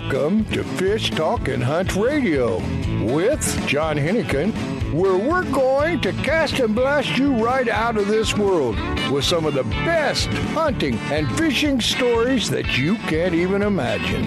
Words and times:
Welcome 0.00 0.46
to 0.46 0.64
Fish 0.64 1.10
Talk 1.10 1.48
and 1.48 1.62
Hunt 1.62 1.94
Radio 1.94 2.56
with 3.04 3.66
John 3.68 3.96
Hennigan, 3.96 4.50
where 4.94 5.18
we're 5.18 5.48
going 5.52 6.00
to 6.00 6.12
cast 6.24 6.58
and 6.58 6.74
blast 6.74 7.18
you 7.18 7.34
right 7.44 7.68
out 7.68 7.98
of 7.98 8.08
this 8.08 8.34
world 8.34 8.76
with 9.10 9.24
some 9.24 9.44
of 9.44 9.52
the 9.52 9.62
best 9.62 10.28
hunting 10.54 10.96
and 11.12 11.30
fishing 11.36 11.82
stories 11.82 12.48
that 12.48 12.78
you 12.78 12.96
can't 12.96 13.34
even 13.34 13.60
imagine. 13.60 14.24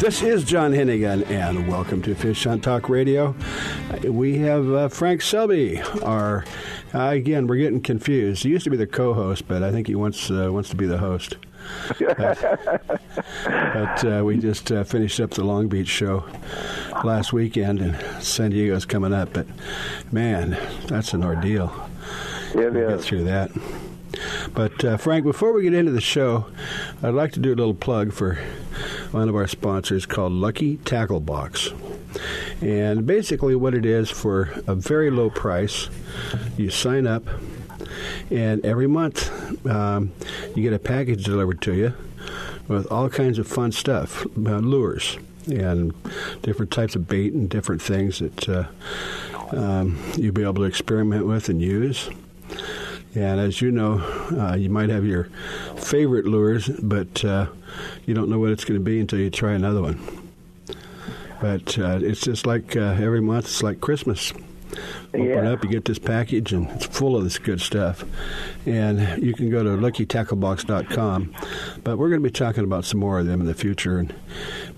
This 0.00 0.22
is 0.22 0.42
John 0.42 0.72
Hennigan, 0.72 1.24
and 1.30 1.68
welcome 1.68 2.02
to 2.02 2.14
Fish 2.16 2.42
Hunt 2.42 2.64
Talk 2.64 2.88
Radio. 2.88 3.36
We 4.02 4.38
have 4.38 4.70
uh, 4.70 4.88
Frank 4.88 5.22
Selby, 5.22 5.80
our 6.02 6.44
uh, 6.92 7.10
again. 7.10 7.46
We're 7.46 7.56
getting 7.56 7.80
confused. 7.80 8.42
He 8.42 8.50
used 8.50 8.64
to 8.64 8.70
be 8.70 8.76
the 8.76 8.88
co-host, 8.88 9.46
but 9.46 9.62
I 9.62 9.70
think 9.70 9.86
he 9.86 9.94
wants 9.94 10.30
uh, 10.32 10.48
wants 10.50 10.68
to 10.70 10.76
be 10.76 10.86
the 10.86 10.98
host. 10.98 11.36
But, 11.98 12.82
but 13.44 14.04
uh, 14.04 14.22
we 14.24 14.38
just 14.38 14.70
uh, 14.70 14.84
finished 14.84 15.20
up 15.20 15.30
the 15.30 15.44
Long 15.44 15.68
Beach 15.68 15.88
show 15.88 16.24
last 17.04 17.32
weekend, 17.32 17.80
and 17.80 18.22
San 18.22 18.50
Diego's 18.50 18.84
coming 18.84 19.12
up. 19.12 19.32
But 19.32 19.46
man, 20.12 20.56
that's 20.86 21.12
an 21.12 21.24
ordeal. 21.24 21.72
Yeah, 22.54 22.68
we'll 22.68 22.90
Get 22.90 23.00
through 23.00 23.24
that. 23.24 23.50
But 24.54 24.84
uh, 24.84 24.96
Frank, 24.96 25.24
before 25.24 25.52
we 25.52 25.62
get 25.62 25.74
into 25.74 25.92
the 25.92 26.00
show, 26.00 26.46
I'd 27.02 27.14
like 27.14 27.32
to 27.32 27.40
do 27.40 27.50
a 27.50 27.56
little 27.56 27.74
plug 27.74 28.12
for 28.12 28.38
one 29.12 29.28
of 29.28 29.36
our 29.36 29.46
sponsors 29.46 30.06
called 30.06 30.32
Lucky 30.32 30.78
Tackle 30.78 31.20
Box. 31.20 31.70
And 32.60 33.06
basically, 33.06 33.54
what 33.54 33.74
it 33.74 33.86
is 33.86 34.10
for 34.10 34.50
a 34.66 34.74
very 34.74 35.10
low 35.10 35.30
price, 35.30 35.88
you 36.56 36.70
sign 36.70 37.06
up, 37.06 37.24
and 38.30 38.64
every 38.64 38.86
month 38.86 39.66
um, 39.66 40.12
you 40.54 40.62
get 40.62 40.72
a 40.72 40.78
package 40.78 41.24
delivered 41.24 41.60
to 41.62 41.74
you 41.74 41.94
with 42.68 42.90
all 42.90 43.08
kinds 43.08 43.38
of 43.38 43.46
fun 43.46 43.72
stuff, 43.72 44.24
uh, 44.46 44.58
lures 44.58 45.18
and 45.46 45.92
different 46.42 46.70
types 46.70 46.94
of 46.94 47.08
bait 47.08 47.32
and 47.32 47.50
different 47.50 47.82
things 47.82 48.20
that 48.20 48.48
uh, 48.48 48.64
um, 49.52 49.98
you'll 50.16 50.32
be 50.32 50.42
able 50.42 50.54
to 50.54 50.64
experiment 50.64 51.26
with 51.26 51.48
and 51.48 51.60
use. 51.60 52.08
And 53.14 53.40
as 53.40 53.60
you 53.60 53.72
know, 53.72 53.98
uh, 54.38 54.54
you 54.54 54.70
might 54.70 54.88
have 54.90 55.04
your 55.04 55.24
favorite 55.76 56.26
lures, 56.26 56.68
but 56.68 57.24
uh, 57.24 57.46
you 58.06 58.14
don't 58.14 58.28
know 58.28 58.38
what 58.38 58.50
it's 58.52 58.64
going 58.64 58.78
to 58.78 58.84
be 58.84 59.00
until 59.00 59.18
you 59.18 59.30
try 59.30 59.52
another 59.52 59.82
one. 59.82 60.30
But 61.40 61.78
uh, 61.78 61.98
it's 62.02 62.20
just 62.20 62.46
like 62.46 62.76
uh, 62.76 62.96
every 63.00 63.20
month, 63.20 63.46
it's 63.46 63.62
like 63.62 63.80
Christmas. 63.80 64.32
Open 65.08 65.24
yeah. 65.24 65.52
up, 65.52 65.64
you 65.64 65.70
get 65.70 65.84
this 65.84 65.98
package, 65.98 66.52
and 66.52 66.70
it's 66.70 66.86
full 66.86 67.16
of 67.16 67.24
this 67.24 67.38
good 67.38 67.60
stuff. 67.60 68.04
And 68.66 69.22
you 69.22 69.34
can 69.34 69.50
go 69.50 69.62
to 69.62 69.70
luckytacklebox.com. 69.70 71.34
But 71.82 71.98
we're 71.98 72.08
going 72.08 72.22
to 72.22 72.28
be 72.28 72.32
talking 72.32 72.64
about 72.64 72.84
some 72.84 73.00
more 73.00 73.18
of 73.18 73.26
them 73.26 73.40
in 73.40 73.46
the 73.46 73.54
future. 73.54 73.98
And 73.98 74.14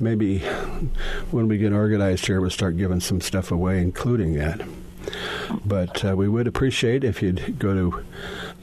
maybe 0.00 0.38
when 1.30 1.48
we 1.48 1.58
get 1.58 1.72
organized 1.72 2.26
here, 2.26 2.40
we'll 2.40 2.50
start 2.50 2.76
giving 2.76 3.00
some 3.00 3.20
stuff 3.20 3.50
away, 3.50 3.80
including 3.80 4.34
that. 4.34 4.60
But 5.64 6.04
uh, 6.04 6.16
we 6.16 6.28
would 6.28 6.46
appreciate 6.46 7.04
if 7.04 7.22
you'd 7.22 7.58
go 7.58 7.74
to 7.74 8.04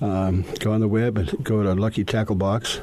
um, 0.05 0.45
go 0.59 0.71
on 0.71 0.79
the 0.79 0.87
web 0.87 1.17
and 1.17 1.43
go 1.43 1.61
to 1.61 1.73
Lucky 1.73 2.03
Tackle 2.03 2.35
Box. 2.35 2.79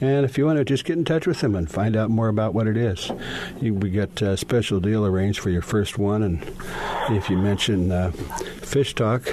And 0.00 0.24
if 0.24 0.38
you 0.38 0.46
want 0.46 0.58
to 0.58 0.64
just 0.64 0.84
get 0.84 0.96
in 0.96 1.04
touch 1.04 1.26
with 1.26 1.40
them 1.40 1.54
and 1.54 1.70
find 1.70 1.96
out 1.96 2.08
more 2.08 2.28
about 2.28 2.54
what 2.54 2.66
it 2.66 2.76
is, 2.76 3.10
you, 3.60 3.74
we 3.74 3.90
got 3.90 4.20
a 4.22 4.36
special 4.36 4.80
deal 4.80 5.04
arranged 5.04 5.40
for 5.40 5.50
your 5.50 5.62
first 5.62 5.98
one. 5.98 6.22
And 6.22 6.42
if 7.16 7.28
you 7.28 7.36
mention 7.36 7.90
uh, 7.92 8.10
Fish 8.10 8.94
Talk, 8.94 9.28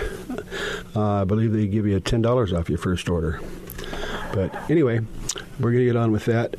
uh, 0.95 1.21
I 1.21 1.23
believe 1.23 1.53
they 1.53 1.67
give 1.67 1.85
you 1.85 1.99
$10 1.99 2.57
off 2.57 2.69
your 2.69 2.77
first 2.77 3.09
order. 3.09 3.39
But 4.33 4.53
anyway, 4.69 4.99
we're 5.59 5.71
going 5.71 5.85
to 5.85 5.85
get 5.85 5.95
on 5.95 6.11
with 6.11 6.25
that 6.25 6.55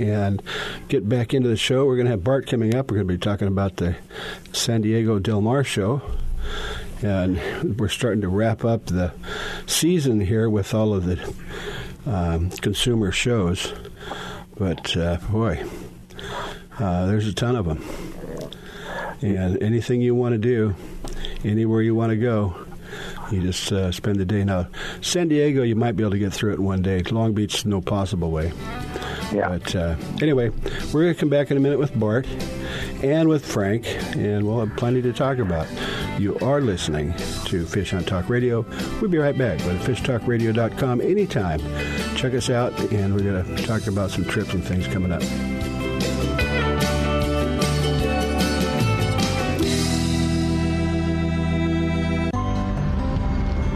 and 0.00 0.42
get 0.88 1.08
back 1.08 1.34
into 1.34 1.48
the 1.48 1.56
show. 1.56 1.86
We're 1.86 1.96
going 1.96 2.06
to 2.06 2.12
have 2.12 2.24
Bart 2.24 2.46
coming 2.46 2.74
up. 2.74 2.90
We're 2.90 2.98
going 2.98 3.08
to 3.08 3.14
be 3.14 3.18
talking 3.18 3.48
about 3.48 3.76
the 3.76 3.96
San 4.52 4.82
Diego 4.82 5.18
Del 5.18 5.40
Mar 5.40 5.64
show 5.64 6.02
and 7.02 7.78
we're 7.78 7.88
starting 7.88 8.20
to 8.20 8.28
wrap 8.28 8.64
up 8.64 8.86
the 8.86 9.12
season 9.66 10.20
here 10.20 10.48
with 10.48 10.72
all 10.74 10.94
of 10.94 11.04
the 11.04 11.34
um, 12.06 12.50
consumer 12.50 13.10
shows. 13.12 13.72
But 14.56 14.96
uh, 14.96 15.16
boy, 15.30 15.64
uh, 16.78 17.06
there's 17.06 17.26
a 17.26 17.32
ton 17.32 17.56
of 17.56 17.66
them. 17.66 18.11
And 19.22 19.62
anything 19.62 20.00
you 20.00 20.14
want 20.14 20.32
to 20.32 20.38
do, 20.38 20.74
anywhere 21.44 21.82
you 21.82 21.94
want 21.94 22.10
to 22.10 22.16
go, 22.16 22.54
you 23.30 23.40
just 23.40 23.72
uh, 23.72 23.90
spend 23.92 24.16
the 24.16 24.24
day. 24.24 24.44
Now, 24.44 24.68
San 25.00 25.28
Diego, 25.28 25.62
you 25.62 25.76
might 25.76 25.92
be 25.92 26.02
able 26.02 26.10
to 26.12 26.18
get 26.18 26.32
through 26.32 26.52
it 26.52 26.58
in 26.58 26.64
one 26.64 26.82
day. 26.82 27.02
Long 27.02 27.32
Beach, 27.32 27.64
no 27.64 27.80
possible 27.80 28.30
way. 28.30 28.52
Yeah. 29.32 29.48
But 29.48 29.74
uh, 29.74 29.96
anyway, 30.20 30.50
we're 30.92 31.02
going 31.02 31.14
to 31.14 31.20
come 31.20 31.30
back 31.30 31.50
in 31.50 31.56
a 31.56 31.60
minute 31.60 31.78
with 31.78 31.98
Bart 31.98 32.26
and 33.02 33.28
with 33.28 33.44
Frank, 33.46 33.86
and 34.16 34.46
we'll 34.46 34.60
have 34.64 34.76
plenty 34.76 35.00
to 35.02 35.12
talk 35.12 35.38
about. 35.38 35.66
You 36.18 36.38
are 36.40 36.60
listening 36.60 37.14
to 37.46 37.64
Fish 37.64 37.92
Hunt 37.92 38.06
Talk 38.06 38.28
Radio. 38.28 38.66
We'll 39.00 39.10
be 39.10 39.18
right 39.18 39.36
back. 39.36 39.58
Go 39.60 39.76
to 39.76 39.92
fishtalkradio.com 39.92 41.00
anytime. 41.00 41.60
Check 42.16 42.34
us 42.34 42.50
out, 42.50 42.78
and 42.92 43.14
we're 43.14 43.22
going 43.22 43.56
to 43.56 43.66
talk 43.66 43.86
about 43.86 44.10
some 44.10 44.24
trips 44.24 44.52
and 44.52 44.62
things 44.62 44.86
coming 44.86 45.12
up. 45.12 45.22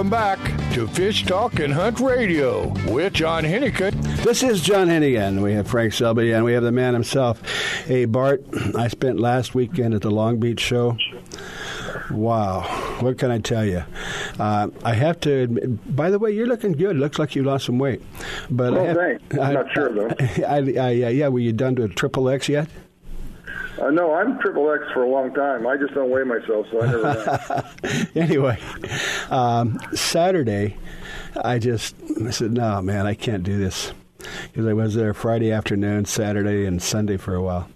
Welcome 0.00 0.10
back 0.12 0.72
to 0.72 0.88
Fish 0.88 1.26
Talk 1.26 1.60
and 1.60 1.74
Hunt 1.74 2.00
Radio 2.00 2.68
with 2.90 3.12
John 3.12 3.44
Hennigan. 3.44 3.92
This 4.24 4.42
is 4.42 4.62
John 4.62 4.88
Hennigan. 4.88 5.42
We 5.42 5.52
have 5.52 5.68
Frank 5.68 5.92
Selby 5.92 6.32
and 6.32 6.42
we 6.42 6.54
have 6.54 6.62
the 6.62 6.72
man 6.72 6.94
himself. 6.94 7.42
Hey, 7.84 8.06
Bart, 8.06 8.42
I 8.74 8.88
spent 8.88 9.20
last 9.20 9.54
weekend 9.54 9.92
at 9.92 10.00
the 10.00 10.10
Long 10.10 10.40
Beach 10.40 10.58
show. 10.58 10.96
Wow. 12.10 12.62
What 13.00 13.18
can 13.18 13.30
I 13.30 13.40
tell 13.40 13.66
you? 13.66 13.84
Uh, 14.38 14.68
I 14.82 14.94
have 14.94 15.20
to. 15.20 15.42
Admit, 15.42 15.94
by 15.94 16.08
the 16.08 16.18
way, 16.18 16.30
you're 16.30 16.46
looking 16.46 16.72
good. 16.72 16.96
Looks 16.96 17.18
like 17.18 17.36
you 17.36 17.42
lost 17.42 17.66
some 17.66 17.78
weight. 17.78 18.00
But 18.50 18.72
oh, 18.72 18.80
I 18.80 18.86
have, 18.86 18.96
thanks. 18.96 19.34
I'm 19.34 19.40
I, 19.40 19.52
not 19.52 19.72
sure 19.74 19.92
though. 19.92 20.14
I, 20.46 20.56
I, 20.80 20.90
yeah, 20.92 21.28
were 21.28 21.40
you 21.40 21.52
done 21.52 21.76
to 21.76 21.82
a 21.82 21.88
triple 21.88 22.30
X 22.30 22.48
yet? 22.48 22.70
Uh, 23.80 23.90
no, 23.90 24.14
I'm 24.14 24.38
triple 24.40 24.70
X 24.70 24.84
for 24.92 25.04
a 25.04 25.08
long 25.08 25.32
time. 25.32 25.66
I 25.66 25.76
just 25.76 25.94
don't 25.94 26.10
weigh 26.10 26.24
myself, 26.24 26.66
so 26.70 26.82
I 26.82 26.86
never. 26.86 28.08
anyway, 28.14 28.58
um, 29.30 29.78
Saturday, 29.94 30.76
I 31.42 31.58
just 31.58 31.96
I 32.24 32.30
said, 32.30 32.52
"No, 32.52 32.82
man, 32.82 33.06
I 33.06 33.14
can't 33.14 33.42
do 33.42 33.58
this." 33.58 33.92
Because 34.18 34.66
I 34.66 34.74
was 34.74 34.94
there 34.94 35.14
Friday 35.14 35.50
afternoon, 35.50 36.04
Saturday, 36.04 36.66
and 36.66 36.82
Sunday 36.82 37.16
for 37.16 37.34
a 37.34 37.42
while, 37.42 37.70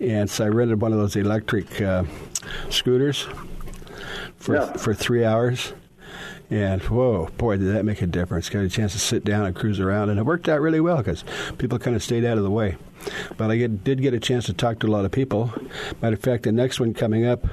and 0.00 0.30
so 0.30 0.46
I 0.46 0.48
rented 0.48 0.80
one 0.80 0.92
of 0.92 0.98
those 0.98 1.14
electric 1.14 1.78
uh, 1.82 2.04
scooters 2.70 3.26
for 4.36 4.56
yeah. 4.56 4.72
for 4.72 4.94
three 4.94 5.26
hours. 5.26 5.74
And 6.54 6.80
whoa, 6.82 7.30
boy, 7.36 7.56
did 7.56 7.74
that 7.74 7.84
make 7.84 8.00
a 8.00 8.06
difference! 8.06 8.48
Got 8.48 8.62
a 8.62 8.68
chance 8.68 8.92
to 8.92 9.00
sit 9.00 9.24
down 9.24 9.44
and 9.44 9.56
cruise 9.56 9.80
around, 9.80 10.10
and 10.10 10.20
it 10.20 10.22
worked 10.22 10.48
out 10.48 10.60
really 10.60 10.78
well 10.78 10.98
because 10.98 11.24
people 11.58 11.80
kind 11.80 11.96
of 11.96 12.02
stayed 12.04 12.24
out 12.24 12.38
of 12.38 12.44
the 12.44 12.50
way. 12.50 12.76
But 13.36 13.50
I 13.50 13.56
get, 13.56 13.82
did 13.82 14.00
get 14.00 14.14
a 14.14 14.20
chance 14.20 14.46
to 14.46 14.52
talk 14.52 14.78
to 14.78 14.86
a 14.86 14.92
lot 14.92 15.04
of 15.04 15.10
people. 15.10 15.52
Matter 16.00 16.14
of 16.14 16.20
fact, 16.20 16.44
the 16.44 16.52
next 16.52 16.78
one 16.78 16.94
coming 16.94 17.26
up 17.26 17.44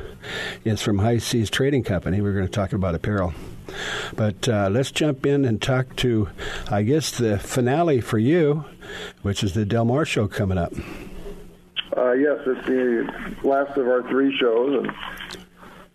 is 0.64 0.84
from 0.84 1.00
High 1.00 1.18
Seas 1.18 1.50
Trading 1.50 1.82
Company. 1.82 2.22
We're 2.22 2.34
going 2.34 2.46
to 2.46 2.52
talk 2.52 2.74
about 2.74 2.94
apparel. 2.94 3.34
But 4.16 4.48
uh, 4.48 4.70
let's 4.72 4.92
jump 4.92 5.26
in 5.26 5.46
and 5.46 5.60
talk 5.60 5.96
to, 5.96 6.30
I 6.70 6.84
guess, 6.84 7.10
the 7.10 7.40
finale 7.40 8.02
for 8.02 8.20
you, 8.20 8.66
which 9.24 9.44
is 9.44 9.56
the 9.56 9.66
Del 9.66 9.86
Mar 9.86 10.06
show 10.06 10.28
coming 10.28 10.60
up. 10.60 10.74
Uh, 11.98 12.12
yes, 12.12 12.38
it's 12.46 12.68
the 12.68 13.34
last 13.44 13.76
of 13.80 13.88
our 13.88 14.08
three 14.10 14.38
shows, 14.38 14.86
and 14.86 14.94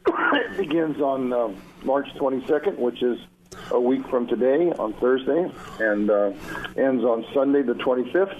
it 0.35 0.57
begins 0.57 1.01
on 1.01 1.33
uh, 1.33 1.51
March 1.87 2.09
22nd, 2.17 2.77
which 2.79 3.03
is 3.03 3.19
a 3.71 3.81
week 3.81 4.07
from 4.09 4.27
today 4.27 4.73
on 4.73 4.93
Thursday, 4.95 5.51
and 5.81 6.11
uh, 6.11 6.33
ends 6.77 7.05
on 7.05 7.25
Sunday 7.33 7.63
the 7.63 7.75
25th 7.75 8.39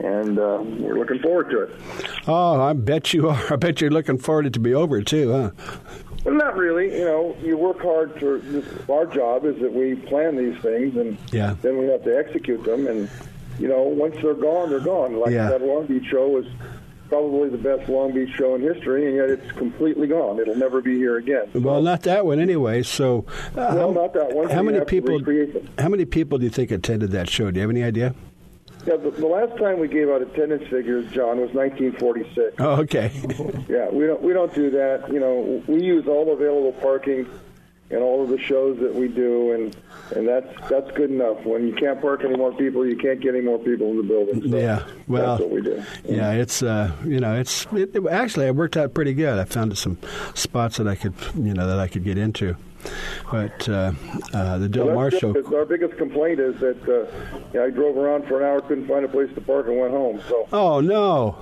and 0.00 0.38
uh, 0.38 0.58
we're 0.62 0.98
looking 0.98 1.18
forward 1.20 1.50
to 1.50 1.62
it. 1.62 1.76
Oh, 2.26 2.60
I 2.60 2.72
bet 2.72 3.12
you 3.12 3.28
are. 3.28 3.52
I 3.52 3.56
bet 3.56 3.80
you're 3.80 3.90
looking 3.90 4.18
forward 4.18 4.42
to 4.42 4.48
it 4.48 4.52
to 4.54 4.60
be 4.60 4.74
over 4.74 5.02
too, 5.02 5.32
huh? 5.32 5.50
Well, 6.24 6.34
not 6.34 6.56
really. 6.56 6.98
You 6.98 7.04
know, 7.04 7.36
you 7.42 7.56
work 7.56 7.80
hard 7.80 8.18
for 8.18 8.40
our 8.92 9.06
job 9.06 9.44
is 9.44 9.58
that 9.60 9.72
we 9.72 9.94
plan 9.94 10.36
these 10.36 10.60
things, 10.62 10.96
and 10.96 11.16
yeah. 11.32 11.56
then 11.62 11.78
we 11.78 11.86
have 11.86 12.04
to 12.04 12.16
execute 12.16 12.64
them. 12.64 12.86
And 12.86 13.10
you 13.58 13.68
know, 13.68 13.82
once 13.82 14.16
they're 14.22 14.34
gone, 14.34 14.70
they're 14.70 14.80
gone. 14.80 15.16
Like 15.16 15.32
yeah. 15.32 15.48
that 15.48 15.62
Long 15.62 15.86
Beach 15.86 16.06
show 16.10 16.28
was 16.28 16.46
probably 17.08 17.48
the 17.48 17.58
best 17.58 17.88
Long 17.88 18.12
Beach 18.12 18.30
show 18.36 18.54
in 18.54 18.62
history, 18.62 19.06
and 19.06 19.16
yet 19.16 19.30
it's 19.30 19.52
completely 19.52 20.06
gone. 20.06 20.38
It'll 20.38 20.56
never 20.56 20.80
be 20.80 20.96
here 20.96 21.16
again. 21.16 21.50
Well, 21.54 21.82
not 21.82 22.02
that 22.02 22.24
one 22.24 22.40
anyway. 22.40 22.82
So, 22.82 23.24
uh, 23.28 23.52
well, 23.54 23.94
how, 23.94 24.02
not 24.02 24.12
that 24.14 24.32
one. 24.32 24.50
How 24.50 24.62
many 24.62 24.84
people? 24.84 25.20
How 25.78 25.88
many 25.88 26.04
people 26.04 26.38
do 26.38 26.44
you 26.44 26.50
think 26.50 26.70
attended 26.70 27.10
that 27.12 27.28
show? 27.30 27.50
Do 27.50 27.56
you 27.56 27.62
have 27.62 27.70
any 27.70 27.82
idea? 27.82 28.14
Yeah, 28.86 28.96
the, 28.96 29.10
the, 29.10 29.26
last 29.26 29.58
time 29.58 29.80
we 29.80 29.88
gave 29.88 30.08
out 30.08 30.22
attendance 30.22 30.62
figures, 30.68 31.10
John, 31.12 31.40
was 31.40 31.52
1946. 31.52 32.54
Oh, 32.58 32.80
okay. 32.82 33.10
yeah, 33.68 33.90
we 33.90 34.06
don't 34.06 34.22
we 34.22 34.32
don't 34.32 34.54
do 34.54 34.70
that. 34.70 35.12
You 35.12 35.20
know, 35.20 35.62
we 35.66 35.82
use 35.82 36.06
all 36.06 36.32
available 36.32 36.72
parking 36.80 37.26
in 37.90 37.98
all 37.98 38.22
of 38.22 38.28
the 38.28 38.38
shows 38.38 38.78
that 38.80 38.94
we 38.94 39.08
do, 39.08 39.52
and 39.52 39.76
and 40.14 40.28
that's 40.28 40.68
that's 40.68 40.90
good 40.92 41.10
enough. 41.10 41.44
When 41.44 41.66
you 41.66 41.74
can't 41.74 42.00
park 42.00 42.24
any 42.24 42.36
more 42.36 42.52
people, 42.52 42.86
you 42.86 42.96
can't 42.96 43.20
get 43.20 43.34
any 43.34 43.44
more 43.44 43.58
people 43.58 43.90
in 43.90 43.96
the 43.96 44.02
building. 44.02 44.50
So 44.50 44.56
yeah, 44.58 44.86
well, 45.06 45.36
that's 45.36 45.40
what 45.40 45.50
we 45.50 45.62
do. 45.62 45.82
Yeah, 46.04 46.32
it's 46.32 46.62
uh, 46.62 46.92
you 47.04 47.20
know, 47.20 47.34
it's 47.34 47.66
it, 47.72 47.94
it, 47.94 48.06
actually 48.06 48.46
it 48.46 48.54
worked 48.54 48.76
out 48.76 48.94
pretty 48.94 49.14
good. 49.14 49.38
I 49.38 49.44
found 49.44 49.76
some 49.78 49.98
spots 50.34 50.76
that 50.76 50.86
I 50.86 50.94
could 50.94 51.14
you 51.34 51.54
know 51.54 51.66
that 51.66 51.78
I 51.78 51.88
could 51.88 52.04
get 52.04 52.18
into. 52.18 52.56
But 53.30 53.68
uh, 53.68 53.92
uh, 54.32 54.58
the 54.58 54.68
Del 54.68 54.86
well, 54.86 54.94
Mar 54.94 55.10
show. 55.10 55.34
Our 55.54 55.64
biggest 55.64 55.96
complaint 55.98 56.40
is 56.40 56.58
that 56.60 56.88
uh, 56.88 57.60
I 57.60 57.70
drove 57.70 57.96
around 57.96 58.26
for 58.26 58.40
an 58.40 58.46
hour, 58.46 58.60
couldn't 58.60 58.86
find 58.86 59.04
a 59.04 59.08
place 59.08 59.32
to 59.34 59.40
park, 59.40 59.66
and 59.66 59.78
went 59.78 59.90
home. 59.90 60.22
So. 60.28 60.48
Oh 60.52 60.80
no. 60.80 61.38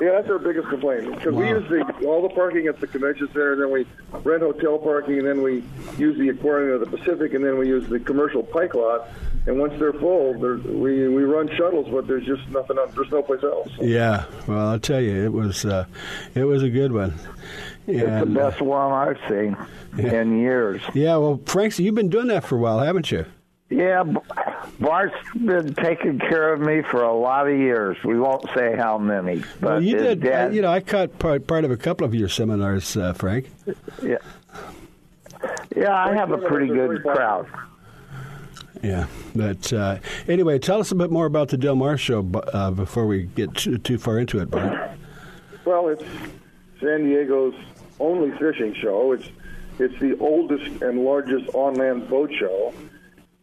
Yeah, 0.00 0.12
that's 0.12 0.28
our 0.28 0.38
biggest 0.38 0.68
complaint 0.68 1.10
because 1.14 1.34
wow. 1.34 1.40
we 1.40 1.48
use 1.48 1.68
the, 1.68 2.06
all 2.06 2.22
the 2.22 2.34
parking 2.34 2.68
at 2.68 2.80
the 2.80 2.86
convention 2.86 3.26
center, 3.28 3.52
and 3.52 3.62
then 3.62 3.70
we 3.70 3.86
rent 4.22 4.42
hotel 4.42 4.78
parking, 4.78 5.18
and 5.18 5.26
then 5.26 5.42
we 5.42 5.64
use 5.98 6.16
the 6.16 6.28
aquarium 6.28 6.80
of 6.80 6.88
the 6.88 6.96
Pacific, 6.96 7.34
and 7.34 7.44
then 7.44 7.58
we 7.58 7.66
use 7.66 7.88
the 7.88 7.98
commercial 7.98 8.42
pike 8.42 8.74
lot. 8.74 9.08
And 9.46 9.58
once 9.58 9.72
they're 9.78 9.92
full, 9.94 10.38
they're, 10.38 10.56
we 10.56 11.08
we 11.08 11.24
run 11.24 11.48
shuttles, 11.56 11.88
but 11.90 12.06
there's 12.06 12.26
just 12.26 12.46
nothing. 12.50 12.76
There's 12.94 13.10
no 13.10 13.22
place 13.22 13.42
else. 13.42 13.68
Yeah, 13.80 14.24
well, 14.46 14.68
I'll 14.68 14.80
tell 14.80 15.00
you, 15.00 15.24
it 15.24 15.32
was 15.32 15.64
uh, 15.64 15.86
it 16.34 16.44
was 16.44 16.62
a 16.62 16.70
good 16.70 16.92
one. 16.92 17.14
And, 17.86 17.96
it's 17.96 18.20
the 18.20 18.26
best 18.26 18.60
one 18.60 18.92
I've 18.92 19.18
seen 19.28 19.56
yeah. 19.96 20.20
in 20.20 20.38
years. 20.38 20.82
Yeah, 20.94 21.16
well, 21.16 21.40
Frank, 21.46 21.78
you've 21.78 21.94
been 21.94 22.10
doing 22.10 22.28
that 22.28 22.44
for 22.44 22.56
a 22.56 22.58
while, 22.58 22.78
haven't 22.78 23.10
you? 23.10 23.26
Yeah, 23.70 24.02
Bart's 24.80 25.14
been 25.32 25.74
taking 25.74 26.18
care 26.18 26.52
of 26.52 26.60
me 26.60 26.82
for 26.82 27.04
a 27.04 27.14
lot 27.14 27.48
of 27.48 27.56
years. 27.56 27.96
We 28.04 28.18
won't 28.18 28.44
say 28.52 28.74
how 28.76 28.98
many. 28.98 29.44
But 29.60 29.70
well, 29.70 29.82
you 29.82 29.96
did. 29.96 30.20
Dad, 30.20 30.52
you 30.54 30.60
know, 30.60 30.72
I 30.72 30.80
caught 30.80 31.16
part, 31.20 31.46
part 31.46 31.64
of 31.64 31.70
a 31.70 31.76
couple 31.76 32.04
of 32.04 32.12
your 32.12 32.28
seminars, 32.28 32.96
uh, 32.96 33.12
Frank. 33.12 33.48
Yeah. 34.02 34.16
Yeah, 35.76 35.94
I 35.94 36.14
have 36.14 36.32
a 36.32 36.38
pretty 36.38 36.66
good 36.66 37.02
crowd. 37.02 37.46
Yeah, 38.82 39.06
but 39.36 39.72
uh, 39.72 39.98
anyway, 40.26 40.58
tell 40.58 40.80
us 40.80 40.90
a 40.90 40.94
bit 40.94 41.10
more 41.10 41.26
about 41.26 41.50
the 41.50 41.56
Del 41.56 41.76
Mar 41.76 41.96
show 41.96 42.28
uh, 42.52 42.70
before 42.72 43.06
we 43.06 43.24
get 43.24 43.54
too, 43.54 43.78
too 43.78 43.98
far 43.98 44.18
into 44.18 44.40
it, 44.40 44.50
Bart. 44.50 44.90
Well, 45.64 45.88
it's 45.88 46.02
San 46.80 47.04
Diego's 47.04 47.54
only 48.00 48.30
fishing 48.38 48.74
show. 48.74 49.12
It's 49.12 49.28
it's 49.78 49.98
the 50.00 50.18
oldest 50.18 50.82
and 50.82 51.04
largest 51.04 51.48
on-land 51.54 52.08
boat 52.08 52.32
show, 52.38 52.74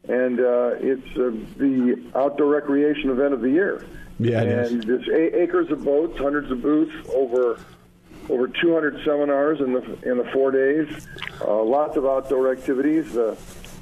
and 0.07 0.39
uh, 0.39 0.75
it's 0.79 1.07
uh, 1.17 1.31
the 1.57 2.01
outdoor 2.15 2.47
recreation 2.47 3.09
event 3.09 3.33
of 3.33 3.41
the 3.41 3.49
year. 3.49 3.85
Yeah, 4.19 4.41
and 4.41 4.83
there's 4.83 5.07
acres 5.09 5.69
of 5.71 5.83
boats, 5.83 6.17
hundreds 6.17 6.49
of 6.51 6.61
booths, 6.61 6.93
over 7.13 7.59
over 8.29 8.47
200 8.47 9.03
seminars 9.05 9.59
in 9.59 9.73
the 9.73 10.09
in 10.09 10.17
the 10.17 10.29
four 10.33 10.51
days. 10.51 11.07
Uh, 11.41 11.63
lots 11.63 11.97
of 11.97 12.05
outdoor 12.05 12.51
activities. 12.51 13.15
Uh, 13.15 13.35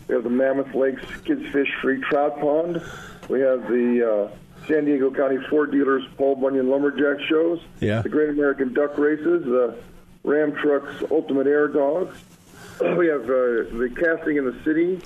we 0.07 0.15
have 0.15 0.23
the 0.23 0.29
Mammoth 0.29 0.73
Lakes 0.75 1.03
Kids 1.23 1.45
Fish 1.51 1.69
Free 1.81 1.99
Trout 2.01 2.39
Pond. 2.39 2.81
We 3.29 3.39
have 3.39 3.67
the 3.67 4.29
uh, 4.31 4.65
San 4.67 4.85
Diego 4.85 5.09
County 5.11 5.37
Ford 5.49 5.71
Dealers 5.71 6.03
Paul 6.17 6.35
Bunyan 6.35 6.69
Lumberjack 6.69 7.21
shows. 7.27 7.59
Yeah. 7.79 8.01
The 8.01 8.09
Great 8.09 8.29
American 8.29 8.73
Duck 8.73 8.97
Races. 8.97 9.45
The 9.45 9.77
Ram 10.23 10.53
Trucks 10.55 11.03
Ultimate 11.11 11.47
Air 11.47 11.67
Dogs. 11.67 12.17
We 12.97 13.07
have 13.07 13.23
uh, 13.23 13.71
the 13.71 13.89
casting 13.97 14.35
in 14.35 14.43
the 14.43 14.55
city, 14.65 14.99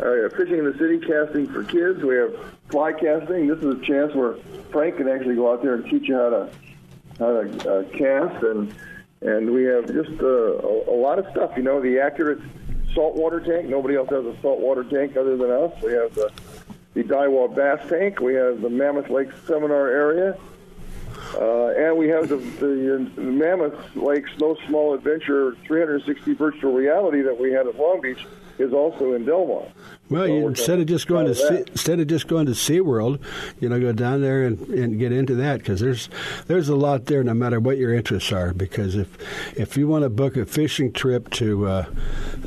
uh, 0.00 0.28
fishing 0.30 0.58
in 0.58 0.64
the 0.64 0.76
city, 0.78 0.98
casting 0.98 1.46
for 1.46 1.64
kids. 1.64 2.02
We 2.02 2.16
have 2.16 2.34
fly 2.70 2.92
casting. 2.92 3.46
This 3.46 3.58
is 3.58 3.76
a 3.76 3.80
chance 3.84 4.14
where 4.14 4.34
Frank 4.70 4.96
can 4.96 5.08
actually 5.08 5.36
go 5.36 5.52
out 5.52 5.62
there 5.62 5.74
and 5.74 5.84
teach 5.84 6.08
you 6.08 6.16
how 6.16 6.30
to 6.30 6.50
how 7.18 7.42
to 7.42 7.70
uh, 7.70 7.82
cast, 7.96 8.42
and 8.44 8.74
and 9.22 9.50
we 9.50 9.64
have 9.64 9.86
just 9.86 10.20
uh, 10.20 10.26
a, 10.26 10.90
a 10.90 10.96
lot 10.96 11.18
of 11.18 11.26
stuff. 11.30 11.52
You 11.56 11.62
know, 11.62 11.80
the 11.80 12.00
accurate 12.00 12.40
saltwater 12.94 13.40
tank. 13.40 13.68
Nobody 13.68 13.96
else 13.96 14.10
has 14.10 14.24
a 14.24 14.36
saltwater 14.40 14.84
tank 14.84 15.16
other 15.16 15.36
than 15.36 15.50
us. 15.50 15.72
We 15.82 15.92
have 15.92 16.14
the 16.14 16.32
the 16.94 17.02
Daiwa 17.02 17.54
Bass 17.54 17.88
Tank. 17.88 18.20
We 18.20 18.34
have 18.34 18.60
the 18.60 18.70
Mammoth 18.70 19.10
Lake 19.10 19.28
Seminar 19.46 19.88
Area. 19.88 20.36
Uh, 21.36 21.68
and 21.68 21.96
we 21.96 22.08
have 22.08 22.28
the, 22.28 22.36
the, 22.36 23.10
the 23.16 23.20
Mammoth 23.20 23.96
Lake 23.96 24.24
Snow 24.36 24.56
Small 24.68 24.94
Adventure 24.94 25.56
360 25.66 26.34
virtual 26.34 26.72
reality 26.72 27.22
that 27.22 27.38
we 27.38 27.52
had 27.52 27.66
at 27.66 27.76
Long 27.76 28.00
Beach 28.00 28.24
is 28.58 28.72
also 28.72 29.14
in 29.14 29.24
Del 29.24 29.46
Mar. 29.46 29.66
Well, 30.10 30.26
So 30.26 30.26
you, 30.26 30.48
instead 30.48 30.80
of 30.80 30.86
just 30.86 31.06
going 31.06 31.26
to 31.26 31.34
sea, 31.34 31.64
instead 31.68 31.98
of 31.98 32.06
just 32.06 32.28
going 32.28 32.46
to 32.46 32.52
SeaWorld, 32.52 33.20
you 33.58 33.68
know, 33.68 33.80
go 33.80 33.92
down 33.92 34.20
there 34.20 34.44
and, 34.44 34.60
and 34.68 34.98
get 34.98 35.12
into 35.12 35.34
that 35.36 35.58
because 35.58 35.80
there's 35.80 36.08
there's 36.46 36.68
a 36.68 36.76
lot 36.76 37.06
there, 37.06 37.24
no 37.24 37.34
matter 37.34 37.58
what 37.58 37.78
your 37.78 37.94
interests 37.94 38.30
are. 38.32 38.52
Because 38.52 38.96
if 38.96 39.16
if 39.58 39.76
you 39.76 39.88
want 39.88 40.02
to 40.02 40.10
book 40.10 40.36
a 40.36 40.44
fishing 40.44 40.92
trip 40.92 41.30
to 41.30 41.66
uh, 41.66 41.86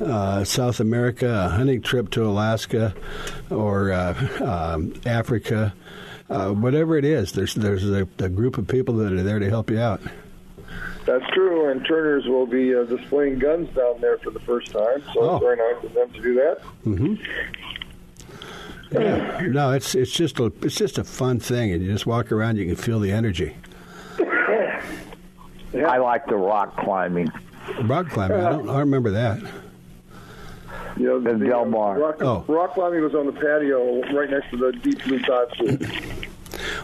uh, 0.01 0.43
South 0.43 0.79
America, 0.79 1.27
a 1.27 1.49
hunting 1.49 1.81
trip 1.81 2.09
to 2.11 2.25
Alaska, 2.25 2.93
or 3.49 3.91
uh, 3.91 4.13
um, 4.43 4.93
Africa, 5.05 5.73
uh, 6.29 6.51
whatever 6.51 6.95
it 6.97 7.05
is, 7.05 7.31
there's 7.31 7.55
there's 7.55 7.89
a, 7.89 8.07
a 8.19 8.29
group 8.29 8.57
of 8.57 8.67
people 8.67 8.95
that 8.97 9.11
are 9.11 9.23
there 9.23 9.39
to 9.39 9.49
help 9.49 9.69
you 9.71 9.79
out. 9.79 10.01
That's 11.07 11.25
true, 11.33 11.69
and 11.71 11.83
Turner's 11.87 12.27
will 12.27 12.45
be 12.45 12.75
uh, 12.75 12.83
displaying 12.83 13.39
guns 13.39 13.73
down 13.73 14.01
there 14.01 14.17
for 14.17 14.29
the 14.29 14.41
first 14.41 14.71
time, 14.71 15.01
so 15.13 15.21
Oh. 15.21 15.35
it's 15.37 15.43
very 15.43 15.55
nice 15.55 15.83
of 15.85 15.93
them 15.93 16.11
to 16.11 16.21
do 16.21 16.33
that. 16.35 16.59
Yeah. 18.91 19.47
No, 19.47 19.71
it's 19.71 19.95
it's 19.95 20.11
just 20.11 20.39
a 20.39 20.51
it's 20.61 20.75
just 20.75 20.97
a 20.97 21.03
fun 21.05 21.39
thing, 21.39 21.71
and 21.71 21.81
you 21.83 21.91
just 21.91 22.05
walk 22.05 22.31
around, 22.31 22.57
you 22.57 22.65
can 22.65 22.75
feel 22.75 22.99
the 22.99 23.11
energy. 23.11 23.55
I 24.19 25.97
like 25.97 26.25
the 26.27 26.35
rock 26.35 26.75
climbing. 26.77 27.29
Rock 27.83 28.09
climbing, 28.09 28.37
I 28.39 28.49
don't 28.51 28.69
I 28.69 28.79
remember 28.79 29.11
that. 29.11 29.39
You 30.97 31.05
know, 31.21 31.29
In 31.31 31.39
Del 31.39 31.65
Mar. 31.65 31.99
Rock, 31.99 32.21
Oh. 32.21 32.43
rock 32.47 32.73
climbing 32.73 33.01
was 33.03 33.13
on 33.13 33.25
the 33.27 33.31
patio 33.33 34.01
right 34.13 34.29
next 34.29 34.49
to 34.51 34.57
the 34.57 34.71
deep 34.73 35.03
blue 35.03 35.19
dive 35.19 35.49
pool. 35.51 35.77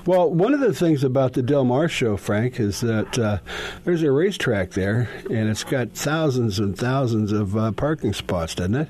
Well, 0.05 0.29
one 0.29 0.53
of 0.53 0.59
the 0.59 0.73
things 0.73 1.03
about 1.03 1.33
the 1.33 1.41
Del 1.41 1.63
Mar 1.63 1.87
show, 1.87 2.17
Frank, 2.17 2.59
is 2.59 2.81
that 2.81 3.17
uh, 3.17 3.37
there's 3.83 4.03
a 4.03 4.11
racetrack 4.11 4.71
there, 4.71 5.09
and 5.29 5.49
it's 5.49 5.63
got 5.63 5.91
thousands 5.91 6.59
and 6.59 6.77
thousands 6.77 7.31
of 7.31 7.55
uh, 7.55 7.71
parking 7.71 8.13
spots, 8.13 8.55
doesn't 8.55 8.75
it? 8.75 8.89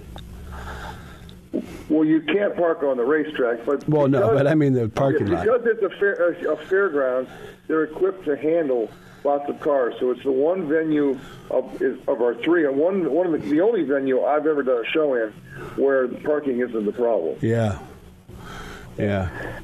Well, 1.89 2.05
you 2.05 2.21
can't 2.21 2.55
park 2.55 2.81
on 2.81 2.97
the 2.97 3.03
racetrack, 3.03 3.65
but 3.65 3.87
Well, 3.87 4.07
no, 4.07 4.33
but 4.33 4.47
I 4.47 4.55
mean 4.55 4.73
the 4.73 4.89
parking 4.89 5.27
lot. 5.27 5.43
because 5.43 5.61
it's 5.65 5.83
a, 5.83 5.89
fair, 5.99 6.13
a, 6.31 6.53
a 6.53 6.55
fairgrounds, 6.65 7.29
they're 7.67 7.83
equipped 7.83 8.25
to 8.25 8.35
handle 8.35 8.89
lots 9.23 9.47
of 9.49 9.59
cars. 9.59 9.93
So 9.99 10.09
it's 10.11 10.23
the 10.23 10.31
one 10.31 10.67
venue 10.67 11.19
of 11.51 11.81
of 12.07 12.21
our 12.21 12.33
three, 12.35 12.65
and 12.65 12.77
one 12.77 13.11
one 13.11 13.27
of 13.27 13.33
the, 13.33 13.49
the 13.49 13.61
only 13.61 13.83
venue 13.83 14.23
I've 14.23 14.47
ever 14.47 14.63
done 14.63 14.83
a 14.83 14.89
show 14.89 15.13
in 15.13 15.29
where 15.75 16.07
parking 16.07 16.59
isn't 16.61 16.85
the 16.85 16.91
problem. 16.91 17.37
Yeah, 17.41 17.77
yeah. 18.97 19.59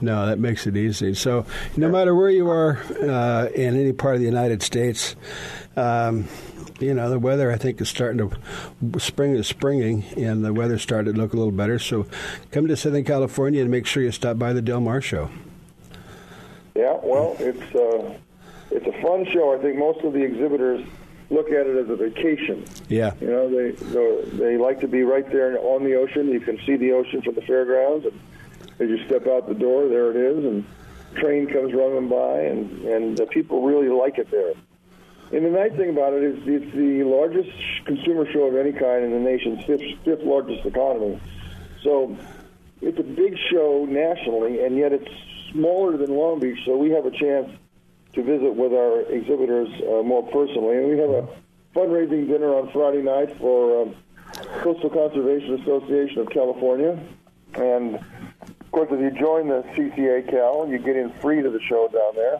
No, 0.00 0.26
that 0.26 0.38
makes 0.38 0.66
it 0.66 0.76
easy. 0.76 1.14
So, 1.14 1.44
no 1.76 1.88
matter 1.88 2.14
where 2.14 2.30
you 2.30 2.48
are 2.50 2.78
uh, 3.02 3.48
in 3.54 3.78
any 3.78 3.92
part 3.92 4.14
of 4.14 4.20
the 4.20 4.26
United 4.26 4.62
States, 4.62 5.16
um, 5.76 6.28
you 6.78 6.94
know 6.94 7.10
the 7.10 7.18
weather. 7.18 7.50
I 7.50 7.56
think 7.56 7.80
is 7.80 7.88
starting 7.88 8.30
to 8.30 9.00
spring 9.00 9.34
is 9.34 9.46
springing, 9.46 10.04
and 10.16 10.44
the 10.44 10.52
weather 10.52 10.78
started 10.78 11.14
to 11.14 11.20
look 11.20 11.32
a 11.34 11.36
little 11.36 11.52
better. 11.52 11.78
So, 11.78 12.06
come 12.50 12.66
to 12.68 12.76
Southern 12.76 13.04
California 13.04 13.60
and 13.60 13.70
make 13.70 13.86
sure 13.86 14.02
you 14.02 14.12
stop 14.12 14.38
by 14.38 14.52
the 14.52 14.62
Del 14.62 14.80
Mar 14.80 15.00
show. 15.00 15.30
Yeah, 16.74 16.98
well, 17.02 17.36
it's 17.38 17.74
uh, 17.74 18.16
it's 18.70 18.86
a 18.86 19.02
fun 19.02 19.26
show. 19.32 19.54
I 19.54 19.60
think 19.60 19.76
most 19.76 20.00
of 20.00 20.12
the 20.12 20.22
exhibitors 20.22 20.86
look 21.30 21.48
at 21.48 21.66
it 21.66 21.76
as 21.76 21.88
a 21.88 21.96
vacation. 21.96 22.64
Yeah. 22.88 23.14
You 23.20 23.26
know, 23.28 23.48
they 23.48 23.70
they, 23.70 24.36
they 24.36 24.56
like 24.56 24.80
to 24.80 24.88
be 24.88 25.02
right 25.02 25.30
there 25.30 25.58
on 25.58 25.84
the 25.84 25.94
ocean. 25.94 26.28
You 26.28 26.40
can 26.40 26.58
see 26.64 26.76
the 26.76 26.92
ocean 26.92 27.22
from 27.22 27.34
the 27.34 27.42
fairgrounds, 27.42 28.06
and 28.06 28.18
as 28.80 28.88
you 28.88 29.04
step 29.06 29.26
out 29.26 29.46
the 29.46 29.54
door, 29.54 29.88
there 29.88 30.10
it 30.10 30.16
is, 30.16 30.44
and 30.44 30.64
train 31.14 31.46
comes 31.46 31.72
running 31.72 32.08
by, 32.08 32.40
and 32.40 32.84
and 32.84 33.20
uh, 33.20 33.26
people 33.26 33.62
really 33.62 33.88
like 33.88 34.18
it 34.18 34.30
there. 34.30 34.54
And 35.32 35.44
the 35.44 35.50
nice 35.50 35.72
thing 35.76 35.90
about 35.90 36.12
it 36.12 36.24
is 36.24 36.38
it's 36.44 36.74
the 36.74 37.04
largest 37.04 37.50
consumer 37.84 38.26
show 38.32 38.44
of 38.44 38.56
any 38.56 38.72
kind 38.72 39.04
in 39.04 39.12
the 39.12 39.20
nation's 39.20 39.64
fifth, 39.64 39.82
fifth 40.04 40.24
largest 40.24 40.66
economy. 40.66 41.20
So 41.84 42.16
it's 42.82 42.98
a 42.98 43.04
big 43.04 43.36
show 43.50 43.86
nationally, 43.88 44.64
and 44.64 44.76
yet 44.76 44.92
it's 44.92 45.10
smaller 45.52 45.96
than 45.96 46.16
Long 46.16 46.40
Beach. 46.40 46.58
So 46.66 46.76
we 46.76 46.90
have 46.90 47.06
a 47.06 47.12
chance 47.12 47.48
to 48.14 48.22
visit 48.24 48.56
with 48.56 48.72
our 48.72 49.02
exhibitors 49.02 49.68
uh, 49.82 50.02
more 50.02 50.26
personally. 50.26 50.78
And 50.78 50.88
we 50.88 50.98
have 50.98 51.10
a 51.10 51.28
fundraising 51.76 52.26
dinner 52.26 52.54
on 52.54 52.70
Friday 52.72 53.02
night 53.02 53.36
for 53.38 53.82
um, 53.82 53.94
Coastal 54.62 54.90
Conservation 54.90 55.60
Association 55.62 56.18
of 56.18 56.30
California. 56.30 56.98
And 57.54 58.04
of 58.70 58.72
course, 58.72 58.88
if 58.92 59.00
you 59.00 59.10
join 59.18 59.48
the 59.48 59.64
CCA 59.74 60.30
Cal, 60.30 60.68
you 60.68 60.78
get 60.78 60.94
in 60.96 61.10
free 61.14 61.42
to 61.42 61.50
the 61.50 61.60
show 61.62 61.88
down 61.88 62.14
there. 62.14 62.38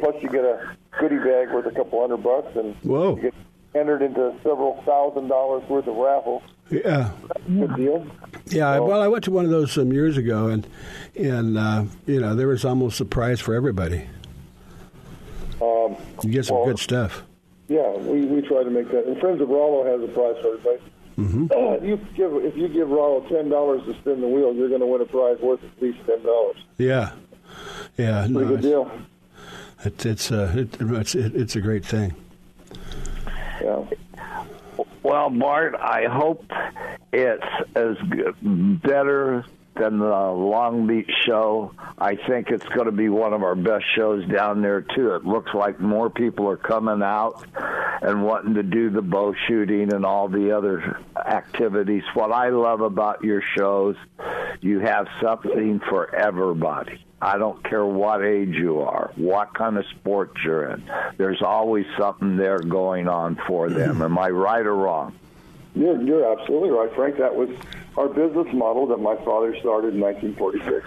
Plus, 0.00 0.20
you 0.20 0.28
get 0.28 0.44
a 0.44 0.74
goodie 0.98 1.18
bag 1.18 1.52
worth 1.52 1.64
a 1.64 1.70
couple 1.70 2.00
hundred 2.00 2.24
bucks, 2.24 2.56
and 2.56 2.74
Whoa. 2.82 3.14
you 3.14 3.22
get 3.22 3.34
entered 3.76 4.02
into 4.02 4.34
several 4.42 4.82
thousand 4.82 5.28
dollars 5.28 5.62
worth 5.68 5.86
of 5.86 5.94
raffles. 5.94 6.42
Yeah. 6.70 7.12
Good 7.46 7.76
deal. 7.76 8.04
Yeah, 8.46 8.80
well, 8.80 9.00
I 9.00 9.06
went 9.06 9.22
to 9.24 9.30
one 9.30 9.44
of 9.44 9.52
those 9.52 9.70
some 9.70 9.92
years 9.92 10.16
ago, 10.16 10.48
and 10.48 10.66
and 11.16 11.56
uh, 11.56 11.84
you 12.04 12.20
know 12.20 12.34
there 12.34 12.48
was 12.48 12.64
almost 12.64 13.00
a 13.00 13.04
prize 13.04 13.38
for 13.38 13.54
everybody. 13.54 14.08
Um, 15.62 15.94
You 16.24 16.30
get 16.32 16.46
some 16.46 16.56
well, 16.56 16.66
good 16.66 16.80
stuff. 16.80 17.22
Yeah, 17.68 17.92
we, 17.98 18.22
we 18.22 18.42
try 18.42 18.64
to 18.64 18.70
make 18.70 18.90
that. 18.90 19.04
And 19.06 19.20
Friends 19.20 19.40
of 19.40 19.48
Rollo 19.48 19.84
has 19.84 20.02
a 20.02 20.12
prize 20.12 20.34
for 20.42 20.48
everybody. 20.56 20.80
Mm-hmm. 21.20 21.46
Uh, 21.52 21.86
you 21.86 21.96
give 22.14 22.32
if 22.44 22.56
you 22.56 22.68
give 22.68 22.88
Rollo 22.88 23.26
ten 23.28 23.48
dollars 23.48 23.82
to 23.84 23.94
spin 24.00 24.20
the 24.20 24.28
wheel, 24.28 24.54
you're 24.54 24.68
going 24.68 24.80
to 24.80 24.86
win 24.86 25.00
a 25.02 25.06
prize 25.06 25.38
worth 25.40 25.62
at 25.62 25.82
least 25.82 25.98
ten 26.06 26.22
dollars. 26.22 26.56
Yeah, 26.78 27.12
yeah, 27.98 28.20
Pretty 28.20 28.32
no, 28.34 28.44
good 28.46 28.58
it's, 28.58 28.66
deal. 28.66 28.90
it's 29.84 30.06
it's 30.06 30.32
uh, 30.32 30.52
it, 30.56 30.76
it's 30.80 31.14
it, 31.14 31.36
it's 31.36 31.56
a 31.56 31.60
great 31.60 31.84
thing. 31.84 32.14
Yeah. 33.62 33.84
Well, 35.02 35.30
Bart, 35.30 35.74
I 35.74 36.04
hope 36.06 36.44
it's 37.12 37.42
as 37.74 37.96
good, 38.08 38.82
better 38.82 39.44
than 39.80 39.98
the 39.98 40.04
Long 40.04 40.86
Beach 40.86 41.10
show. 41.26 41.72
I 41.98 42.16
think 42.16 42.50
it's 42.50 42.66
going 42.66 42.86
to 42.86 42.92
be 42.92 43.08
one 43.08 43.32
of 43.32 43.42
our 43.42 43.54
best 43.54 43.84
shows 43.96 44.26
down 44.28 44.60
there 44.60 44.82
too. 44.82 45.14
It 45.14 45.24
looks 45.24 45.52
like 45.54 45.80
more 45.80 46.10
people 46.10 46.48
are 46.48 46.56
coming 46.56 47.02
out 47.02 47.44
and 48.02 48.22
wanting 48.22 48.54
to 48.54 48.62
do 48.62 48.90
the 48.90 49.02
bow 49.02 49.34
shooting 49.48 49.92
and 49.92 50.04
all 50.04 50.28
the 50.28 50.56
other 50.56 51.00
activities. 51.16 52.02
What 52.14 52.30
I 52.30 52.50
love 52.50 52.82
about 52.82 53.24
your 53.24 53.42
shows, 53.56 53.96
you 54.60 54.80
have 54.80 55.06
something 55.22 55.80
for 55.88 56.14
everybody. 56.14 57.04
I 57.22 57.38
don't 57.38 57.62
care 57.64 57.84
what 57.84 58.24
age 58.24 58.54
you 58.54 58.80
are, 58.80 59.12
what 59.16 59.54
kind 59.54 59.76
of 59.76 59.84
sport 59.98 60.32
you're 60.44 60.70
in. 60.70 60.90
There's 61.18 61.42
always 61.42 61.84
something 61.98 62.36
there 62.36 62.58
going 62.58 63.08
on 63.08 63.38
for 63.46 63.68
them. 63.68 64.02
Am 64.02 64.18
I 64.18 64.28
right 64.28 64.64
or 64.64 64.74
wrong? 64.74 65.18
You're, 65.80 66.02
you're 66.02 66.38
absolutely 66.38 66.70
right, 66.70 66.94
Frank. 66.94 67.16
That 67.16 67.34
was 67.34 67.48
our 67.96 68.08
business 68.08 68.52
model 68.52 68.86
that 68.88 68.98
my 68.98 69.16
father 69.24 69.56
started 69.60 69.94
in 69.94 70.00
1946. 70.00 70.86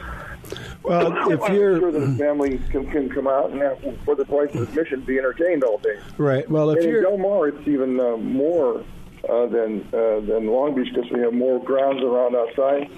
Well, 0.84 1.32
if 1.32 1.42
I'm 1.42 1.56
you're 1.56 1.80
sure 1.80 1.92
that 1.92 2.04
a 2.04 2.16
family 2.16 2.60
can, 2.70 2.90
can 2.92 3.10
come 3.10 3.28
out 3.28 3.50
and 3.50 3.62
have, 3.62 3.80
for 4.06 4.14
the 4.14 4.26
price 4.26 4.54
of 4.54 4.70
admission, 4.70 5.02
be 5.02 5.18
entertained 5.18 5.64
all 5.64 5.80
day. 5.80 5.98
right, 6.18 6.48
well, 6.48 6.70
if 6.70 6.78
And 6.78 6.86
in 6.86 6.92
you're 6.92 7.02
Del 7.02 7.18
Mar, 7.18 7.48
it's 7.48 7.68
even 7.68 8.00
uh, 8.00 8.18
more 8.18 8.84
uh, 9.28 9.48
than 9.48 9.82
uh, 9.94 10.20
than 10.20 10.48
Long 10.48 10.76
Beach 10.76 10.94
because 10.94 11.10
we 11.10 11.22
have 11.22 11.34
more 11.34 11.64
grounds 11.64 12.04
around 12.04 12.36
outside. 12.36 12.92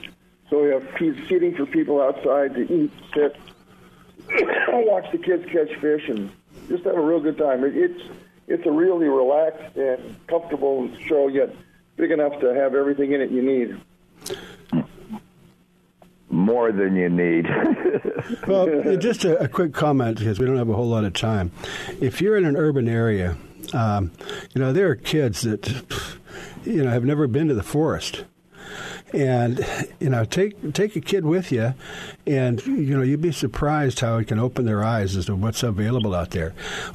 So 0.49 0.63
we 0.63 0.71
have 0.71 0.85
seating 1.29 1.55
for 1.55 1.65
people 1.65 2.01
outside 2.01 2.55
to 2.55 2.61
eat, 2.61 2.91
sit, 3.13 3.37
watch 4.67 5.09
the 5.11 5.17
kids 5.17 5.45
catch 5.45 5.73
fish, 5.79 6.09
and 6.09 6.29
just 6.67 6.83
have 6.83 6.95
a 6.95 7.01
real 7.01 7.21
good 7.21 7.37
time. 7.37 7.63
It, 7.63 7.77
it's 7.77 8.01
it's 8.47 8.65
a 8.65 8.71
really 8.71 9.07
relaxed 9.07 9.77
and 9.77 10.27
comfortable 10.27 10.89
show, 11.07 11.27
yet 11.27 11.55
big 11.97 12.11
enough 12.11 12.39
to 12.41 12.53
have 12.53 12.75
everything 12.75 13.13
in 13.13 13.21
it 13.21 13.31
you 13.31 13.41
need. 13.41 13.79
More 16.29 16.71
than 16.71 16.95
you 16.95 17.09
need. 17.09 17.47
Well, 18.47 18.97
just 18.97 19.23
a, 19.23 19.39
a 19.39 19.47
quick 19.47 19.71
comment 19.73 20.17
because 20.17 20.39
we 20.39 20.47
don't 20.47 20.57
have 20.57 20.69
a 20.69 20.73
whole 20.73 20.87
lot 20.89 21.03
of 21.03 21.13
time. 21.13 21.51
If 22.01 22.21
you're 22.21 22.37
in 22.37 22.45
an 22.45 22.55
urban 22.57 22.87
area, 22.89 23.37
um, 23.73 24.11
you 24.53 24.61
know 24.61 24.73
there 24.73 24.89
are 24.89 24.95
kids 24.95 25.41
that 25.41 25.67
you 26.63 26.83
know 26.83 26.89
have 26.89 27.05
never 27.05 27.27
been 27.27 27.47
to 27.49 27.53
the 27.53 27.61
forest, 27.63 28.25
and 29.13 29.65
you 29.99 30.09
know 30.09 30.25
take 30.25 30.73
take 30.73 30.95
a 30.95 31.01
kid 31.01 31.25
with 31.25 31.51
you, 31.51 31.73
and 32.25 32.65
you 32.65 32.97
know 32.97 33.01
you'd 33.01 33.21
be 33.21 33.31
surprised 33.31 33.99
how 33.99 34.17
it 34.17 34.27
can 34.27 34.39
open 34.39 34.65
their 34.65 34.83
eyes 34.83 35.15
as 35.15 35.25
to 35.27 35.35
what's 35.35 35.63
available 35.63 36.15
out 36.15 36.31
there. 36.31 36.53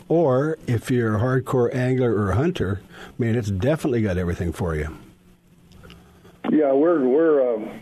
Or 0.09 0.59
if 0.67 0.91
you're 0.91 1.17
a 1.17 1.21
hardcore 1.21 1.75
angler 1.75 2.15
or 2.15 2.33
hunter, 2.33 2.83
I 2.91 3.23
mean 3.23 3.35
it's 3.35 3.51
definitely 3.51 4.03
got 4.03 4.19
everything 4.19 4.53
for 4.53 4.75
you. 4.75 4.97
Yeah, 6.51 6.73
we're 6.73 7.07
we're 7.07 7.55
um, 7.55 7.81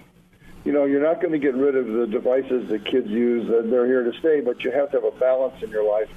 you 0.65 0.73
know 0.73 0.85
you're 0.85 1.03
not 1.03 1.21
going 1.21 1.33
to 1.33 1.39
get 1.39 1.55
rid 1.55 1.77
of 1.77 1.87
the 1.87 2.07
devices 2.07 2.69
that 2.69 2.85
kids 2.85 3.09
use. 3.09 3.49
They're 3.49 3.87
here 3.87 4.05
to 4.05 4.19
stay, 4.19 4.41
but 4.41 4.63
you 4.63 4.71
have 4.71 4.91
to 4.93 5.01
have 5.01 5.05
a 5.05 5.19
balance 5.19 5.63
in 5.63 5.71
your 5.71 5.89
life. 5.89 6.11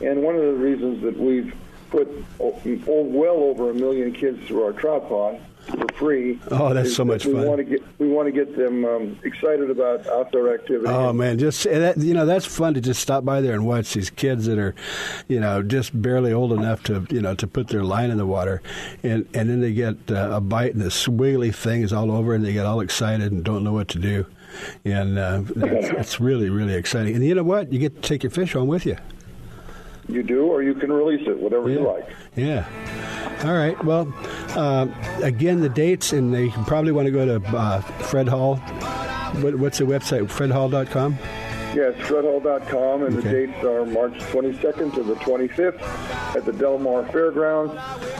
And 0.00 0.22
one 0.22 0.34
of 0.34 0.42
the 0.42 0.54
reasons 0.54 1.02
that 1.02 1.18
we've 1.18 1.54
put 1.90 2.08
well 2.38 3.36
over 3.36 3.70
a 3.70 3.74
million 3.74 4.12
kids 4.12 4.46
through 4.46 4.62
our 4.62 4.72
trout 4.72 5.08
pond 5.08 5.40
for 5.66 5.86
free. 5.94 6.40
Oh, 6.50 6.72
that's 6.74 6.94
so 6.94 7.04
much 7.04 7.26
we 7.26 7.32
fun. 7.32 7.46
Want 7.46 7.58
to 7.58 7.64
get, 7.64 7.82
we 7.98 8.08
want 8.08 8.26
to 8.26 8.32
get 8.32 8.56
them 8.56 8.84
um, 8.84 9.18
excited 9.24 9.70
about 9.70 10.06
outdoor 10.06 10.54
activity. 10.54 10.88
Oh 10.88 11.12
man, 11.12 11.38
just 11.38 11.64
that, 11.64 11.98
you 11.98 12.14
know 12.14 12.26
that's 12.26 12.46
fun 12.46 12.74
to 12.74 12.80
just 12.80 13.00
stop 13.00 13.24
by 13.24 13.40
there 13.40 13.54
and 13.54 13.66
watch 13.66 13.92
these 13.92 14.10
kids 14.10 14.46
that 14.46 14.58
are, 14.58 14.74
you 15.28 15.40
know, 15.40 15.62
just 15.62 16.00
barely 16.00 16.32
old 16.32 16.52
enough 16.52 16.82
to 16.84 17.06
you 17.10 17.20
know 17.20 17.34
to 17.34 17.46
put 17.46 17.68
their 17.68 17.84
line 17.84 18.10
in 18.10 18.18
the 18.18 18.26
water, 18.26 18.62
and 19.02 19.26
and 19.34 19.48
then 19.48 19.60
they 19.60 19.72
get 19.72 19.96
uh, 20.10 20.30
a 20.32 20.40
bite 20.40 20.72
and 20.72 20.82
the 20.82 20.86
swiggly 20.88 21.54
thing 21.54 21.82
is 21.82 21.92
all 21.92 22.10
over 22.10 22.34
and 22.34 22.44
they 22.44 22.52
get 22.52 22.66
all 22.66 22.80
excited 22.80 23.32
and 23.32 23.44
don't 23.44 23.62
know 23.64 23.72
what 23.72 23.88
to 23.88 23.98
do, 23.98 24.26
and 24.84 25.18
uh, 25.18 25.42
it's, 25.56 26.20
really 26.20 26.50
really 26.50 26.74
exciting. 26.74 27.14
And 27.14 27.24
you 27.24 27.34
know 27.34 27.42
what? 27.42 27.72
You 27.72 27.78
get 27.78 27.96
to 27.96 28.08
take 28.08 28.22
your 28.22 28.30
fish 28.30 28.52
home 28.54 28.68
with 28.68 28.86
you. 28.86 28.96
You 30.08 30.22
do, 30.24 30.46
or 30.46 30.62
you 30.62 30.74
can 30.74 30.90
release 30.92 31.26
it, 31.28 31.38
whatever 31.38 31.68
Yeah. 31.70 31.78
you 31.78 31.86
like. 31.86 32.08
Yeah. 32.34 32.64
All 33.44 33.54
right. 33.54 33.82
Well, 33.84 34.12
uh, 34.50 34.86
again, 35.22 35.60
the 35.60 35.68
dates, 35.70 36.12
and 36.12 36.32
they 36.34 36.48
probably 36.66 36.92
want 36.92 37.06
to 37.06 37.12
go 37.12 37.38
to 37.38 37.56
uh, 37.56 37.80
Fred 37.80 38.28
Hall. 38.28 38.56
What, 38.56 39.54
what's 39.56 39.78
the 39.78 39.84
website? 39.84 40.26
FredHall.com? 40.28 41.16
Yes, 41.74 41.94
fredhall.com, 42.08 43.04
and 43.04 43.16
Okay. 43.18 43.28
the 43.28 43.46
dates 43.46 43.64
are 43.64 43.86
March 43.86 44.18
22nd 44.32 44.92
to 44.94 45.02
the 45.04 45.14
25th 45.14 45.80
at 46.36 46.44
the 46.44 46.52
Del 46.52 46.78
Mar 46.78 47.04
Fairgrounds. 47.12 47.72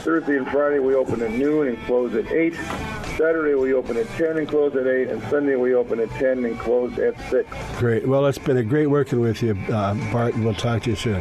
Thursday 0.05 0.37
and 0.39 0.47
Friday 0.49 0.79
we 0.79 0.95
open 0.95 1.21
at 1.21 1.33
noon 1.33 1.67
and 1.69 1.79
close 1.85 2.15
at 2.15 2.31
8. 2.31 2.55
Saturday 3.19 3.55
we 3.55 3.75
open 3.75 3.97
at 3.97 4.07
10 4.11 4.39
and 4.39 4.49
close 4.49 4.75
at 4.77 4.87
8, 4.87 5.09
and 5.09 5.21
Sunday 5.25 5.57
we 5.57 5.75
open 5.75 5.99
at 6.01 6.09
10 6.13 6.45
and 6.45 6.59
close 6.61 6.97
at 7.01 7.15
6. 7.29 7.49
Great. 7.79 8.07
Well, 8.07 8.25
it's 8.27 8.39
been 8.39 8.57
a 8.57 8.63
great 8.63 8.87
working 8.87 9.19
with 9.21 9.43
you, 9.43 9.59
uh, 9.69 9.95
Bart, 10.13 10.35
and 10.35 10.45
we'll 10.45 10.55
talk 10.55 10.85
to 10.85 10.91
you 10.91 10.97
soon. 10.97 11.21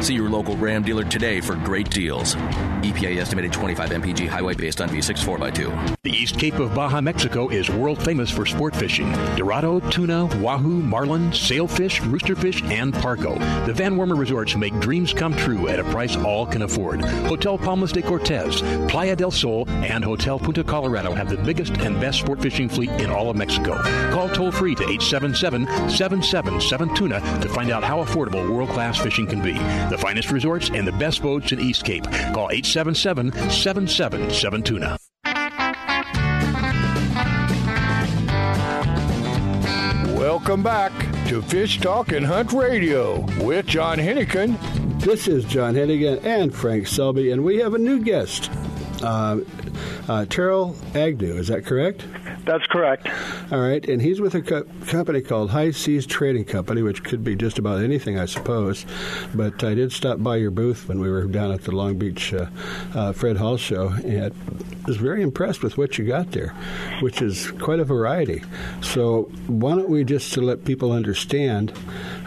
See 0.00 0.14
your 0.14 0.28
local 0.28 0.56
Ram 0.56 0.84
dealer 0.84 1.02
today 1.02 1.40
for 1.40 1.56
great 1.56 1.90
deals. 1.90 2.36
EPA 2.36 3.18
estimated 3.18 3.52
25 3.52 3.90
mpg 3.90 4.28
highway 4.28 4.54
based 4.54 4.80
on 4.80 4.88
V6 4.88 5.18
4x2. 5.24 5.96
The 6.04 6.10
East 6.10 6.38
Cape 6.38 6.54
of 6.54 6.72
Baja, 6.72 7.00
Mexico 7.00 7.48
is 7.48 7.68
world 7.68 8.00
famous 8.02 8.30
for 8.30 8.46
sport 8.46 8.76
fishing. 8.76 9.10
Dorado, 9.34 9.80
tuna, 9.90 10.26
wahoo, 10.40 10.80
marlin, 10.80 11.32
sailfish, 11.32 12.00
roosterfish, 12.02 12.62
and 12.70 12.94
pargo. 12.94 13.38
The 13.66 13.72
Van 13.72 13.96
Wormer 13.96 14.16
resorts 14.16 14.54
make 14.56 14.78
dreams 14.78 15.12
come 15.12 15.34
true 15.34 15.68
at 15.68 15.80
a 15.80 15.84
price 15.84 16.16
all 16.16 16.46
can 16.46 16.62
afford. 16.62 17.00
Hotel 17.00 17.58
Palmas 17.58 17.90
de 17.90 18.00
Cortez, 18.00 18.62
Playa 18.88 19.16
del 19.16 19.32
Sol, 19.32 19.68
and 19.68 20.04
Hotel 20.04 20.38
Punta 20.38 20.62
Colorado 20.62 21.12
have 21.12 21.28
the 21.28 21.38
biggest 21.38 21.76
and 21.78 22.00
best 22.00 22.20
sport 22.20 22.40
fishing 22.40 22.68
fleet 22.68 22.90
in 23.00 23.10
all 23.10 23.30
of 23.30 23.36
Mexico. 23.36 23.76
Call 24.12 24.28
toll 24.28 24.52
free 24.52 24.76
to 24.76 24.84
877 24.84 25.66
777 25.90 26.94
Tuna 26.94 27.20
to 27.40 27.48
find 27.48 27.70
out 27.70 27.82
how 27.82 28.04
affordable 28.04 28.48
world 28.48 28.70
class 28.70 28.96
fishing 28.96 29.26
can 29.26 29.42
be. 29.42 29.58
The 29.88 29.96
finest 29.96 30.30
resorts 30.30 30.68
and 30.68 30.86
the 30.86 30.92
best 30.92 31.22
boats 31.22 31.50
in 31.52 31.60
East 31.60 31.82
Cape. 31.84 32.04
Call 32.04 32.50
877 32.50 33.32
777 33.32 34.62
Tuna. 34.62 34.98
Welcome 40.14 40.62
back 40.62 40.92
to 41.28 41.40
Fish 41.40 41.80
Talk 41.80 42.12
and 42.12 42.26
Hunt 42.26 42.52
Radio 42.52 43.20
with 43.42 43.66
John 43.66 43.96
Hennigan. 43.96 44.58
This 45.00 45.26
is 45.26 45.44
John 45.46 45.74
Hennigan 45.74 46.22
and 46.22 46.54
Frank 46.54 46.86
Selby, 46.86 47.30
and 47.30 47.42
we 47.42 47.56
have 47.56 47.72
a 47.72 47.78
new 47.78 48.00
guest, 48.00 48.50
uh, 49.02 49.38
uh, 50.06 50.26
Terrell 50.26 50.76
Agnew. 50.94 51.34
Is 51.34 51.48
that 51.48 51.64
correct? 51.64 52.04
That's 52.48 52.66
correct. 52.66 53.06
All 53.52 53.60
right, 53.60 53.86
and 53.86 54.00
he's 54.00 54.22
with 54.22 54.34
a 54.34 54.40
co- 54.40 54.64
company 54.86 55.20
called 55.20 55.50
High 55.50 55.70
Seas 55.70 56.06
Trading 56.06 56.46
Company, 56.46 56.80
which 56.80 57.04
could 57.04 57.22
be 57.22 57.36
just 57.36 57.58
about 57.58 57.82
anything, 57.82 58.18
I 58.18 58.24
suppose. 58.24 58.86
But 59.34 59.62
I 59.62 59.74
did 59.74 59.92
stop 59.92 60.22
by 60.22 60.36
your 60.36 60.50
booth 60.50 60.88
when 60.88 60.98
we 60.98 61.10
were 61.10 61.24
down 61.26 61.52
at 61.52 61.64
the 61.64 61.72
Long 61.72 61.98
Beach 61.98 62.32
uh, 62.32 62.46
uh, 62.94 63.12
Fred 63.12 63.36
Hall 63.36 63.58
show, 63.58 63.88
and 64.02 64.32
was 64.86 64.96
very 64.96 65.20
impressed 65.20 65.62
with 65.62 65.76
what 65.76 65.98
you 65.98 66.06
got 66.06 66.32
there, 66.32 66.54
which 67.02 67.20
is 67.20 67.50
quite 67.50 67.80
a 67.80 67.84
variety. 67.84 68.42
So 68.80 69.24
why 69.46 69.74
don't 69.74 69.90
we 69.90 70.02
just 70.02 70.32
to 70.32 70.40
let 70.40 70.64
people 70.64 70.90
understand 70.90 71.74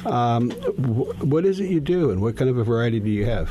um, 0.06 0.52
wh- 0.52 1.24
what 1.24 1.46
is 1.46 1.60
it 1.60 1.72
you 1.72 1.80
do 1.80 2.12
and 2.12 2.22
what 2.22 2.38
kind 2.38 2.48
of 2.52 2.60
a 2.60 2.64
variety 2.64 3.00
do 3.00 3.10
you 3.10 3.26
have? 3.26 3.50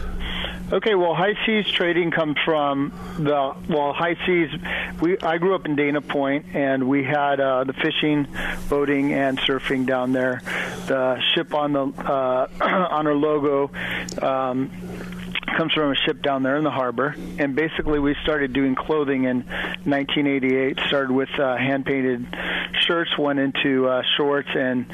Okay, 0.72 0.94
well, 0.94 1.14
High 1.14 1.34
Seas 1.44 1.66
Trading 1.72 2.12
comes 2.12 2.36
from 2.44 2.92
the 3.18 3.56
well, 3.68 3.92
High 3.92 4.14
Seas. 4.24 4.50
We 5.00 5.18
I 5.18 5.38
grew 5.38 5.56
up 5.56 5.66
in 5.66 5.74
Dana 5.74 6.00
Point, 6.00 6.46
and 6.54 6.88
we 6.88 7.02
had 7.02 7.40
uh, 7.40 7.64
the 7.64 7.72
fishing, 7.72 8.28
boating, 8.68 9.12
and 9.12 9.36
surfing 9.40 9.84
down 9.84 10.12
there. 10.12 10.40
The 10.86 11.20
ship 11.34 11.54
on 11.54 11.72
the 11.72 11.86
uh, 11.86 12.46
on 12.60 13.06
our 13.08 13.14
logo. 13.14 13.72
Um, 14.22 14.70
comes 15.56 15.72
from 15.72 15.90
a 15.90 15.96
ship 15.96 16.22
down 16.22 16.44
there 16.44 16.56
in 16.56 16.62
the 16.62 16.70
harbor. 16.70 17.16
And 17.38 17.56
basically, 17.56 17.98
we 17.98 18.14
started 18.22 18.52
doing 18.52 18.76
clothing 18.76 19.24
in 19.24 19.40
1988. 19.42 20.78
Started 20.86 21.10
with 21.10 21.28
uh, 21.38 21.56
hand 21.56 21.84
painted 21.84 22.26
shirts, 22.86 23.10
went 23.18 23.40
into 23.40 23.88
uh, 23.88 24.02
shorts, 24.16 24.48
and 24.54 24.86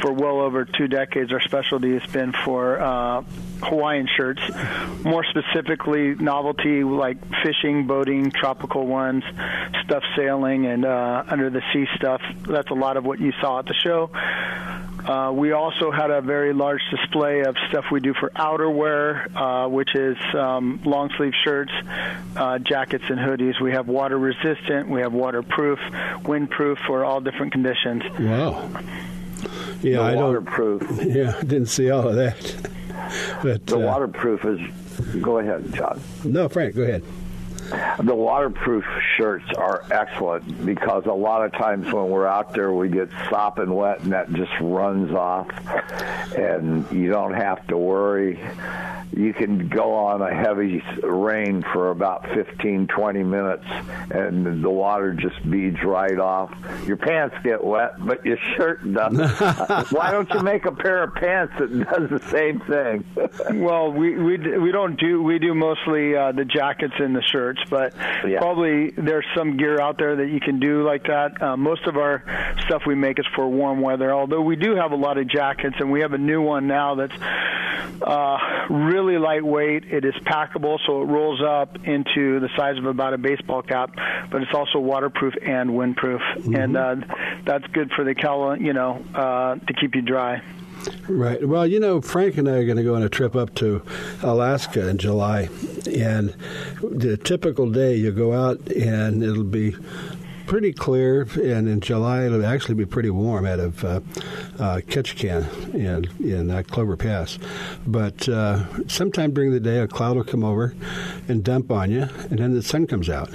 for 0.00 0.12
well 0.12 0.40
over 0.40 0.64
two 0.64 0.88
decades, 0.88 1.32
our 1.32 1.40
specialty 1.40 1.92
has 1.96 2.10
been 2.10 2.32
for 2.32 2.80
uh, 2.80 3.22
Hawaiian 3.62 4.08
shirts. 4.16 4.42
More 5.04 5.24
specifically, 5.24 6.14
novelty 6.14 6.82
like 6.84 7.18
fishing, 7.42 7.86
boating, 7.86 8.30
tropical 8.30 8.86
ones, 8.86 9.24
stuff 9.84 10.02
sailing, 10.16 10.66
and 10.66 10.84
uh, 10.84 11.24
under 11.28 11.50
the 11.50 11.62
sea 11.72 11.86
stuff. 11.96 12.20
That's 12.42 12.70
a 12.70 12.74
lot 12.74 12.96
of 12.96 13.04
what 13.04 13.20
you 13.20 13.32
saw 13.40 13.60
at 13.60 13.66
the 13.66 13.74
show. 13.74 14.10
Uh, 15.00 15.32
we 15.32 15.52
also 15.52 15.90
had 15.90 16.10
a 16.10 16.20
very 16.20 16.52
large 16.52 16.82
display 16.90 17.40
of 17.40 17.56
stuff 17.68 17.86
we 17.90 18.00
do 18.00 18.12
for 18.14 18.30
outerwear, 18.36 19.34
uh, 19.34 19.68
which 19.68 19.94
is 19.94 20.16
um, 20.34 20.80
long 20.84 21.10
sleeve 21.16 21.32
shirts, 21.42 21.72
uh, 22.36 22.58
jackets, 22.58 23.04
and 23.08 23.18
hoodies. 23.18 23.58
We 23.60 23.72
have 23.72 23.88
water 23.88 24.18
resistant, 24.18 24.88
we 24.90 25.00
have 25.00 25.12
waterproof, 25.12 25.78
windproof 26.22 26.78
for 26.86 27.04
all 27.04 27.20
different 27.20 27.52
conditions. 27.52 28.02
Wow. 28.18 28.68
Yeah, 29.82 29.96
the 29.96 30.02
I 30.02 30.14
don't. 30.14 30.22
waterproof. 30.24 30.82
Yeah, 31.02 31.34
I 31.38 31.42
didn't 31.44 31.66
see 31.68 31.90
all 31.90 32.06
of 32.06 32.16
that. 32.16 32.70
But 33.42 33.66
The 33.66 33.76
uh, 33.76 33.80
waterproof 33.80 34.44
is. 34.44 34.60
Go 35.22 35.38
ahead, 35.38 35.72
John. 35.72 36.00
No, 36.24 36.48
Frank, 36.48 36.74
go 36.74 36.82
ahead. 36.82 37.02
The 38.02 38.14
waterproof 38.14 38.84
shirts 39.16 39.46
are 39.56 39.84
excellent 39.90 40.64
because 40.64 41.06
a 41.06 41.12
lot 41.12 41.44
of 41.44 41.52
times 41.52 41.92
when 41.92 42.08
we're 42.08 42.26
out 42.26 42.52
there, 42.54 42.72
we 42.72 42.88
get 42.88 43.10
sopping 43.28 43.72
wet 43.74 44.00
and 44.00 44.12
that 44.12 44.32
just 44.32 44.52
runs 44.60 45.12
off, 45.12 45.48
and 46.36 46.90
you 46.90 47.10
don't 47.10 47.34
have 47.34 47.66
to 47.68 47.76
worry. 47.76 48.40
You 49.12 49.34
can 49.34 49.68
go 49.68 49.94
on 49.94 50.22
a 50.22 50.32
heavy 50.32 50.82
rain 51.02 51.64
for 51.72 51.90
about 51.90 52.28
15, 52.32 52.86
20 52.86 53.22
minutes, 53.24 53.64
and 54.10 54.62
the 54.62 54.70
water 54.70 55.12
just 55.14 55.48
beads 55.50 55.82
right 55.82 56.18
off. 56.18 56.56
Your 56.86 56.96
pants 56.96 57.34
get 57.42 57.62
wet, 57.62 57.94
but 57.98 58.24
your 58.24 58.38
shirt 58.56 58.80
doesn't. 58.92 59.30
Why 59.92 60.12
don't 60.12 60.30
you 60.30 60.40
make 60.40 60.64
a 60.64 60.72
pair 60.72 61.02
of 61.02 61.14
pants 61.14 61.54
that 61.58 61.70
does 61.70 62.08
the 62.08 62.28
same 62.30 62.60
thing? 62.60 63.60
Well, 63.60 63.92
we 63.92 64.16
we 64.16 64.58
we 64.58 64.70
don't 64.72 64.98
do 64.98 65.22
we 65.22 65.38
do 65.38 65.54
mostly 65.54 66.14
uh, 66.16 66.32
the 66.32 66.44
jackets 66.44 66.94
and 66.98 67.14
the 67.14 67.22
shirts, 67.22 67.59
but 67.68 67.94
Yeah. 68.26 68.38
probably 68.38 68.90
there's 68.90 69.26
some 69.34 69.56
gear 69.56 69.80
out 69.80 69.98
there 69.98 70.16
that 70.16 70.28
you 70.28 70.40
can 70.40 70.60
do 70.60 70.82
like 70.82 71.04
that. 71.04 71.40
Uh, 71.42 71.56
most 71.56 71.86
of 71.86 71.96
our 71.96 72.22
stuff 72.66 72.82
we 72.86 72.94
make 72.94 73.18
is 73.18 73.26
for 73.34 73.46
warm 73.48 73.80
weather, 73.80 74.12
although 74.12 74.40
we 74.40 74.56
do 74.56 74.74
have 74.76 74.92
a 74.92 74.96
lot 74.96 75.18
of 75.18 75.26
jackets, 75.28 75.76
and 75.78 75.90
we 75.90 76.00
have 76.00 76.12
a 76.12 76.18
new 76.18 76.40
one 76.40 76.66
now 76.66 76.94
that's 76.94 77.14
uh, 78.02 78.38
really 78.70 79.18
lightweight. 79.18 79.84
It 79.92 80.04
is 80.04 80.14
packable, 80.24 80.78
so 80.86 81.02
it 81.02 81.06
rolls 81.06 81.40
up 81.42 81.76
into 81.86 82.40
the 82.40 82.48
size 82.56 82.78
of 82.78 82.86
about 82.86 83.14
a 83.14 83.18
baseball 83.18 83.62
cap, 83.62 83.90
but 84.30 84.42
it's 84.42 84.54
also 84.54 84.78
waterproof 84.78 85.34
and 85.42 85.70
windproof, 85.70 86.20
and 86.56 86.76
uh, 86.76 86.96
that's 87.44 87.66
good 87.68 87.90
for 87.92 88.04
the 88.04 88.14
Cal, 88.14 88.56
you 88.56 88.72
know, 88.72 89.02
uh, 89.14 89.56
to 89.56 89.72
keep 89.74 89.94
you 89.94 90.02
dry. 90.02 90.42
Right. 91.08 91.46
Well, 91.46 91.66
you 91.66 91.80
know, 91.80 92.00
Frank 92.00 92.36
and 92.38 92.48
I 92.48 92.52
are 92.52 92.64
going 92.64 92.76
to 92.76 92.82
go 92.82 92.94
on 92.94 93.02
a 93.02 93.08
trip 93.08 93.34
up 93.34 93.54
to 93.56 93.82
Alaska 94.22 94.88
in 94.88 94.98
July, 94.98 95.48
and 95.92 96.34
the 96.82 97.16
typical 97.16 97.70
day 97.70 97.96
you 97.96 98.12
go 98.12 98.32
out 98.32 98.60
and 98.70 99.22
it'll 99.22 99.44
be 99.44 99.74
pretty 100.46 100.72
clear, 100.72 101.22
and 101.42 101.68
in 101.68 101.80
July 101.80 102.24
it'll 102.24 102.44
actually 102.44 102.74
be 102.74 102.84
pretty 102.86 103.10
warm 103.10 103.46
out 103.46 103.60
of 103.60 103.84
uh, 103.84 104.00
uh, 104.58 104.80
Ketchikan 104.86 105.74
in 105.74 106.08
in 106.24 106.50
uh, 106.50 106.62
Clover 106.66 106.96
Pass. 106.96 107.38
But 107.86 108.28
uh, 108.28 108.64
sometime 108.88 109.32
during 109.32 109.52
the 109.52 109.60
day, 109.60 109.78
a 109.78 109.86
cloud 109.88 110.16
will 110.16 110.24
come 110.24 110.42
over 110.42 110.74
and 111.28 111.44
dump 111.44 111.70
on 111.70 111.90
you, 111.90 112.08
and 112.30 112.38
then 112.38 112.54
the 112.54 112.62
sun 112.62 112.86
comes 112.86 113.08
out. 113.08 113.30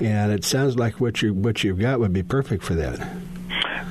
And 0.00 0.32
it 0.32 0.44
sounds 0.44 0.76
like 0.76 1.00
what 1.00 1.22
you 1.22 1.34
what 1.34 1.62
you've 1.62 1.78
got 1.78 2.00
would 2.00 2.12
be 2.12 2.24
perfect 2.24 2.64
for 2.64 2.74
that. 2.74 3.21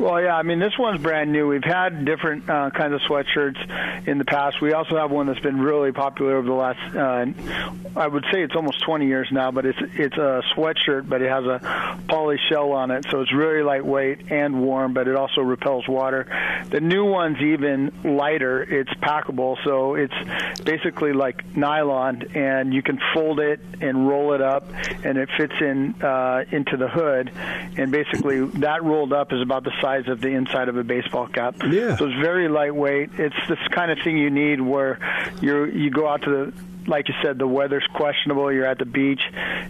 Well, 0.02 0.20
yeah, 0.20 0.36
I 0.36 0.42
mean, 0.42 0.58
this 0.58 0.74
one's 0.80 1.00
brand 1.00 1.32
new. 1.32 1.48
We've 1.48 1.64
had 1.64 2.06
different 2.06 2.50
uh, 2.50 2.72
kinds 2.72 2.96
of 2.96 3.02
sweatshirts 3.02 3.91
in 4.06 4.18
the 4.18 4.26
past. 4.26 4.62
We 4.62 4.74
also 4.74 4.98
have 4.98 5.12
one 5.12 5.28
that's 5.28 5.40
been 5.40 5.60
really 5.60 5.92
popular 5.92 6.38
over 6.38 6.48
the 6.48 6.54
last, 6.54 6.96
uh, 6.96 8.00
I 8.00 8.08
would 8.08 8.26
say 8.32 8.42
it's 8.42 8.56
almost 8.56 8.84
20 8.84 9.08
years 9.08 9.28
now, 9.32 9.52
but 9.52 9.66
it's 9.66 9.78
it's 9.94 10.18
a 10.18 10.42
sweatshirt, 10.56 11.08
but 11.08 11.22
it 11.22 11.30
has 11.30 11.46
a 11.46 12.00
poly 12.08 12.38
shell 12.50 12.72
on 12.72 12.92
it, 12.92 13.06
so 13.10 13.22
it's 13.22 13.34
really 13.34 13.64
lightweight 13.64 14.32
and 14.32 14.62
warm, 14.62 14.94
but 14.94 15.08
it 15.08 15.16
also 15.16 15.42
repels 15.42 15.88
water. 15.88 16.28
The 16.70 16.80
new 16.80 17.06
one's 17.06 17.40
even 17.42 17.92
lighter. 18.04 18.62
It's 18.62 18.94
packable, 18.96 19.58
so 19.64 19.96
it's 19.96 20.62
basically 20.64 21.14
like 21.14 21.56
nylon, 21.56 22.36
and 22.36 22.74
you 22.74 22.82
can 22.82 23.00
fold 23.14 23.40
it 23.40 23.60
and 23.82 24.08
roll 24.08 24.34
it 24.34 24.42
up, 24.42 24.68
and 25.04 25.18
it 25.18 25.30
fits 25.38 25.54
in 25.60 26.02
uh, 26.02 26.46
into 26.52 26.78
the 26.78 26.88
hood. 26.88 27.32
And 27.78 27.92
basically, 27.92 28.46
that 28.62 28.84
rolled 28.84 29.14
up 29.14 29.34
is 29.34 29.42
about 29.42 29.64
the 29.64 29.74
size 29.82 30.08
of 30.08 30.22
the 30.22 30.30
inside 30.30 30.70
of 30.70 30.78
a 30.78 30.84
baseball 30.84 31.28
cap. 31.28 31.56
Yeah. 31.64 31.96
So 31.98 32.06
it's 32.06 32.20
very 32.22 32.48
lightweight. 32.48 33.12
It's 33.18 33.36
this 33.48 33.60
kind 33.72 33.91
of 33.92 34.00
thing 34.04 34.18
you 34.18 34.30
need 34.30 34.62
where 34.62 35.00
you 35.42 35.66
you 35.66 35.90
go 35.92 36.08
out 36.08 36.24
to 36.24 36.30
the 36.30 36.54
like 36.88 37.08
you 37.10 37.14
said, 37.22 37.38
the 37.38 37.46
weather's 37.48 37.86
questionable. 37.94 38.52
You're 38.52 38.66
at 38.66 38.80
the 38.80 38.86
beach, 38.86 39.22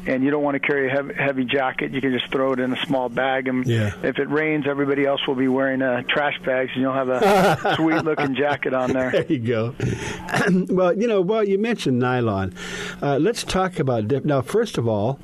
and 0.08 0.24
you 0.24 0.32
don't 0.32 0.44
want 0.44 0.56
to 0.56 0.66
carry 0.66 0.88
a 0.88 0.92
heavy, 0.92 1.14
heavy 1.14 1.44
jacket. 1.44 1.92
You 1.92 2.00
can 2.00 2.14
just 2.18 2.32
throw 2.32 2.54
it 2.54 2.60
in 2.62 2.72
a 2.72 2.78
small 2.86 3.10
bag, 3.10 3.50
and 3.50 3.68
Yeah. 3.68 3.92
if 4.02 4.18
it 4.18 4.30
rains, 4.30 4.66
everybody 4.66 5.06
else 5.06 5.20
will 5.28 5.36
be 5.36 5.50
wearing 5.50 5.82
uh, 5.82 6.04
trash 6.08 6.40
bags, 6.46 6.72
and 6.74 6.82
you'll 6.82 6.94
have 6.94 7.10
a 7.10 7.74
sweet-looking 7.76 8.36
jacket 8.36 8.74
on 8.74 8.94
there. 8.94 9.12
There 9.12 9.26
you 9.26 9.40
go. 9.40 9.76
well, 10.70 10.98
you 10.98 11.06
know, 11.06 11.20
well, 11.20 11.44
you 11.44 11.60
mentioned 11.60 12.00
nylon. 12.00 12.54
Uh, 13.02 13.18
let's 13.18 13.44
talk 13.44 13.78
about 13.78 14.08
dip. 14.08 14.24
Now, 14.24 14.40
first 14.42 14.78
of 14.78 14.88
all, 14.88 15.20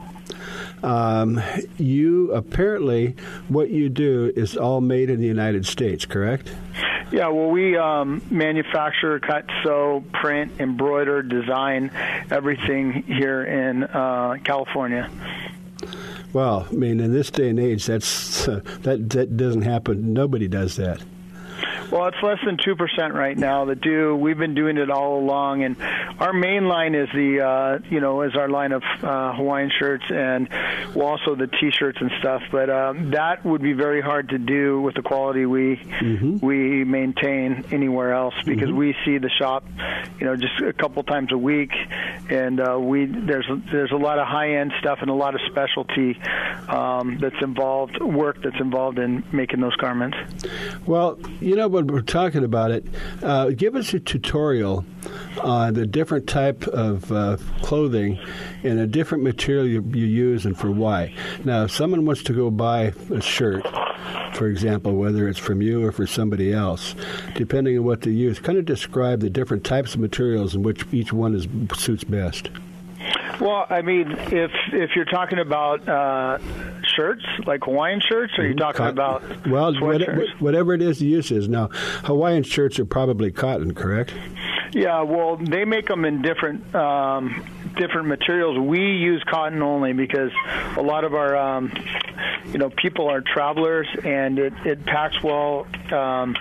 um, 0.83 1.41
you 1.77 2.31
apparently 2.33 3.15
what 3.47 3.69
you 3.69 3.89
do 3.89 4.31
is 4.35 4.55
all 4.55 4.81
made 4.81 5.09
in 5.09 5.19
the 5.19 5.27
United 5.27 5.65
States, 5.65 6.05
correct? 6.05 6.53
Yeah, 7.11 7.29
well, 7.29 7.49
we 7.49 7.77
um, 7.77 8.21
manufacture, 8.29 9.19
cut, 9.19 9.45
sew, 9.63 10.03
print, 10.13 10.51
embroider, 10.59 11.23
design 11.23 11.89
everything 12.29 13.03
here 13.03 13.43
in 13.43 13.83
uh, 13.83 14.35
California. 14.43 15.09
Well, 16.33 16.67
I 16.69 16.73
mean, 16.73 16.99
in 16.99 17.13
this 17.13 17.31
day 17.31 17.49
and 17.49 17.59
age, 17.59 17.85
that's 17.85 18.45
that 18.45 19.09
that 19.09 19.37
doesn't 19.37 19.61
happen. 19.61 20.13
Nobody 20.13 20.47
does 20.47 20.75
that. 20.75 21.01
Well, 21.91 22.08
it's 22.08 22.21
less 22.21 22.39
than 22.45 22.58
two 22.58 22.75
percent 22.75 23.13
right 23.13 23.38
now 23.38 23.65
that 23.65 23.82
do. 23.82 24.15
We've 24.15 24.38
been 24.38 24.56
doing 24.56 24.77
it 24.77 24.89
all 24.89 25.19
along, 25.19 25.63
and 25.63 25.75
our 26.19 26.34
main 26.34 26.67
line 26.67 26.95
is 26.95 27.10
the 27.13 27.41
uh, 27.41 27.80
you 27.89 27.99
know 27.99 28.21
is 28.21 28.36
our 28.36 28.49
line 28.49 28.71
of 28.71 28.84
uh, 29.01 29.34
Hawaiian 29.34 29.71
shirts 29.77 30.03
and 30.10 30.49
well, 30.95 31.08
also 31.08 31.36
the 31.36 31.47
T-shirts 31.47 31.99
and 32.01 32.12
stuff. 32.19 32.41
But 32.51 32.69
um, 32.69 33.12
that 33.12 33.45
would 33.45 33.62
be 33.62 33.73
very 33.73 34.01
hard 34.01 34.30
to 34.30 34.38
do 34.38 34.82
with 34.82 34.95
the 34.95 35.01
quality 35.01 35.45
we 35.45 35.82
we 36.41 36.84
maintain 36.84 37.65
anywhere 37.71 38.13
else 38.13 38.36
because 38.45 38.71
we 38.71 38.95
see 39.06 39.17
the 39.17 39.30
shop, 39.30 39.65
you 40.19 40.25
know, 40.25 40.36
just 40.36 40.60
a 40.62 40.73
couple 40.73 41.03
times 41.03 41.32
a 41.32 41.38
week, 41.38 41.71
and 42.30 42.60
uh, 42.60 42.77
we 42.80 43.06
there's 43.06 43.47
there's 43.71 43.91
a 43.91 43.97
lot 43.97 44.19
of 44.19 44.27
high 44.27 44.56
end 44.56 44.73
stuff 44.80 44.99
and 45.01 45.10
a 45.10 45.13
lot 45.13 45.36
of 45.36 45.41
specialty 45.49 46.19
um, 46.67 47.17
that's 47.19 47.41
involved 47.41 48.01
work 48.01 48.41
that's 48.41 48.60
involved 48.60 48.99
in 48.99 49.23
making 49.32 49.60
those 49.60 49.75
garments. 49.75 50.17
Well, 50.86 51.19
you 51.39 51.56
know, 51.57 51.67
when 51.67 51.87
we're 51.87 52.01
talking 52.01 52.43
about 52.43 52.71
it, 52.71 52.85
uh, 53.21 53.49
give 53.49 53.75
us 53.75 53.93
a 53.93 53.99
tutorial 53.99 54.85
on 55.41 55.73
the 55.73 55.85
different 55.85 56.27
type 56.27 56.65
of 56.67 57.11
uh, 57.11 57.37
clothing 57.61 58.19
and 58.63 58.79
a 58.79 58.87
different 58.87 59.23
material 59.23 59.65
you, 59.65 59.83
you 59.93 60.05
use 60.05 60.45
and 60.45 60.57
for 60.57 60.71
why. 60.71 61.13
Now, 61.43 61.63
if 61.63 61.71
someone 61.71 62.05
wants 62.05 62.23
to 62.23 62.33
go 62.33 62.49
buy 62.49 62.93
a 63.11 63.21
shirt, 63.21 63.65
for 64.33 64.47
example, 64.47 64.95
whether 64.95 65.27
it's 65.27 65.39
from 65.39 65.61
you 65.61 65.83
or 65.83 65.91
for 65.91 66.05
somebody 66.05 66.53
else, 66.53 66.95
depending 67.35 67.77
on 67.77 67.83
what 67.83 68.01
they 68.01 68.11
use, 68.11 68.39
kind 68.39 68.57
of 68.57 68.65
describe 68.65 69.19
the 69.19 69.29
different 69.29 69.63
types 69.63 69.93
of 69.93 69.99
materials 69.99 70.55
in 70.55 70.63
which 70.63 70.83
each 70.91 71.11
one 71.11 71.33
is 71.33 71.47
suits 71.75 72.03
best. 72.03 72.49
Well, 73.39 73.65
I 73.69 73.82
mean, 73.82 74.12
if 74.12 74.52
if 74.73 74.91
you're 74.95 75.06
talking 75.06 75.39
about 75.39 75.88
uh, 75.88 76.39
shirts, 76.95 77.23
like 77.45 77.63
Hawaiian 77.65 78.02
shirts, 78.02 78.34
or 78.38 78.43
are 78.43 78.47
you 78.47 78.56
talking 78.56 78.78
Cot- 78.80 78.89
about 78.91 79.47
well, 79.47 79.73
what- 79.80 80.02
whatever 80.39 80.73
it 80.73 80.82
is 80.82 81.00
the 81.00 81.06
use 81.06 81.30
is. 81.32 81.47
Now, 81.47 81.67
Hawaiian 82.06 82.43
shirts 82.43 82.80
are 82.80 82.86
probably 82.86 83.32
cotton, 83.32 83.73
correct? 83.76 84.13
Yeah, 84.73 85.01
well, 85.01 85.38
they 85.38 85.65
make 85.65 85.88
them 85.88 86.06
in 86.06 86.21
different 86.21 86.73
um, 86.75 87.45
different 87.77 88.08
materials. 88.08 88.58
We 88.60 88.80
use 88.80 89.23
cotton 89.25 89.62
only 89.62 89.93
because 89.93 90.32
a 90.75 90.82
lot 90.82 91.03
of 91.03 91.13
our 91.13 91.36
um, 91.36 91.71
you 92.47 92.58
know 92.58 92.69
people 92.69 93.10
are 93.10 93.21
travelers, 93.21 93.88
and 94.03 94.39
it 94.39 94.53
it 94.65 94.86
packs 94.86 95.21
well. 95.23 95.67
Um, 95.91 96.36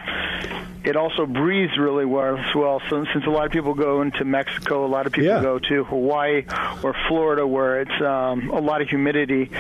it 0.85 0.95
also 0.97 1.27
breathes 1.27 1.77
really 1.79 2.05
well 2.05 2.37
as 2.37 2.55
well. 2.55 2.81
So 2.89 3.05
since 3.13 3.27
a 3.27 3.31
lot 3.31 3.45
of 3.47 3.51
people 3.53 3.75
go 3.75 4.03
into 4.03 4.25
Mexico, 4.25 4.85
a 4.85 4.87
lot 4.87 5.07
of 5.07 5.13
people 5.13 5.31
Yeah. 5.35 5.43
go 5.43 5.59
to 5.59 5.83
Hawaii 5.85 6.45
or 6.85 6.95
Florida, 7.09 7.45
where 7.45 7.81
it's 7.81 8.01
um, 8.01 8.51
a 8.51 8.61
lot 8.61 8.83
of 8.83 8.89
humidity. 8.89 9.51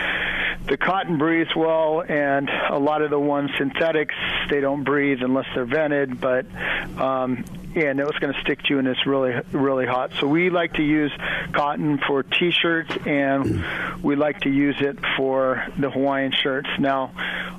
the 0.68 0.76
cotton 0.76 1.18
breathes 1.18 1.50
well, 1.56 2.02
and 2.08 2.48
a 2.70 2.78
lot 2.78 3.02
of 3.02 3.10
the 3.10 3.18
ones 3.18 3.50
synthetics 3.58 4.14
they 4.50 4.60
don't 4.60 4.84
breathe 4.84 5.18
unless 5.22 5.46
they're 5.54 5.64
vented. 5.64 6.20
But 6.20 6.46
um, 6.96 7.44
and 7.76 8.00
it's 8.00 8.18
going 8.18 8.32
to 8.32 8.40
stick 8.40 8.62
to 8.62 8.74
you, 8.74 8.78
and 8.78 8.88
it's 8.88 9.06
really 9.06 9.34
really 9.52 9.86
hot. 9.86 10.12
So 10.18 10.26
we 10.26 10.50
like 10.50 10.74
to 10.74 10.82
use 10.82 11.12
cotton 11.52 11.98
for 12.06 12.22
T-shirts, 12.22 12.96
and 13.06 13.64
we 14.02 14.16
like 14.16 14.40
to 14.40 14.50
use 14.50 14.76
it 14.80 14.98
for 15.16 15.64
the 15.78 15.90
Hawaiian 15.90 16.32
shirts. 16.32 16.68
Now, 16.78 17.12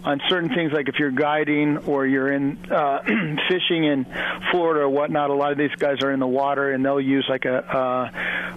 on 0.04 0.22
certain 0.28 0.50
things 0.50 0.72
like 0.72 0.90
if 0.90 1.00
you're 1.00 1.12
guiding 1.12 1.78
or 1.80 2.06
you're 2.06 2.32
in 2.32 2.58
uh, 2.72 3.04
fishing 3.50 3.84
in 3.84 4.06
Florida 4.52 4.82
or 4.82 4.90
whatnot, 4.90 5.30
a 5.30 5.34
lot 5.34 5.52
of 5.52 5.58
these 5.58 5.76
guys 5.76 6.02
are 6.02 6.12
in 6.12 6.20
the 6.20 6.28
water, 6.28 6.72
and 6.72 6.84
they'll 6.84 7.02
use 7.02 7.26
like 7.30 7.46
a 7.46 8.12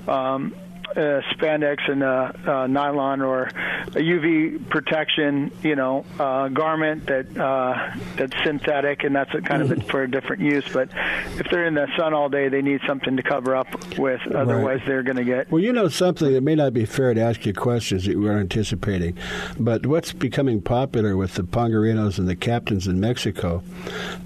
uh, 0.06 0.10
um, 0.10 0.54
uh, 0.96 1.20
spandex 1.34 1.90
and 1.90 2.02
uh, 2.02 2.32
uh, 2.46 2.66
nylon 2.66 3.20
or 3.22 3.44
a 3.44 4.00
UV 4.00 4.68
protection, 4.68 5.50
you 5.62 5.76
know, 5.76 6.04
uh, 6.18 6.48
garment 6.48 7.06
that 7.06 7.36
uh, 7.38 7.94
that's 8.16 8.36
synthetic, 8.44 9.04
and 9.04 9.14
that's 9.14 9.32
a 9.34 9.40
kind 9.40 9.62
of 9.62 9.70
a, 9.72 9.80
for 9.82 10.02
a 10.02 10.10
different 10.10 10.42
use. 10.42 10.64
But 10.72 10.90
if 11.38 11.48
they're 11.50 11.66
in 11.66 11.74
the 11.74 11.86
sun 11.96 12.14
all 12.14 12.28
day, 12.28 12.48
they 12.48 12.62
need 12.62 12.80
something 12.86 13.16
to 13.16 13.22
cover 13.22 13.54
up 13.56 13.68
with. 13.98 14.20
Otherwise, 14.34 14.78
Right. 14.80 14.86
they're 14.86 15.02
going 15.02 15.16
to 15.16 15.24
get. 15.24 15.50
Well, 15.50 15.62
you 15.62 15.72
know 15.72 15.88
something 15.88 16.32
that 16.32 16.42
may 16.42 16.54
not 16.54 16.72
be 16.72 16.84
fair 16.84 17.14
to 17.14 17.20
ask 17.20 17.44
you 17.46 17.52
questions 17.52 18.04
that 18.04 18.12
you 18.12 18.20
were 18.20 18.32
anticipating, 18.32 19.16
but 19.58 19.86
what's 19.86 20.12
becoming 20.12 20.60
popular 20.60 21.16
with 21.16 21.34
the 21.34 21.42
pongarinos 21.42 22.18
and 22.18 22.28
the 22.28 22.36
captains 22.36 22.86
in 22.86 23.00
Mexico 23.00 23.62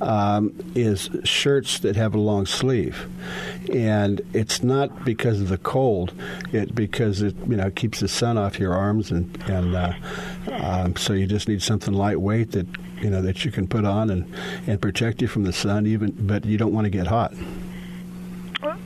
um, 0.00 0.52
is 0.74 1.08
shirts 1.24 1.78
that 1.80 1.96
have 1.96 2.14
a 2.14 2.18
long 2.18 2.46
sleeve, 2.46 3.08
and 3.72 4.20
it's 4.32 4.62
not 4.62 5.04
because 5.04 5.40
of 5.40 5.48
the 5.48 5.58
cold, 5.58 6.12
it 6.54 6.74
because 6.74 7.22
it 7.22 7.34
you 7.48 7.56
know 7.56 7.70
keeps 7.70 8.00
the 8.00 8.08
sun 8.08 8.38
off 8.38 8.58
your 8.58 8.74
arms, 8.74 9.10
and 9.10 9.36
and 9.48 9.74
uh, 9.74 9.92
um, 10.52 10.96
so 10.96 11.12
you 11.12 11.26
just 11.26 11.48
need 11.48 11.62
something 11.62 11.94
lightweight 11.94 12.52
that 12.52 12.66
you 13.00 13.10
know 13.10 13.22
that 13.22 13.44
you 13.44 13.50
can 13.50 13.66
put 13.66 13.84
on 13.84 14.10
and 14.10 14.32
and 14.66 14.80
protect 14.80 15.20
you 15.20 15.28
from 15.28 15.44
the 15.44 15.52
sun, 15.52 15.86
even 15.86 16.12
but 16.26 16.44
you 16.44 16.56
don't 16.56 16.72
want 16.72 16.84
to 16.84 16.90
get 16.90 17.06
hot. 17.06 17.34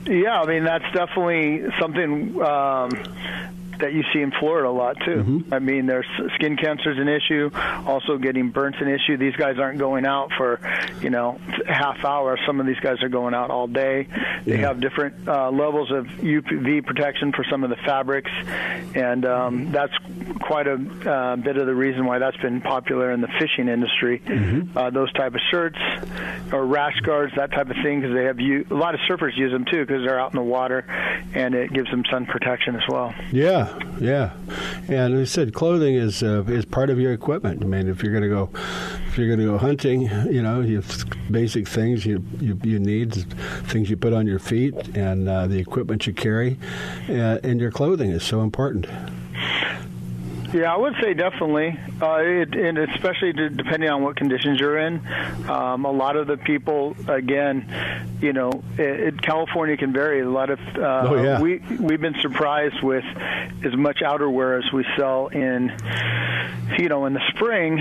Yeah, 0.05 0.41
I 0.41 0.45
mean 0.45 0.63
that's 0.63 0.91
definitely 0.93 1.65
something 1.79 2.41
um, 2.41 2.89
that 3.79 3.93
you 3.93 4.03
see 4.13 4.21
in 4.21 4.31
Florida 4.39 4.67
a 4.67 4.71
lot 4.71 4.97
too. 5.05 5.15
Mm-hmm. 5.23 5.53
I 5.53 5.59
mean, 5.59 5.85
there's 5.85 6.05
skin 6.35 6.57
cancer 6.57 6.91
is 6.91 6.97
an 6.99 7.07
issue, 7.07 7.49
also 7.53 8.17
getting 8.17 8.49
burnt's 8.51 8.77
an 8.81 8.87
issue. 8.89 9.17
These 9.17 9.35
guys 9.35 9.57
aren't 9.57 9.79
going 9.79 10.05
out 10.05 10.31
for, 10.37 10.59
you 11.01 11.09
know, 11.09 11.39
half 11.67 12.03
hour. 12.05 12.37
Some 12.45 12.59
of 12.59 12.65
these 12.65 12.79
guys 12.79 13.01
are 13.03 13.09
going 13.09 13.33
out 13.33 13.51
all 13.51 13.67
day. 13.67 14.07
They 14.45 14.59
Yeah. 14.59 14.67
have 14.67 14.79
different 14.81 15.27
uh, 15.27 15.49
levels 15.51 15.91
of 15.91 16.05
UV 16.21 16.85
protection 16.85 17.31
for 17.31 17.43
some 17.49 17.63
of 17.63 17.69
the 17.69 17.77
fabrics, 17.85 18.31
and 18.95 19.25
um, 19.25 19.71
that's 19.71 19.93
quite 20.41 20.67
a 20.67 20.73
uh, 21.09 21.35
bit 21.37 21.57
of 21.57 21.65
the 21.65 21.75
reason 21.75 22.05
why 22.05 22.19
that's 22.19 22.37
been 22.37 22.61
popular 22.61 23.11
in 23.11 23.21
the 23.21 23.27
fishing 23.39 23.67
industry. 23.67 24.19
Mm-hmm. 24.25 24.77
Uh, 24.77 24.89
those 24.89 25.11
type 25.13 25.33
of 25.35 25.41
shirts 25.51 25.77
or 26.51 26.65
rash 26.65 26.99
guards, 27.01 27.33
that 27.35 27.51
type 27.51 27.69
of 27.69 27.75
thing, 27.83 28.01
because 28.01 28.15
they 28.15 28.25
have 28.25 28.39
u- 28.39 28.65
a 28.69 28.73
lot 28.73 28.93
of 28.93 28.99
surfers 29.09 29.37
use 29.37 29.51
them 29.51 29.65
too 29.65 29.85
because 29.85 30.03
they're 30.05 30.19
out 30.19 30.33
in 30.33 30.37
the 30.37 30.43
water, 30.43 30.85
and 31.33 31.55
it 31.55 31.71
gives 31.73 31.89
them 31.91 32.03
sun 32.11 32.25
protection 32.25 32.75
as 32.75 32.83
well. 32.89 33.13
Yeah, 33.31 33.68
yeah, 33.99 34.31
and 34.87 35.17
I 35.17 35.23
said, 35.25 35.53
clothing 35.53 35.95
is 35.95 36.23
uh, 36.23 36.43
is 36.47 36.65
part 36.65 36.89
of 36.89 36.99
your 36.99 37.13
equipment. 37.13 37.61
I 37.61 37.65
mean, 37.65 37.87
if 37.87 38.03
you're 38.03 38.11
going 38.11 38.23
to 38.23 38.29
go, 38.29 38.49
if 39.07 39.17
you're 39.17 39.27
going 39.27 39.39
to 39.39 39.45
go 39.45 39.57
hunting, 39.57 40.01
you 40.31 40.41
know, 40.41 40.61
you 40.61 40.83
basic 41.29 41.67
things 41.67 42.05
you 42.05 42.23
you, 42.39 42.59
you 42.63 42.79
need, 42.79 43.13
things 43.67 43.89
you 43.89 43.97
put 43.97 44.13
on 44.13 44.27
your 44.27 44.39
feet, 44.39 44.75
and 44.95 45.27
uh, 45.27 45.47
the 45.47 45.59
equipment 45.59 46.07
you 46.07 46.13
carry, 46.13 46.57
uh, 47.09 47.39
and 47.43 47.59
your 47.59 47.71
clothing 47.71 48.11
is 48.11 48.23
so 48.23 48.41
important. 48.41 48.87
Yeah, 50.53 50.73
I 50.73 50.77
would 50.77 50.95
say 51.01 51.13
definitely, 51.13 51.77
uh, 52.01 52.17
it, 52.21 52.55
and 52.55 52.77
especially 52.79 53.33
de- 53.33 53.51
depending 53.51 53.89
on 53.89 54.01
what 54.03 54.15
conditions 54.15 54.59
you're 54.59 54.79
in. 54.79 55.05
Um, 55.47 55.85
a 55.85 55.91
lot 55.91 56.15
of 56.15 56.25
the 56.27 56.37
people, 56.37 56.95
again, 57.07 58.17
you 58.19 58.33
know, 58.33 58.63
it, 58.77 58.99
it, 58.99 59.21
California 59.21 59.77
can 59.77 59.93
vary. 59.93 60.21
A 60.21 60.29
lot 60.29 60.49
of 60.49 60.59
uh, 60.59 61.05
Oh, 61.09 61.23
yeah. 61.23 61.39
we 61.39 61.59
we've 61.79 62.01
been 62.01 62.19
surprised 62.21 62.81
with 62.81 63.05
as 63.63 63.75
much 63.75 63.99
outerwear 63.99 64.57
as 64.57 64.71
we 64.73 64.85
sell 64.97 65.27
in, 65.27 65.71
you 66.79 66.89
know, 66.89 67.05
in 67.05 67.13
the 67.13 67.21
spring, 67.35 67.77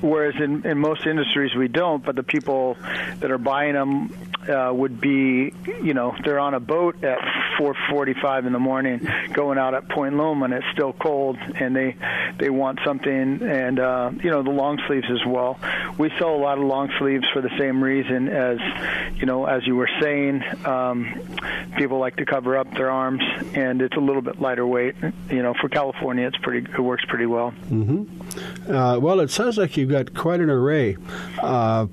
whereas 0.00 0.34
in, 0.40 0.64
in 0.66 0.78
most 0.78 1.06
industries 1.06 1.54
we 1.54 1.66
don't. 1.68 2.04
But 2.04 2.14
the 2.14 2.22
people 2.22 2.76
that 3.20 3.30
are 3.30 3.38
buying 3.38 3.74
them 3.74 4.14
uh, 4.48 4.72
would 4.72 5.00
be, 5.00 5.52
you 5.82 5.94
know, 5.94 6.14
they're 6.24 6.38
on 6.38 6.54
a 6.54 6.60
boat 6.60 7.02
at 7.04 7.18
4:45 7.58 8.46
in 8.46 8.52
the 8.52 8.58
morning, 8.58 9.06
going 9.32 9.58
out 9.58 9.74
at 9.74 9.88
Point 9.88 10.16
Loma, 10.16 10.46
and 10.46 10.54
it's 10.54 10.66
still 10.72 10.92
cold, 10.92 11.38
and 11.38 11.74
they 11.74 11.96
they 12.38 12.50
want 12.50 12.80
something, 12.84 13.42
and 13.42 13.78
uh, 13.78 14.10
you 14.22 14.30
know, 14.30 14.42
the 14.42 14.50
long 14.50 14.80
sleeves 14.86 15.06
as 15.10 15.24
well. 15.26 15.58
We 15.98 16.10
sell 16.18 16.34
a 16.34 16.36
lot 16.36 16.58
of 16.58 16.64
long 16.64 16.90
sleeves 16.98 17.26
for 17.32 17.40
the 17.40 17.50
same 17.58 17.82
reason 17.82 18.28
as, 18.28 18.58
you 19.16 19.26
know, 19.26 19.46
as 19.46 19.66
you 19.66 19.76
were 19.76 19.90
saying, 20.00 20.42
um, 20.64 21.14
people 21.76 21.98
like 21.98 22.16
to 22.16 22.26
cover 22.26 22.56
up 22.56 22.72
their 22.72 22.90
arms, 22.90 23.22
and 23.54 23.80
it's 23.80 23.96
a 23.96 24.00
little 24.00 24.22
bit 24.22 24.40
lighter 24.40 24.66
weight. 24.66 24.96
You 25.30 25.42
know, 25.42 25.54
for 25.60 25.68
California, 25.68 26.26
it's 26.26 26.36
pretty, 26.38 26.70
it 26.70 26.80
works 26.80 27.04
pretty 27.06 27.26
well. 27.26 27.50
hmm 27.50 28.04
Uh, 28.68 28.98
well, 29.00 29.20
it 29.20 29.30
sounds 29.30 29.58
like 29.58 29.76
you've 29.76 29.90
got 29.90 30.14
quite 30.14 30.40
an 30.40 30.50
array. 30.50 30.96
Uh, 31.42 31.86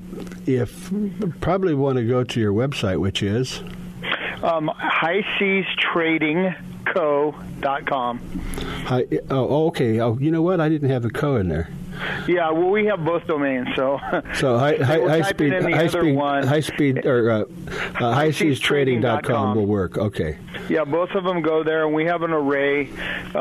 if 0.45 0.91
probably 1.39 1.73
want 1.73 1.97
to 1.97 2.05
go 2.07 2.23
to 2.23 2.39
your 2.39 2.53
website, 2.53 2.99
which 2.99 3.21
is 3.23 3.61
Um, 4.43 4.71
high 4.75 5.23
Seas 5.37 5.65
Trading 5.77 6.53
Co.com. 6.93 8.19
hi, 8.85 9.05
oh, 9.29 9.67
okay. 9.67 9.99
Oh, 9.99 10.17
you 10.19 10.31
know 10.31 10.41
what? 10.41 10.59
I 10.59 10.67
didn't 10.67 10.89
have 10.89 11.03
the 11.03 11.11
co 11.11 11.35
in 11.35 11.47
there. 11.49 11.69
Yeah, 12.27 12.51
well, 12.51 12.69
we 12.69 12.85
have 12.85 13.03
both 13.03 13.25
domains, 13.27 13.67
so 13.75 13.99
So 14.35 14.57
high, 14.57 14.75
high, 14.77 14.95
so 14.97 15.07
high 15.07 15.21
speed, 15.23 15.53
high 15.53 15.87
speed, 15.87 16.15
one. 16.15 16.45
high 16.47 16.59
speed, 16.59 17.05
or 17.05 17.29
uh, 17.31 17.43
uh, 17.99 18.13
high 18.13 18.31
seas 18.31 18.59
trading.com 18.59 19.55
will 19.55 19.65
work. 19.65 19.97
Okay. 19.97 20.37
Yeah, 20.69 20.83
both 20.85 21.11
of 21.11 21.23
them 21.23 21.41
go 21.41 21.63
there, 21.63 21.85
and 21.85 21.93
we 21.93 22.05
have 22.05 22.21
an 22.21 22.31
array. 22.31 22.89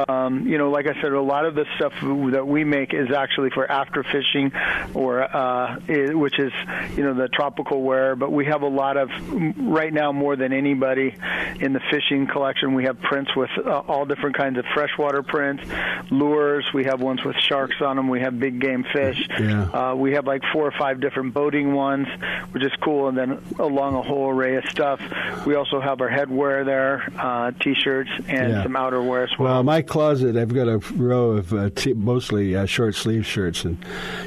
Um, 0.09 0.47
you 0.47 0.59
know, 0.59 0.71
like 0.71 0.87
I 0.87 0.95
said, 1.01 1.13
a 1.13 1.21
lot 1.21 1.45
of 1.45 1.55
the 1.55 1.67
stuff 1.77 1.93
that 2.01 2.47
we 2.47 2.65
make 2.65 2.95
is 2.95 3.11
actually 3.13 3.51
for 3.51 3.71
after 3.71 4.03
fishing, 4.03 4.53
or 4.95 5.23
uh, 5.23 5.79
which 5.87 6.39
is 6.39 6.53
you 6.97 7.03
know 7.05 7.15
the 7.15 7.29
tropical 7.29 7.83
wear. 7.83 8.17
But 8.17 8.33
we 8.33 8.47
have 8.47 8.63
a 8.63 8.69
lot 8.69 8.97
of 8.97 9.11
right 9.59 9.93
now 9.93 10.13
more 10.13 10.37
than 10.37 10.53
anybody 10.53 11.15
in 11.61 11.73
the 11.73 11.81
fishing 11.91 12.27
collection. 12.27 12.75
We 12.75 12.85
have 12.85 13.01
prints 13.01 13.35
with 13.37 13.51
uh, 13.65 13.83
all 13.87 14.07
different 14.07 14.37
kinds 14.37 14.59
of 14.59 14.65
freshwater 14.75 15.23
prints, 15.23 15.63
lures. 16.11 16.67
We 16.75 16.85
have 16.85 17.01
ones 17.01 17.23
with 17.25 17.37
sharks 17.37 17.77
on 17.81 17.97
them. 17.97 18.09
We 18.09 18.21
have 18.21 18.39
big 18.39 18.50
game 18.59 18.85
fish. 18.93 19.29
Yeah. 19.39 19.63
Uh, 19.71 19.95
we 19.95 20.13
have 20.13 20.27
like 20.27 20.43
four 20.53 20.67
or 20.67 20.73
five 20.79 21.01
different 21.01 21.35
boating 21.35 21.73
ones, 21.75 22.09
which 22.53 22.63
is 22.65 22.73
cool, 22.83 23.09
and 23.09 23.17
then 23.17 23.43
along 23.59 23.95
a 23.95 24.03
whole 24.03 24.29
array 24.31 24.57
of 24.57 24.65
stuff. 24.65 25.01
We 25.47 25.55
also 25.55 25.81
have 25.81 26.01
our 26.01 26.09
headwear 26.11 26.65
there, 26.65 27.09
uh, 27.19 27.53
t-shirts, 27.61 28.11
and 28.29 28.53
Yeah. 28.53 28.63
some 28.63 28.73
outerwear 28.75 29.25
as 29.31 29.39
well. 29.39 29.55
Well, 29.55 29.63
my 29.63 29.83
closet, 29.83 30.37
I've 30.37 30.55
got 30.55 30.69
a 30.69 30.79
row 30.97 31.31
of 31.33 31.53
uh, 31.53 31.71
t- 31.75 31.93
mostly 31.93 32.57
uh, 32.57 32.67
short 32.67 32.95
sleeve 32.95 33.27
shirts, 33.27 33.65
and 33.65 33.79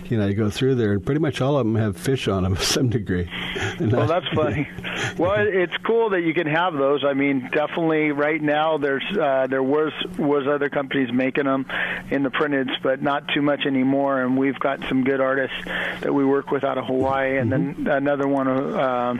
you 0.10 0.18
know, 0.18 0.28
you 0.28 0.34
go 0.34 0.50
through 0.50 0.76
there, 0.76 0.94
and 0.94 1.06
pretty 1.06 1.20
much 1.22 1.42
all 1.42 1.58
of 1.58 1.66
them 1.66 1.76
have 1.76 1.98
fish 1.98 2.28
on 2.28 2.44
them 2.44 2.56
to 2.58 2.62
some 2.64 2.90
degree. 2.90 3.30
And 3.80 3.92
Well, 3.92 4.04
I- 4.04 4.20
that's 4.20 4.28
funny. 4.36 4.68
well, 5.18 5.36
it's 5.38 5.76
cool 5.86 6.10
that 6.12 6.22
you 6.22 6.34
can 6.34 6.48
have 6.48 6.74
those. 6.74 7.04
I 7.04 7.14
mean, 7.14 7.50
definitely 7.52 8.12
right 8.12 8.42
now 8.42 8.78
there's 8.78 9.04
uh, 9.18 9.48
there 9.50 9.64
was 9.64 9.92
was 10.18 10.48
other 10.48 10.70
companies 10.70 11.12
making 11.12 11.46
them 11.46 11.66
in 12.12 12.24
the 12.24 12.30
printeds, 12.30 12.72
but 12.82 13.02
not 13.02 13.28
too 13.34 13.42
much 13.42 13.66
anymore. 13.66 14.03
And 14.04 14.38
we've 14.38 14.60
got 14.60 14.80
some 14.90 15.04
good 15.04 15.22
artists 15.22 15.56
that 16.02 16.14
we 16.14 16.26
work 16.26 16.52
with 16.52 16.64
out 16.64 16.78
of 16.78 16.86
Hawaii, 16.86 17.38
and 17.38 17.52
then 17.52 17.88
another 17.90 18.28
one 18.28 18.48
uh, 18.48 19.16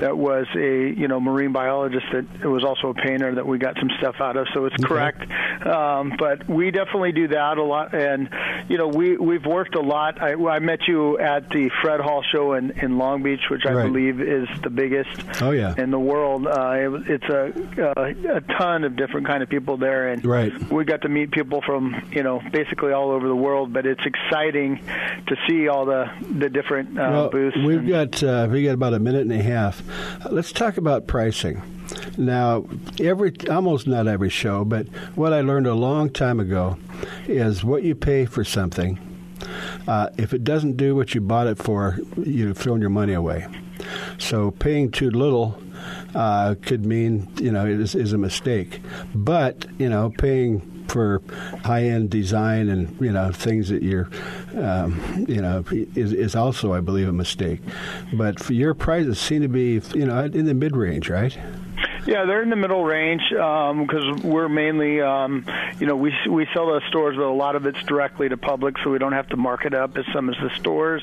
that 0.00 0.16
was 0.16 0.46
a 0.54 0.90
you 0.90 1.08
know 1.08 1.20
marine 1.20 1.52
biologist 1.52 2.06
that 2.12 2.44
was 2.48 2.64
also 2.64 2.88
a 2.90 2.94
painter 2.94 3.34
that 3.34 3.46
we 3.46 3.58
got 3.58 3.76
some 3.78 3.90
stuff 3.98 4.16
out 4.20 4.36
of. 4.36 4.46
So 4.54 4.64
it's 4.66 4.82
correct. 4.84 5.22
Um, 5.66 6.14
but 6.18 6.48
we 6.48 6.70
definitely 6.70 7.12
do 7.12 7.28
that 7.28 7.58
a 7.58 7.62
lot, 7.62 7.94
and 7.94 8.28
you 8.68 8.78
know 8.78 8.88
we 8.88 9.16
we've 9.16 9.44
worked 9.46 9.74
a 9.74 9.80
lot. 9.80 10.20
I, 10.22 10.32
I 10.34 10.58
met 10.58 10.86
you 10.88 11.18
at 11.18 11.50
the 11.50 11.70
Fred 11.82 12.00
Hall 12.00 12.22
show 12.32 12.54
in 12.54 12.70
in 12.82 12.98
Long 12.98 13.22
Beach, 13.22 13.40
which 13.50 13.62
I 13.66 13.72
Right. 13.72 13.86
believe 13.86 14.20
is 14.20 14.48
the 14.62 14.70
biggest 14.70 15.42
Oh, 15.42 15.50
yeah. 15.50 15.74
in 15.78 15.90
the 15.90 15.98
world. 15.98 16.46
Uh, 16.46 16.72
it, 17.06 17.20
it's 17.22 17.24
a, 17.24 17.94
a 17.96 18.36
a 18.36 18.40
ton 18.58 18.84
of 18.84 18.96
different 18.96 19.26
kind 19.26 19.42
of 19.42 19.48
people 19.48 19.76
there, 19.76 20.08
and 20.08 20.24
Right. 20.24 20.52
we 20.70 20.84
got 20.84 21.02
to 21.02 21.08
meet 21.08 21.30
people 21.30 21.62
from 21.62 22.02
you 22.12 22.22
know 22.22 22.40
basically 22.52 22.92
all 22.92 23.10
over 23.10 23.26
the 23.28 23.36
world. 23.36 23.72
But 23.72 23.86
it's 23.86 24.04
exciting 24.14 24.78
to 25.26 25.36
see 25.46 25.68
all 25.68 25.84
the 25.86 26.10
the 26.38 26.48
different 26.48 26.90
uh, 26.98 27.08
well, 27.10 27.30
booths. 27.30 27.56
we've 27.64 27.78
and- 27.78 27.88
got 27.88 28.22
uh, 28.22 28.48
we 28.50 28.64
got 28.64 28.74
about 28.74 28.94
a 28.94 28.98
minute 28.98 29.22
and 29.22 29.32
a 29.32 29.42
half. 29.42 29.82
Let's 30.30 30.52
talk 30.52 30.76
about 30.76 31.06
pricing. 31.06 31.62
Now, 32.16 32.64
every 33.00 33.32
almost 33.50 33.86
not 33.86 34.06
every 34.06 34.30
show, 34.30 34.64
but 34.64 34.86
what 35.14 35.32
I 35.32 35.40
learned 35.42 35.66
a 35.66 35.74
long 35.74 36.10
time 36.10 36.40
ago 36.40 36.78
is 37.26 37.64
what 37.64 37.82
you 37.82 37.94
pay 37.94 38.24
for 38.24 38.44
something. 38.44 38.98
Uh, 39.86 40.08
if 40.16 40.32
it 40.32 40.44
doesn't 40.44 40.76
do 40.76 40.94
what 40.94 41.14
you 41.14 41.20
bought 41.20 41.46
it 41.48 41.58
for, 41.58 41.98
you've 42.16 42.56
thrown 42.56 42.80
your 42.80 42.90
money 42.90 43.12
away. 43.12 43.46
So 44.18 44.52
paying 44.52 44.90
too 44.90 45.10
little 45.10 45.60
uh, 46.14 46.54
could 46.62 46.84
mean 46.84 47.28
you 47.38 47.50
know 47.50 47.66
is, 47.66 47.94
is 47.94 48.12
a 48.12 48.18
mistake. 48.18 48.80
But 49.14 49.66
you 49.78 49.88
know, 49.88 50.12
paying 50.18 50.68
for 50.88 51.22
high-end 51.64 52.10
design 52.10 52.68
and 52.68 53.00
you 53.00 53.12
know 53.12 53.32
things 53.32 53.68
that 53.68 53.82
you're 53.82 54.10
um, 54.56 55.24
you 55.28 55.40
know 55.40 55.64
is, 55.70 56.12
is 56.12 56.36
also 56.36 56.74
I 56.74 56.80
believe 56.80 57.08
a 57.08 57.12
mistake. 57.12 57.60
But 58.12 58.38
for 58.38 58.52
your 58.52 58.74
prices 58.74 59.18
seem 59.18 59.42
to 59.42 59.48
be 59.48 59.80
you 59.94 60.06
know 60.06 60.24
in 60.24 60.46
the 60.46 60.54
mid-range, 60.54 61.08
right? 61.08 61.36
Yeah, 62.06 62.24
they're 62.24 62.42
in 62.42 62.50
the 62.50 62.56
middle 62.56 62.84
range 62.84 63.22
because 63.30 64.04
um, 64.04 64.22
we're 64.22 64.48
mainly, 64.48 65.00
um, 65.00 65.46
you 65.78 65.86
know, 65.86 65.96
we 65.96 66.12
we 66.28 66.48
sell 66.52 66.66
to 66.66 66.86
stores, 66.88 67.16
but 67.16 67.24
a 67.24 67.30
lot 67.30 67.54
of 67.54 67.66
it's 67.66 67.82
directly 67.84 68.28
to 68.28 68.36
public, 68.36 68.76
so 68.82 68.90
we 68.90 68.98
don't 68.98 69.12
have 69.12 69.28
to 69.28 69.36
mark 69.36 69.64
it 69.64 69.74
up 69.74 69.96
as 69.96 70.04
some 70.12 70.28
as 70.28 70.36
the 70.42 70.50
stores. 70.58 71.02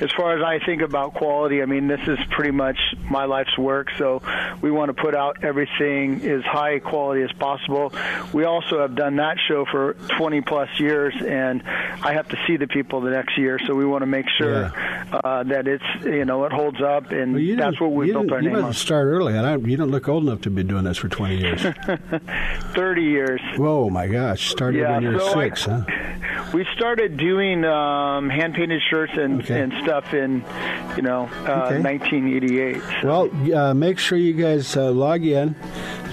As 0.00 0.10
far 0.12 0.36
as 0.36 0.42
I 0.42 0.64
think 0.64 0.80
about 0.82 1.14
quality, 1.14 1.62
I 1.62 1.66
mean, 1.66 1.88
this 1.88 2.00
is 2.06 2.18
pretty 2.30 2.52
much 2.52 2.78
my 3.10 3.26
life's 3.26 3.56
work, 3.58 3.88
so 3.98 4.22
we 4.62 4.70
want 4.70 4.94
to 4.94 5.02
put 5.02 5.14
out 5.14 5.44
everything 5.44 6.22
as 6.22 6.42
high 6.44 6.78
quality 6.78 7.22
as 7.22 7.32
possible. 7.32 7.92
We 8.32 8.44
also 8.44 8.80
have 8.80 8.94
done 8.94 9.16
that 9.16 9.36
show 9.46 9.66
for 9.70 9.94
20 10.16 10.40
plus 10.40 10.68
years, 10.78 11.14
and 11.20 11.62
I 11.62 12.14
have 12.14 12.28
to 12.28 12.38
see 12.46 12.56
the 12.56 12.66
people 12.66 13.02
the 13.02 13.10
next 13.10 13.36
year, 13.36 13.58
so 13.66 13.74
we 13.74 13.84
want 13.84 14.02
to 14.02 14.06
make 14.06 14.26
sure 14.38 14.72
yeah. 14.74 15.20
uh, 15.22 15.42
that 15.44 15.68
it's, 15.68 15.84
you 16.02 16.24
know, 16.24 16.44
it 16.44 16.52
holds 16.52 16.80
up, 16.80 17.10
and 17.10 17.34
well, 17.34 17.56
that's 17.56 17.80
what 17.80 17.92
we 17.92 18.10
built 18.10 18.32
our 18.32 18.40
you 18.40 18.48
name 18.48 18.64
on. 18.64 18.66
You 18.68 18.72
start 18.72 19.06
early, 19.06 19.36
and 19.36 19.46
I, 19.46 19.56
you 19.56 19.76
don't 19.76 19.90
look 19.90 20.08
old 20.08 20.29
enough 20.30 20.42
to 20.42 20.50
be 20.50 20.62
doing 20.62 20.84
this 20.84 20.96
for 20.98 21.08
20 21.08 21.36
years. 21.36 21.62
30 22.74 23.02
years. 23.02 23.40
Whoa, 23.56 23.90
my 23.90 24.06
gosh. 24.06 24.50
Started 24.50 24.80
yeah, 24.80 24.94
when 24.94 25.02
you 25.02 25.10
were 25.10 25.20
so 25.20 25.34
six, 25.34 25.68
I, 25.68 25.80
huh? 25.80 26.06
We 26.54 26.66
started 26.74 27.16
doing 27.16 27.64
um, 27.64 28.28
hand 28.28 28.54
painted 28.54 28.82
shirts 28.90 29.12
and, 29.14 29.40
okay. 29.42 29.60
and 29.60 29.72
stuff 29.84 30.12
in, 30.12 30.44
you 30.96 31.02
know, 31.02 31.28
uh, 31.46 31.70
okay. 31.70 31.80
1988. 31.80 32.82
So. 33.02 33.28
Well, 33.30 33.54
uh, 33.54 33.74
make 33.74 33.98
sure 33.98 34.18
you 34.18 34.32
guys 34.32 34.76
uh, 34.76 34.90
log 34.90 35.24
in, 35.24 35.54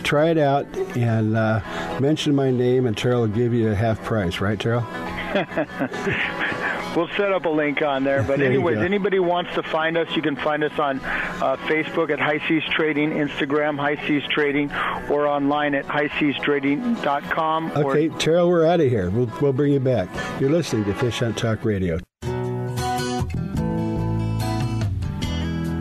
try 0.03 0.29
it 0.29 0.37
out, 0.37 0.67
and 0.95 1.35
uh, 1.35 1.61
mention 1.99 2.35
my 2.35 2.51
name, 2.51 2.85
and 2.85 2.95
Terrell 2.95 3.21
will 3.21 3.27
give 3.27 3.53
you 3.53 3.69
a 3.69 3.75
half 3.75 4.03
price, 4.03 4.39
right, 4.39 4.59
Terrell? 4.59 4.85
we'll 6.95 7.07
set 7.09 7.31
up 7.31 7.45
a 7.45 7.49
link 7.49 7.81
on 7.81 8.03
there. 8.03 8.23
But 8.23 8.37
there 8.39 8.47
anyways, 8.47 8.77
anybody 8.79 9.19
wants 9.19 9.53
to 9.55 9.63
find 9.63 9.97
us, 9.97 10.07
you 10.15 10.21
can 10.21 10.35
find 10.35 10.63
us 10.63 10.77
on 10.79 10.99
uh, 10.99 11.57
Facebook 11.67 12.09
at 12.11 12.19
High 12.19 12.45
Seas 12.47 12.63
Trading, 12.71 13.11
Instagram 13.11 13.77
High 13.79 13.95
Seas 14.07 14.23
Trading, 14.29 14.71
or 15.09 15.27
online 15.27 15.75
at 15.75 15.85
highseastrading.com. 15.85 17.71
Okay, 17.71 18.09
or- 18.09 18.17
Terrell, 18.19 18.49
we're 18.49 18.65
out 18.65 18.79
of 18.81 18.89
here. 18.89 19.09
We'll, 19.09 19.31
we'll 19.41 19.53
bring 19.53 19.73
you 19.73 19.79
back. 19.79 20.09
You're 20.39 20.49
listening 20.51 20.85
to 20.85 20.93
Fish 20.93 21.19
Hunt 21.19 21.37
Talk 21.37 21.63
Radio. 21.65 21.99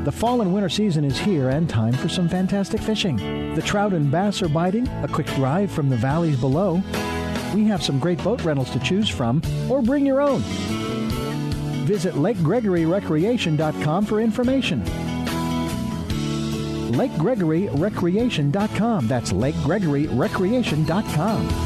The 0.05 0.13
fall 0.13 0.41
and 0.41 0.55
winter 0.55 0.69
season 0.69 1.05
is 1.05 1.19
here 1.19 1.49
and 1.49 1.69
time 1.69 1.93
for 1.93 2.09
some 2.09 2.29
fantastic 2.29 2.81
fishing. 2.81 3.17
The 3.57 3.63
trout 3.63 3.93
and 3.93 4.09
bass 4.09 4.41
are 4.41 4.49
biting, 4.49 4.87
a 5.03 5.09
quick 5.09 5.27
drive 5.35 5.69
from 5.69 5.89
the 5.89 5.97
valleys 5.97 6.39
below. 6.39 6.81
We 7.53 7.65
have 7.65 7.83
some 7.83 7.99
great 7.99 8.23
boat 8.23 8.45
rentals 8.45 8.71
to 8.71 8.79
choose 8.79 9.09
from, 9.09 9.43
or 9.69 9.83
bring 9.83 10.07
your 10.07 10.21
own. 10.21 10.45
Visit 11.87 12.15
LakeGregoryRecreation.com 12.15 14.05
for 14.05 14.21
information. 14.21 14.83
LakeGregoryRecreation.com. 16.93 19.07
That's 19.07 19.33
LakeGregoryRecreation.com. 19.33 21.66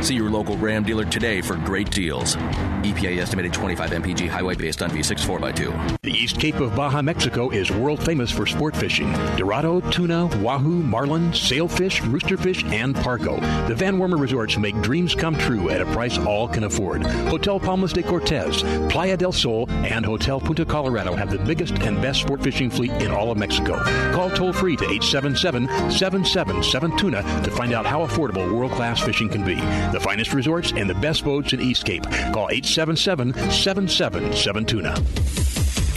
See 0.00 0.14
your 0.14 0.30
local 0.30 0.56
Ram 0.56 0.84
dealer 0.84 1.04
today 1.04 1.40
for 1.40 1.56
great 1.56 1.90
deals. 1.90 2.36
EPA 2.36 3.18
estimated 3.18 3.52
25 3.52 3.90
mpg 3.90 4.28
highway 4.28 4.54
based 4.54 4.80
on 4.80 4.90
V6 4.90 5.20
4x2. 5.20 5.98
The 6.02 6.12
East 6.12 6.38
Cape 6.38 6.60
of 6.60 6.76
Baja, 6.76 7.02
Mexico 7.02 7.50
is 7.50 7.70
world 7.70 8.02
famous 8.04 8.30
for 8.30 8.46
sport 8.46 8.76
fishing. 8.76 9.12
Dorado, 9.36 9.80
tuna, 9.90 10.26
wahoo, 10.40 10.82
marlin, 10.84 11.32
sailfish, 11.34 12.00
roosterfish, 12.02 12.64
and 12.72 12.94
pargo. 12.94 13.40
The 13.66 13.74
Van 13.74 13.98
Wormer 13.98 14.18
resorts 14.18 14.56
make 14.56 14.80
dreams 14.82 15.16
come 15.16 15.36
true 15.36 15.68
at 15.68 15.80
a 15.80 15.86
price 15.86 16.16
all 16.18 16.46
can 16.46 16.64
afford. 16.64 17.02
Hotel 17.02 17.58
Palmas 17.58 17.92
de 17.92 18.02
Cortez, 18.02 18.62
Playa 18.90 19.16
del 19.16 19.32
Sol, 19.32 19.68
and 19.68 20.06
Hotel 20.06 20.40
Punta 20.40 20.64
Colorado 20.64 21.14
have 21.16 21.30
the 21.30 21.38
biggest 21.38 21.74
and 21.80 22.00
best 22.00 22.20
sport 22.20 22.42
fishing 22.42 22.70
fleet 22.70 22.92
in 23.02 23.10
all 23.10 23.32
of 23.32 23.38
Mexico. 23.38 23.82
Call 24.12 24.30
toll 24.30 24.52
free 24.52 24.76
to 24.76 24.84
877 24.84 25.66
777 25.90 26.96
Tuna 26.96 27.22
to 27.42 27.50
find 27.50 27.72
out 27.72 27.84
how 27.84 28.06
affordable 28.06 28.54
world 28.54 28.72
class 28.72 29.00
fishing 29.00 29.28
can 29.28 29.44
be. 29.44 29.56
The 29.92 30.00
finest 30.00 30.34
resorts 30.34 30.72
and 30.72 30.88
the 30.88 30.94
best 30.94 31.24
boats 31.24 31.52
in 31.52 31.60
East 31.60 31.84
Cape. 31.84 32.02
Call 32.32 32.50
877 32.50 33.32
777 33.32 34.66
Tuna. 34.66 34.94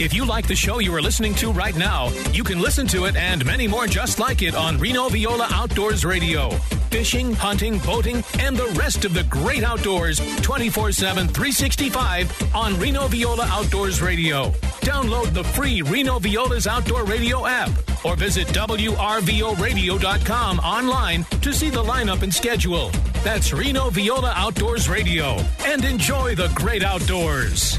If 0.00 0.14
you 0.14 0.24
like 0.24 0.48
the 0.48 0.56
show 0.56 0.78
you 0.78 0.94
are 0.94 1.02
listening 1.02 1.34
to 1.36 1.52
right 1.52 1.76
now, 1.76 2.08
you 2.32 2.42
can 2.42 2.58
listen 2.58 2.86
to 2.88 3.04
it 3.04 3.16
and 3.16 3.44
many 3.44 3.68
more 3.68 3.86
just 3.86 4.18
like 4.18 4.42
it 4.42 4.54
on 4.54 4.78
Reno 4.78 5.08
Viola 5.08 5.46
Outdoors 5.50 6.04
Radio. 6.04 6.50
Fishing, 6.92 7.32
hunting, 7.32 7.78
boating, 7.78 8.22
and 8.38 8.54
the 8.54 8.66
rest 8.78 9.06
of 9.06 9.14
the 9.14 9.24
great 9.24 9.64
outdoors 9.64 10.20
24 10.42 10.92
7, 10.92 11.26
365 11.26 12.54
on 12.54 12.78
Reno 12.78 13.08
Viola 13.08 13.46
Outdoors 13.46 14.02
Radio. 14.02 14.50
Download 14.82 15.32
the 15.32 15.42
free 15.42 15.80
Reno 15.80 16.18
Viola's 16.18 16.66
Outdoor 16.66 17.04
Radio 17.04 17.46
app 17.46 17.70
or 18.04 18.14
visit 18.14 18.46
WRVORadio.com 18.48 20.58
online 20.58 21.24
to 21.40 21.54
see 21.54 21.70
the 21.70 21.82
lineup 21.82 22.22
and 22.22 22.34
schedule. 22.34 22.90
That's 23.24 23.54
Reno 23.54 23.88
Viola 23.88 24.34
Outdoors 24.36 24.90
Radio. 24.90 25.38
And 25.64 25.86
enjoy 25.86 26.34
the 26.34 26.52
great 26.54 26.84
outdoors. 26.84 27.78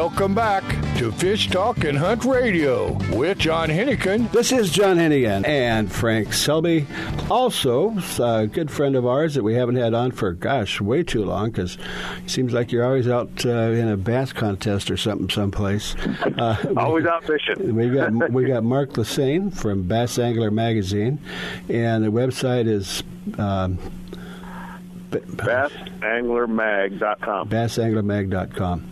Welcome 0.00 0.34
back 0.34 0.64
to 0.96 1.12
Fish 1.12 1.50
Talk 1.50 1.84
and 1.84 1.98
Hunt 1.98 2.24
Radio 2.24 2.94
with 3.14 3.36
John 3.36 3.68
Hennigan. 3.68 4.32
This 4.32 4.50
is 4.50 4.70
John 4.70 4.96
Hennigan 4.96 5.46
and 5.46 5.92
Frank 5.92 6.32
Selby, 6.32 6.86
also 7.30 7.94
a 8.18 8.46
good 8.46 8.70
friend 8.70 8.96
of 8.96 9.04
ours 9.04 9.34
that 9.34 9.42
we 9.42 9.52
haven't 9.56 9.76
had 9.76 9.92
on 9.92 10.12
for, 10.12 10.32
gosh, 10.32 10.80
way 10.80 11.02
too 11.02 11.22
long 11.22 11.50
because 11.50 11.76
it 12.24 12.30
seems 12.30 12.54
like 12.54 12.72
you're 12.72 12.82
always 12.82 13.08
out 13.08 13.44
uh, 13.44 13.50
in 13.50 13.88
a 13.88 13.96
bass 13.98 14.32
contest 14.32 14.90
or 14.90 14.96
something 14.96 15.28
someplace. 15.28 15.94
Uh, 15.96 16.56
always 16.78 17.04
out 17.04 17.22
fishing. 17.24 17.74
we 17.76 17.90
got 17.90 18.32
we 18.32 18.46
got 18.46 18.64
Mark 18.64 18.94
Lassagne 18.94 19.54
from 19.54 19.82
Bass 19.82 20.18
Angler 20.18 20.50
Magazine, 20.50 21.18
and 21.68 22.02
the 22.02 22.10
website 22.10 22.66
is. 22.66 23.02
Um, 23.36 23.78
BassAnglerMag.com. 25.10 27.48
BassAnglerMag.com. 27.48 28.90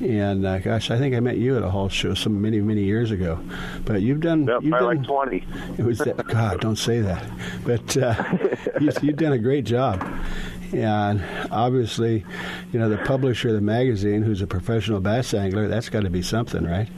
And 0.00 0.46
uh, 0.46 0.58
gosh, 0.60 0.90
I 0.90 0.98
think 0.98 1.14
I 1.14 1.20
met 1.20 1.36
you 1.38 1.56
at 1.56 1.62
a 1.62 1.70
Hall 1.70 1.88
show 1.88 2.14
some 2.14 2.40
many 2.40 2.60
many 2.60 2.84
years 2.84 3.10
ago. 3.10 3.40
But 3.84 4.02
you've 4.02 4.20
done 4.20 4.46
Yep, 4.46 4.62
you've 4.62 4.72
done 4.72 4.84
like 4.84 5.04
twenty. 5.04 5.44
it 5.76 5.84
was 5.84 5.98
that, 5.98 6.16
God, 6.28 6.60
don't 6.60 6.76
say 6.76 7.00
that. 7.00 7.24
But 7.64 7.96
uh, 7.96 8.14
you, 8.80 8.92
you've 9.02 9.16
done 9.16 9.32
a 9.32 9.38
great 9.38 9.64
job. 9.64 10.06
And 10.72 11.24
obviously, 11.50 12.24
you 12.72 12.78
know, 12.78 12.90
the 12.90 12.98
publisher 12.98 13.48
of 13.48 13.54
the 13.54 13.60
magazine, 13.62 14.22
who's 14.22 14.42
a 14.42 14.46
professional 14.46 15.00
bass 15.00 15.32
angler, 15.32 15.66
that's 15.66 15.88
got 15.88 16.02
to 16.02 16.10
be 16.10 16.20
something, 16.22 16.64
right? 16.64 16.88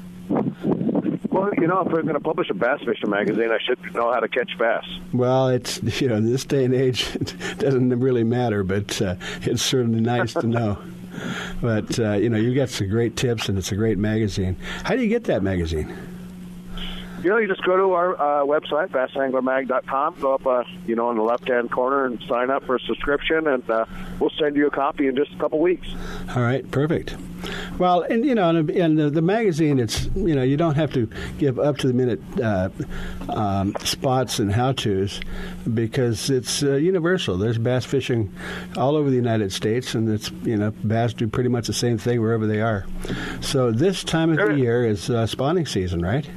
You 1.61 1.66
know, 1.66 1.82
if 1.82 1.92
we're 1.92 2.00
going 2.00 2.14
to 2.14 2.20
publish 2.20 2.48
a 2.48 2.54
bass 2.54 2.80
fishing 2.86 3.11
magazine, 3.11 3.50
I 3.50 3.58
should 3.58 3.78
know 3.94 4.11
how 4.11 4.20
to 4.20 4.28
catch 4.28 4.56
bass. 4.58 4.84
Well, 5.12 5.48
it's, 5.48 5.82
you 6.00 6.08
know, 6.08 6.16
in 6.16 6.24
this 6.24 6.46
day 6.46 6.64
and 6.64 6.74
age, 6.74 7.06
it 7.14 7.58
doesn't 7.58 8.00
really 8.00 8.24
matter, 8.24 8.64
but 8.64 9.00
uh, 9.02 9.16
it's 9.42 9.62
certainly 9.62 10.00
nice 10.00 10.32
to 10.32 10.46
know. 10.46 10.78
But, 11.61 11.98
uh, 11.98 12.12
you 12.12 12.30
know, 12.30 12.38
you 12.38 12.54
got 12.54 12.70
some 12.70 12.88
great 12.88 13.14
tips, 13.14 13.50
and 13.50 13.58
it's 13.58 13.72
a 13.72 13.76
great 13.76 13.98
magazine. 13.98 14.56
How 14.84 14.96
do 14.96 15.02
you 15.02 15.08
get 15.08 15.24
that 15.24 15.42
magazine? 15.42 15.94
You 17.22 17.28
know, 17.28 17.36
you 17.36 17.48
just 17.48 17.62
go 17.64 17.76
to 17.76 17.92
our 17.92 18.14
uh, 18.14 18.46
website, 18.46 18.88
bassanglermag.com, 18.88 20.20
go 20.20 20.34
up, 20.34 20.46
uh, 20.46 20.64
you 20.86 20.96
know, 20.96 21.10
in 21.10 21.16
the 21.16 21.22
left-hand 21.22 21.70
corner 21.70 22.06
and 22.06 22.22
sign 22.26 22.48
up 22.48 22.64
for 22.64 22.76
a 22.76 22.80
subscription, 22.80 23.46
and 23.46 23.68
uh, 23.68 23.84
we'll 24.18 24.32
send 24.38 24.56
you 24.56 24.66
a 24.66 24.70
copy 24.70 25.06
in 25.06 25.16
just 25.16 25.30
a 25.32 25.36
couple 25.36 25.58
weeks. 25.58 25.86
All 26.34 26.42
right, 26.42 26.68
perfect. 26.70 27.16
Well, 27.78 28.02
and 28.02 28.24
you 28.24 28.34
know, 28.34 28.48
and, 28.48 28.70
and 28.70 28.98
the, 28.98 29.10
the 29.10 29.22
magazine, 29.22 29.78
it's 29.78 30.06
you 30.14 30.34
know, 30.34 30.42
you 30.42 30.56
don't 30.56 30.76
have 30.76 30.92
to 30.94 31.08
give 31.38 31.58
up 31.58 31.78
to 31.78 31.88
the 31.88 31.92
minute 31.92 32.20
uh, 32.40 32.70
um, 33.28 33.74
spots 33.80 34.38
and 34.38 34.50
how 34.52 34.72
tos 34.72 35.20
because 35.74 36.30
it's 36.30 36.62
uh, 36.62 36.74
universal. 36.74 37.36
There's 37.36 37.58
bass 37.58 37.84
fishing 37.84 38.32
all 38.76 38.96
over 38.96 39.10
the 39.10 39.16
United 39.16 39.52
States, 39.52 39.94
and 39.94 40.08
it's 40.08 40.30
you 40.42 40.56
know, 40.56 40.70
bass 40.70 41.12
do 41.12 41.28
pretty 41.28 41.50
much 41.50 41.66
the 41.66 41.72
same 41.74 41.98
thing 41.98 42.20
wherever 42.20 42.46
they 42.46 42.60
are. 42.60 42.86
So 43.40 43.72
this 43.72 44.04
time 44.04 44.30
of 44.30 44.36
the 44.36 44.58
year 44.58 44.86
is 44.86 45.10
uh, 45.10 45.26
spawning 45.26 45.66
season, 45.66 46.00
right? 46.02 46.28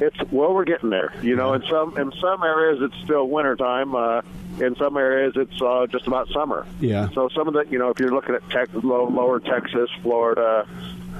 It's 0.00 0.16
well, 0.30 0.52
we're 0.52 0.64
getting 0.64 0.90
there. 0.90 1.12
You 1.22 1.36
know, 1.36 1.54
in 1.54 1.62
some 1.70 1.96
in 1.96 2.12
some 2.20 2.42
areas 2.42 2.80
it's 2.82 2.96
still 3.04 3.28
wintertime. 3.28 3.94
Uh, 3.94 4.22
in 4.58 4.74
some 4.76 4.96
areas 4.96 5.34
it's 5.36 5.60
uh, 5.62 5.86
just 5.90 6.06
about 6.06 6.28
summer. 6.28 6.66
Yeah. 6.80 7.08
So 7.10 7.28
some 7.28 7.48
of 7.48 7.54
the, 7.54 7.64
you 7.70 7.78
know, 7.78 7.90
if 7.90 8.00
you're 8.00 8.12
looking 8.12 8.34
at 8.34 8.48
tech, 8.50 8.68
low, 8.72 9.06
lower 9.08 9.40
Texas, 9.40 9.90
Florida, 10.02 10.66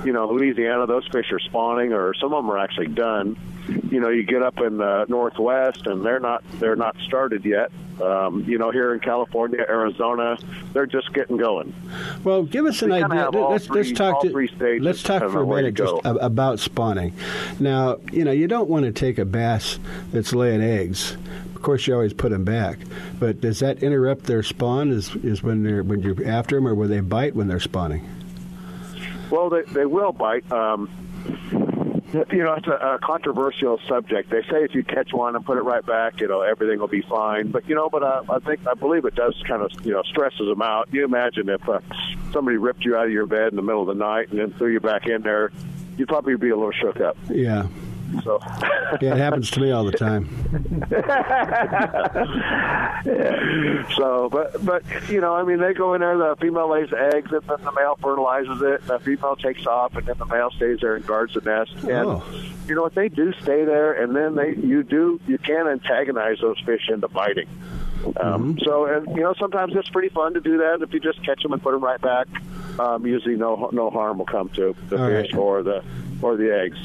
you 0.05 0.12
know, 0.12 0.29
Louisiana, 0.29 0.87
those 0.87 1.07
fish 1.09 1.33
are 1.33 1.39
spawning, 1.39 1.93
or 1.93 2.14
some 2.14 2.33
of 2.33 2.45
them 2.45 2.51
are 2.51 2.59
actually 2.59 2.89
done. 2.89 3.37
You 3.69 4.01
know, 4.01 4.09
you 4.09 4.23
get 4.23 4.43
up 4.43 4.59
in 4.61 4.79
the 4.79 5.07
Northwest, 5.09 5.87
and 5.87 6.05
they're 6.05 6.21
not 6.21 6.45
they're 6.59 6.77
not 6.77 6.97
started 7.07 7.45
yet. 7.45 7.71
Um, 8.01 8.45
you 8.47 8.59
know, 8.59 8.71
here 8.71 8.93
in 8.93 9.01
California, 9.01 9.64
Arizona, 9.67 10.37
they're 10.75 10.87
just 10.87 11.12
getting 11.14 11.39
going. 11.39 11.75
Well, 12.25 12.43
give 12.43 12.67
us 12.67 12.83
an 12.83 12.91
We 12.91 13.03
idea. 13.03 13.31
Let's 13.31 13.71
let's 13.71 13.93
talk 13.93 14.21
to 14.23 14.29
let's 14.81 15.03
talk 15.03 15.23
for 15.31 15.41
a 15.41 15.45
a 15.45 15.47
minute 15.47 15.75
just 15.75 15.95
about 16.05 16.61
spawning. 16.61 17.14
Now, 17.59 17.97
you 18.12 18.25
know, 18.25 18.33
you 18.33 18.49
don't 18.49 18.69
want 18.69 18.85
to 18.85 18.93
take 18.93 19.19
a 19.19 19.25
bass 19.25 19.79
that's 20.12 20.35
laying 20.35 20.61
eggs. 20.61 21.17
Of 21.55 21.62
course, 21.62 21.87
you 21.87 21.95
always 21.95 22.12
put 22.12 22.31
them 22.31 22.45
back, 22.45 22.79
but 23.19 23.41
does 23.41 23.61
that 23.61 23.83
interrupt 23.83 24.25
their 24.25 24.43
spawn? 24.43 24.91
Is 24.91 25.14
is 25.17 25.43
when 25.43 25.62
they're 25.62 25.83
when 25.83 26.03
you're 26.03 26.29
after 26.29 26.57
them, 26.57 26.69
or 26.69 26.75
will 26.75 26.89
they 26.89 27.01
bite 27.01 27.35
when 27.35 27.49
they're 27.49 27.61
spawning? 27.61 28.07
Well, 29.31 29.49
they 29.49 29.62
they 29.73 29.87
will 29.87 30.12
bite. 30.12 30.51
Um, 30.53 30.91
you 32.31 32.43
know, 32.43 32.55
it's 32.55 32.67
a, 32.67 32.73
a 32.73 32.99
controversial 33.03 33.81
subject. 33.89 34.31
They 34.31 34.43
say 34.43 34.64
if 34.64 34.75
you 34.75 34.85
catch 34.85 35.12
one 35.12 35.37
and 35.37 35.45
put 35.45 35.59
it 35.59 35.62
right 35.62 35.85
back, 35.85 36.21
you 36.21 36.29
know, 36.29 36.43
everything 36.43 36.79
will 36.79 36.89
be 36.89 37.03
fine. 37.03 37.51
But 37.51 37.69
you 37.69 37.75
know, 37.75 37.89
but 37.89 38.03
uh, 38.03 38.23
I 38.29 38.39
think 38.39 38.67
I 38.67 38.75
believe 38.75 39.05
it 39.05 39.14
does 39.14 39.35
kind 39.47 39.62
of 39.62 39.71
you 39.85 39.93
know 39.93 40.03
stresses 40.03 40.47
them 40.47 40.62
out. 40.62 40.89
You 40.93 41.05
imagine 41.05 41.49
if 41.49 41.69
uh, 41.69 41.81
somebody 42.33 42.57
ripped 42.57 42.85
you 42.85 42.97
out 42.97 43.07
of 43.07 43.12
your 43.12 43.27
bed 43.27 43.49
in 43.49 43.57
the 43.57 43.62
middle 43.62 43.83
of 43.83 43.89
the 43.89 43.95
night 43.95 44.31
and 44.31 44.39
then 44.39 44.53
threw 44.53 44.73
you 44.73 44.81
back 44.81 45.07
in 45.07 45.23
there, 45.23 45.53
you'd 45.97 46.09
probably 46.09 46.37
be 46.37 46.51
a 46.51 46.57
little 46.57 46.73
shook 46.73 47.01
up. 47.01 47.17
Yeah. 47.29 47.67
So 48.23 48.39
Yeah, 49.01 49.13
it 49.15 49.19
happens 49.19 49.51
to 49.53 49.61
me 49.61 49.71
all 49.73 49.85
the 49.85 49.93
time. 49.93 50.29
So, 53.97 54.29
but 54.31 54.65
but 54.65 54.83
you 55.09 55.21
know, 55.21 55.35
I 55.35 55.43
mean, 55.45 55.59
they 55.59 55.73
go 55.73 55.95
in 55.95 56.01
there. 56.01 56.17
The 56.17 56.37
female 56.41 56.69
lays 56.71 56.93
eggs, 56.93 57.31
and 57.33 57.43
then 57.43 57.65
the 57.65 57.73
male 57.73 57.97
fertilizes 58.03 58.61
it. 58.63 58.81
And 58.83 58.89
the 58.89 58.99
female 59.01 59.37
takes 59.37 59.67
off, 59.67 59.97
and 59.97 60.07
then 60.07 60.17
the 60.19 60.27
male 60.27 60.51
stays 60.51 60.81
there 60.81 60.97
and 60.97 61.07
guards 61.07 61.35
the 61.35 61.41
nest. 61.41 61.73
And 61.85 62.07
Oh. 62.09 62.23
you 62.67 62.75
know 62.75 62.83
what? 62.83 62.95
They 62.95 63.09
do 63.09 63.33
stay 63.43 63.65
there, 63.65 63.93
and 63.93 64.15
then 64.15 64.35
they 64.35 64.55
you 64.57 64.83
do 64.83 65.21
you 65.27 65.39
can 65.39 65.67
antagonize 65.69 66.39
those 66.41 66.59
fish 66.61 66.89
into 66.89 67.09
biting. 67.09 67.49
Um, 68.21 68.59
So, 68.65 68.87
and 68.87 69.07
you 69.17 69.23
know, 69.23 69.35
sometimes 69.39 69.75
it's 69.77 69.89
pretty 69.91 70.09
fun 70.11 70.35
to 70.35 70.41
do 70.41 70.59
that. 70.59 70.81
If 70.83 70.93
you 70.93 71.01
just 71.01 71.25
catch 71.25 71.43
them 71.43 71.53
and 71.53 71.63
put 71.63 71.73
them 71.73 71.83
right 71.83 72.01
back, 72.01 72.27
um, 72.79 73.07
usually 73.07 73.37
no 73.37 73.68
no 73.72 73.91
harm 73.91 74.18
will 74.18 74.27
come 74.27 74.49
to 74.51 74.74
the 74.89 75.01
All 75.01 75.07
fish 75.09 75.33
right. 75.33 75.39
or 75.39 75.62
the 75.62 75.83
or 76.22 76.37
the 76.37 76.55
eggs. 76.55 76.79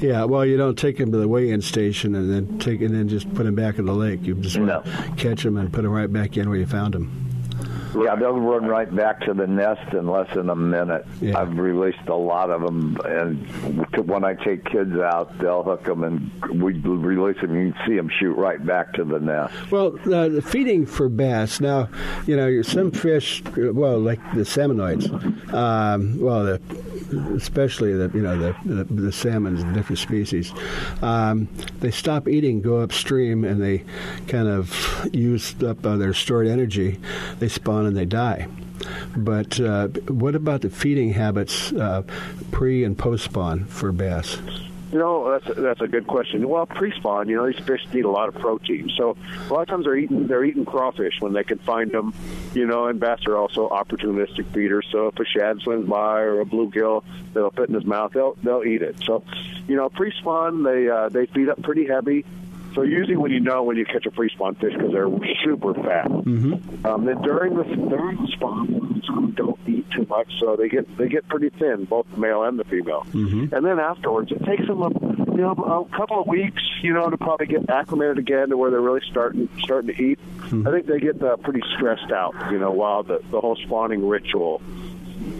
Yeah, 0.00 0.24
well, 0.24 0.46
you 0.46 0.56
don't 0.56 0.78
take 0.78 0.98
them 0.98 1.10
to 1.10 1.18
the 1.18 1.26
weigh-in 1.26 1.60
station 1.60 2.14
and 2.14 2.32
then 2.32 2.58
take 2.60 2.80
and 2.82 2.94
then 2.94 3.08
just 3.08 3.32
put 3.34 3.42
them 3.44 3.54
back 3.56 3.78
in 3.78 3.84
the 3.86 3.92
lake. 3.94 4.22
You 4.22 4.34
just 4.36 4.56
No. 4.58 4.82
catch 5.16 5.42
them 5.42 5.56
and 5.56 5.72
put 5.72 5.82
them 5.82 5.90
right 5.90 6.12
back 6.12 6.36
in 6.36 6.48
where 6.48 6.58
you 6.58 6.66
found 6.66 6.94
them. 6.94 7.25
Yeah, 7.94 8.16
they'll 8.16 8.32
run 8.38 8.66
right 8.66 8.94
back 8.94 9.20
to 9.22 9.34
the 9.34 9.46
nest 9.46 9.92
in 9.94 10.06
less 10.08 10.32
than 10.34 10.50
a 10.50 10.56
minute. 10.56 11.06
I've 11.34 11.56
released 11.56 12.08
a 12.08 12.14
lot 12.14 12.50
of 12.50 12.62
them, 12.62 12.96
and 13.04 13.46
when 14.06 14.24
I 14.24 14.34
take 14.34 14.64
kids 14.64 14.96
out, 14.96 15.36
they'll 15.38 15.62
hook 15.62 15.84
them 15.84 16.02
and 16.04 16.62
we 16.62 16.72
release 16.74 17.40
them. 17.40 17.54
You 17.54 17.72
can 17.72 17.86
see 17.86 17.96
them 17.96 18.10
shoot 18.20 18.34
right 18.34 18.64
back 18.64 18.92
to 18.94 19.04
the 19.04 19.18
nest. 19.18 19.70
Well, 19.70 19.92
the, 20.04 20.28
the 20.28 20.42
feeding 20.42 20.86
for 20.86 21.08
bass 21.08 21.60
now, 21.60 21.88
you 22.26 22.36
know, 22.36 22.62
some 22.62 22.90
fish, 22.90 23.42
well, 23.56 23.98
like 23.98 24.20
the 24.34 24.42
salmonoids, 24.42 25.52
um, 25.52 26.20
well, 26.20 26.44
the, 26.44 26.60
especially 27.36 27.92
the 27.92 28.10
you 28.14 28.22
know 28.22 28.36
the 28.38 28.56
the, 28.64 28.84
the 28.84 29.12
salmons, 29.12 29.64
the 29.64 29.72
different 29.72 29.98
species, 29.98 30.52
um, 31.02 31.48
they 31.80 31.90
stop 31.90 32.28
eating, 32.28 32.60
go 32.60 32.78
upstream, 32.78 33.44
and 33.44 33.62
they 33.62 33.84
kind 34.28 34.48
of 34.48 35.08
use 35.12 35.60
up 35.62 35.84
uh, 35.84 35.96
their 35.96 36.14
stored 36.14 36.46
energy. 36.46 36.98
They 37.38 37.48
spawn 37.48 37.86
and 37.86 37.96
they 37.96 38.06
die. 38.06 38.48
But 39.16 39.58
uh, 39.58 39.88
what 40.08 40.34
about 40.34 40.60
the 40.60 40.70
feeding 40.70 41.12
habits 41.12 41.72
uh, 41.72 42.02
pre 42.50 42.84
and 42.84 42.96
post 42.96 43.24
spawn 43.24 43.64
for 43.64 43.92
bass? 43.92 44.38
You 44.92 44.98
know, 45.00 45.32
that's 45.32 45.58
that's 45.58 45.80
a 45.80 45.88
good 45.88 46.06
question. 46.06 46.48
Well, 46.48 46.64
pre-spawn, 46.64 47.28
you 47.28 47.36
know, 47.36 47.50
these 47.50 47.58
fish 47.64 47.84
need 47.92 48.04
a 48.04 48.10
lot 48.10 48.28
of 48.28 48.36
protein. 48.36 48.88
So 48.96 49.16
a 49.48 49.52
lot 49.52 49.62
of 49.62 49.68
times 49.68 49.84
they're 49.84 49.96
eating 49.96 50.28
they're 50.28 50.44
eating 50.44 50.64
crawfish 50.64 51.20
when 51.20 51.32
they 51.32 51.42
can 51.42 51.58
find 51.58 51.90
them. 51.90 52.14
You 52.54 52.66
know, 52.66 52.86
and 52.86 53.00
bass 53.00 53.26
are 53.26 53.36
also 53.36 53.68
opportunistic 53.68 54.52
feeders. 54.54 54.86
So 54.92 55.08
if 55.08 55.18
a 55.18 55.24
shad 55.24 55.60
swims 55.60 55.88
by 55.88 56.20
or 56.20 56.40
a 56.40 56.44
bluegill 56.44 57.02
that'll 57.34 57.50
fit 57.50 57.68
in 57.68 57.74
his 57.74 57.84
mouth, 57.84 58.12
they'll 58.12 58.36
they'll 58.44 58.62
eat 58.62 58.82
it. 58.82 58.96
So, 59.02 59.24
you 59.66 59.74
know, 59.74 59.88
pre-spawn 59.88 60.62
they 60.62 60.88
uh, 60.88 61.08
they 61.08 61.26
feed 61.26 61.48
up 61.48 61.60
pretty 61.62 61.86
heavy. 61.86 62.24
So 62.76 62.82
usually 62.82 63.16
when 63.16 63.30
you 63.30 63.40
know 63.40 63.62
when 63.62 63.78
you 63.78 63.86
catch 63.86 64.04
a 64.04 64.10
pre-spawn 64.10 64.56
fish 64.56 64.74
because 64.74 64.92
they're 64.92 65.08
super 65.42 65.72
fat. 65.72 66.08
Mm-hmm. 66.08 66.86
Um, 66.86 67.06
then 67.06 67.22
during 67.22 67.56
the 67.56 67.64
during 67.64 68.18
the 68.20 68.28
spawn, 68.32 69.02
some 69.06 69.30
don't 69.30 69.58
eat 69.66 69.90
too 69.90 70.06
much, 70.10 70.30
so 70.38 70.56
they 70.56 70.68
get 70.68 70.96
they 70.98 71.08
get 71.08 71.26
pretty 71.26 71.48
thin, 71.48 71.86
both 71.86 72.06
the 72.12 72.18
male 72.18 72.42
and 72.42 72.58
the 72.58 72.64
female. 72.64 73.06
Mm-hmm. 73.12 73.54
And 73.54 73.64
then 73.64 73.80
afterwards, 73.80 74.30
it 74.30 74.44
takes 74.44 74.66
them 74.66 74.82
a 74.82 74.90
you 74.90 75.40
know 75.40 75.52
a 75.90 75.96
couple 75.96 76.20
of 76.20 76.26
weeks, 76.26 76.62
you 76.82 76.92
know, 76.92 77.08
to 77.08 77.16
probably 77.16 77.46
get 77.46 77.70
acclimated 77.70 78.18
again 78.18 78.50
to 78.50 78.58
where 78.58 78.70
they're 78.70 78.82
really 78.82 79.02
starting 79.10 79.48
starting 79.62 79.94
to 79.94 80.02
eat. 80.02 80.18
I 80.66 80.70
think 80.70 80.86
they 80.86 81.00
get 81.00 81.22
uh, 81.22 81.38
pretty 81.38 81.62
stressed 81.76 82.12
out, 82.12 82.34
you 82.52 82.58
know, 82.58 82.72
while 82.72 83.02
the 83.02 83.22
the 83.30 83.40
whole 83.40 83.56
spawning 83.56 84.06
ritual. 84.06 84.60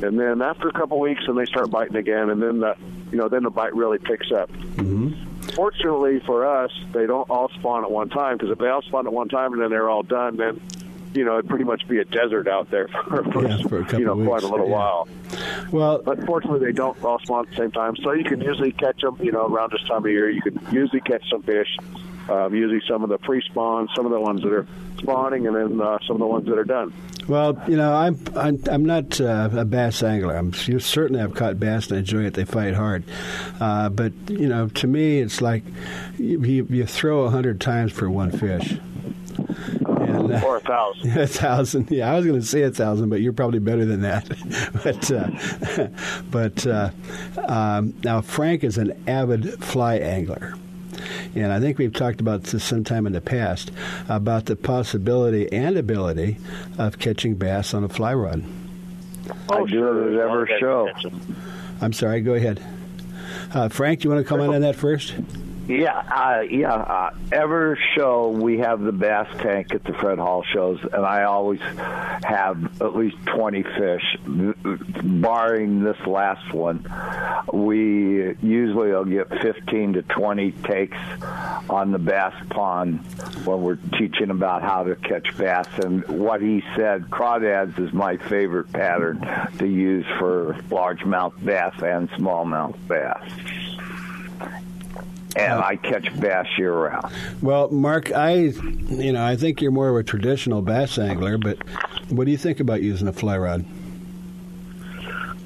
And 0.02 0.18
then 0.18 0.40
after 0.40 0.68
a 0.68 0.72
couple 0.72 0.96
of 0.96 1.02
weeks, 1.02 1.22
and 1.28 1.36
they 1.36 1.44
start 1.44 1.70
biting 1.70 1.96
again, 1.96 2.30
and 2.30 2.42
then 2.42 2.60
the 2.60 2.76
you 3.12 3.18
know 3.18 3.28
then 3.28 3.42
the 3.42 3.50
bite 3.50 3.74
really 3.74 3.98
picks 3.98 4.32
up. 4.32 4.50
Fortunately 5.54 6.20
for 6.20 6.46
us, 6.46 6.72
they 6.92 7.06
don't 7.06 7.28
all 7.30 7.48
spawn 7.50 7.84
at 7.84 7.90
one 7.90 8.08
time 8.08 8.36
because 8.36 8.50
if 8.50 8.58
they 8.58 8.68
all 8.68 8.82
spawn 8.82 9.06
at 9.06 9.12
one 9.12 9.28
time 9.28 9.52
and 9.52 9.62
then 9.62 9.70
they're 9.70 9.88
all 9.88 10.02
done, 10.02 10.36
then 10.36 10.60
you 11.14 11.24
know 11.24 11.38
it'd 11.38 11.48
pretty 11.48 11.64
much 11.64 11.86
be 11.88 11.98
a 11.98 12.04
desert 12.04 12.46
out 12.48 12.70
there 12.70 12.88
for, 13.08 13.24
for, 13.24 13.48
Yeah, 13.48 13.62
for 13.62 13.78
a 13.80 13.84
couple 13.84 14.00
you 14.00 14.06
know 14.06 14.20
of 14.20 14.26
quite 14.26 14.42
a 14.42 14.48
little 14.48 14.68
yeah. 14.68 14.74
while. 14.74 15.08
Well, 15.70 16.02
But 16.02 16.24
fortunately, 16.26 16.64
they 16.66 16.72
don't 16.72 17.02
all 17.02 17.18
spawn 17.20 17.46
at 17.46 17.50
the 17.50 17.56
same 17.56 17.72
time, 17.72 17.96
so 18.02 18.12
you 18.12 18.24
can 18.24 18.40
usually 18.40 18.72
catch 18.72 19.00
them. 19.00 19.18
You 19.20 19.32
know, 19.32 19.46
around 19.46 19.72
this 19.72 19.82
time 19.88 20.04
of 20.04 20.10
year, 20.10 20.30
you 20.30 20.42
can 20.42 20.60
usually 20.70 21.00
catch 21.00 21.28
some 21.30 21.42
fish. 21.42 21.76
Um, 22.28 22.54
usually, 22.54 22.82
some 22.88 23.02
of 23.02 23.08
the 23.08 23.18
pre-spawn, 23.18 23.88
some 23.94 24.04
of 24.04 24.12
the 24.12 24.20
ones 24.20 24.42
that 24.42 24.52
are 24.52 24.66
spawning, 24.98 25.46
and 25.46 25.54
then 25.54 25.80
uh, 25.80 25.98
some 26.06 26.16
of 26.16 26.20
the 26.20 26.26
ones 26.26 26.46
that 26.46 26.58
are 26.58 26.64
done. 26.64 26.92
Well, 27.28 27.60
you 27.66 27.76
know, 27.76 27.92
I'm 27.92 28.18
I'm, 28.36 28.62
I'm 28.70 28.84
not 28.84 29.20
uh, 29.20 29.48
a 29.52 29.64
bass 29.64 30.02
angler. 30.02 30.36
I'm 30.36 30.52
you 30.66 30.78
certainly 30.78 31.20
have 31.20 31.34
caught 31.34 31.58
bass 31.58 31.88
and 31.88 31.96
I 31.96 31.98
enjoy 31.98 32.24
it. 32.24 32.34
They 32.34 32.44
fight 32.44 32.74
hard, 32.74 33.04
uh, 33.60 33.88
but 33.88 34.12
you 34.28 34.48
know, 34.48 34.68
to 34.68 34.86
me, 34.86 35.20
it's 35.20 35.40
like 35.40 35.64
you, 36.18 36.42
you, 36.44 36.66
you 36.70 36.86
throw 36.86 37.24
a 37.24 37.30
hundred 37.30 37.60
times 37.60 37.92
for 37.92 38.08
one 38.08 38.30
fish. 38.30 38.78
And, 39.78 40.32
uh, 40.32 40.42
or 40.44 40.58
a 40.58 40.60
thousand. 40.60 41.10
a 41.18 41.26
thousand. 41.26 41.90
Yeah, 41.90 42.12
I 42.12 42.16
was 42.16 42.26
going 42.26 42.40
to 42.40 42.46
say 42.46 42.62
a 42.62 42.70
thousand, 42.70 43.10
but 43.10 43.20
you're 43.20 43.32
probably 43.32 43.58
better 43.58 43.84
than 43.84 44.02
that. 44.02 44.28
but 44.84 45.10
uh, 45.10 45.88
but 46.30 46.66
uh, 46.66 46.90
um, 47.48 47.94
now 48.04 48.20
Frank 48.20 48.62
is 48.62 48.78
an 48.78 48.92
avid 49.08 49.62
fly 49.64 49.96
angler. 49.96 50.54
And 51.34 51.52
I 51.52 51.60
think 51.60 51.78
we've 51.78 51.92
talked 51.92 52.20
about 52.20 52.44
this 52.44 52.64
sometime 52.64 53.06
in 53.06 53.12
the 53.12 53.20
past 53.20 53.70
about 54.08 54.46
the 54.46 54.56
possibility 54.56 55.50
and 55.52 55.76
ability 55.76 56.38
of 56.78 56.98
catching 56.98 57.34
bass 57.34 57.74
on 57.74 57.84
a 57.84 57.88
fly 57.88 58.14
rod. 58.14 58.44
I 59.48 59.64
do 59.64 59.86
it 59.86 60.14
at 60.14 60.20
every 60.20 60.58
show. 60.60 60.88
I'm 61.80 61.92
sorry. 61.92 62.20
Go 62.20 62.34
ahead, 62.34 62.62
uh, 63.52 63.68
Frank. 63.68 64.00
Do 64.00 64.08
you 64.08 64.14
want 64.14 64.24
to 64.24 64.28
comment 64.28 64.54
on 64.54 64.60
that 64.62 64.76
first? 64.76 65.14
Yeah, 65.68 65.98
uh, 65.98 66.42
yeah. 66.42 66.74
Uh, 66.74 67.10
every 67.32 67.78
show 67.96 68.28
we 68.28 68.58
have 68.58 68.80
the 68.80 68.92
bass 68.92 69.26
tank 69.38 69.74
at 69.74 69.82
the 69.82 69.94
Fred 69.94 70.18
Hall 70.18 70.44
shows, 70.52 70.78
and 70.80 71.04
I 71.04 71.24
always 71.24 71.60
have 71.60 72.80
at 72.80 72.94
least 72.94 73.16
20 73.26 73.64
fish. 73.64 74.16
Barring 74.24 75.82
this 75.82 75.98
last 76.06 76.52
one, 76.54 76.86
we 77.52 78.36
usually 78.42 78.90
will 78.90 79.04
get 79.04 79.28
15 79.42 79.94
to 79.94 80.02
20 80.02 80.52
takes 80.52 80.98
on 81.68 81.90
the 81.90 81.98
bass 81.98 82.34
pond 82.50 83.00
when 83.44 83.62
we're 83.62 83.78
teaching 83.98 84.30
about 84.30 84.62
how 84.62 84.84
to 84.84 84.94
catch 84.94 85.36
bass. 85.36 85.66
And 85.78 86.06
what 86.06 86.40
he 86.40 86.62
said, 86.76 87.10
crawdads 87.10 87.76
is 87.80 87.92
my 87.92 88.18
favorite 88.18 88.72
pattern 88.72 89.20
to 89.58 89.66
use 89.66 90.06
for 90.20 90.54
largemouth 90.68 91.44
bass 91.44 91.74
and 91.82 92.08
smallmouth 92.12 92.76
bass 92.86 93.75
and 95.36 95.60
I 95.60 95.76
catch 95.76 96.18
bass 96.18 96.46
year 96.58 96.72
round. 96.72 97.12
Well, 97.42 97.70
Mark, 97.70 98.12
I, 98.12 98.34
you 98.34 99.12
know, 99.12 99.24
I 99.24 99.36
think 99.36 99.60
you're 99.60 99.70
more 99.70 99.90
of 99.90 99.96
a 99.96 100.02
traditional 100.02 100.62
bass 100.62 100.98
angler, 100.98 101.38
but 101.38 101.58
what 102.08 102.24
do 102.24 102.30
you 102.30 102.38
think 102.38 102.60
about 102.60 102.82
using 102.82 103.06
a 103.08 103.12
fly 103.12 103.36
rod? 103.36 103.64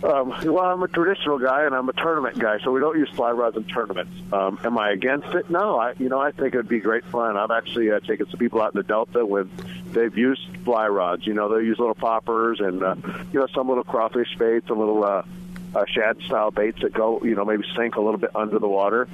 Um, 0.02 0.32
well, 0.44 0.64
I'm 0.64 0.82
a 0.82 0.88
traditional 0.88 1.38
guy 1.38 1.64
and 1.64 1.74
I'm 1.74 1.88
a 1.88 1.92
tournament 1.92 2.38
guy, 2.38 2.58
so 2.64 2.70
we 2.70 2.80
don't 2.80 2.98
use 2.98 3.10
fly 3.10 3.32
rods 3.32 3.56
in 3.56 3.64
tournaments. 3.64 4.12
Um, 4.32 4.58
am 4.64 4.78
I 4.78 4.92
against 4.92 5.28
it? 5.34 5.50
No, 5.50 5.78
I, 5.78 5.92
you 5.98 6.08
know, 6.08 6.18
I 6.18 6.30
think 6.30 6.54
it'd 6.54 6.68
be 6.68 6.80
great 6.80 7.04
fun. 7.04 7.36
I've 7.36 7.50
actually 7.50 7.90
uh, 7.90 8.00
taken 8.00 8.26
some 8.30 8.38
people 8.38 8.62
out 8.62 8.72
in 8.74 8.78
the 8.78 8.82
Delta 8.82 9.26
when 9.26 9.50
they've 9.92 10.16
used 10.16 10.40
fly 10.64 10.88
rods. 10.88 11.26
You 11.26 11.34
know, 11.34 11.54
they 11.54 11.66
use 11.66 11.78
little 11.78 11.94
poppers 11.94 12.60
and 12.60 12.82
uh, 12.82 12.94
you 13.30 13.40
know 13.40 13.46
some 13.54 13.68
little 13.68 13.84
crawfish 13.84 14.34
baits, 14.38 14.68
some 14.68 14.78
little 14.78 15.04
uh, 15.04 15.22
uh, 15.74 15.84
shad 15.86 16.16
style 16.22 16.50
baits 16.50 16.80
that 16.80 16.94
go, 16.94 17.20
you 17.22 17.34
know, 17.34 17.44
maybe 17.44 17.64
sink 17.76 17.96
a 17.96 18.00
little 18.00 18.18
bit 18.18 18.34
under 18.34 18.58
the 18.58 18.68
water. 18.68 19.06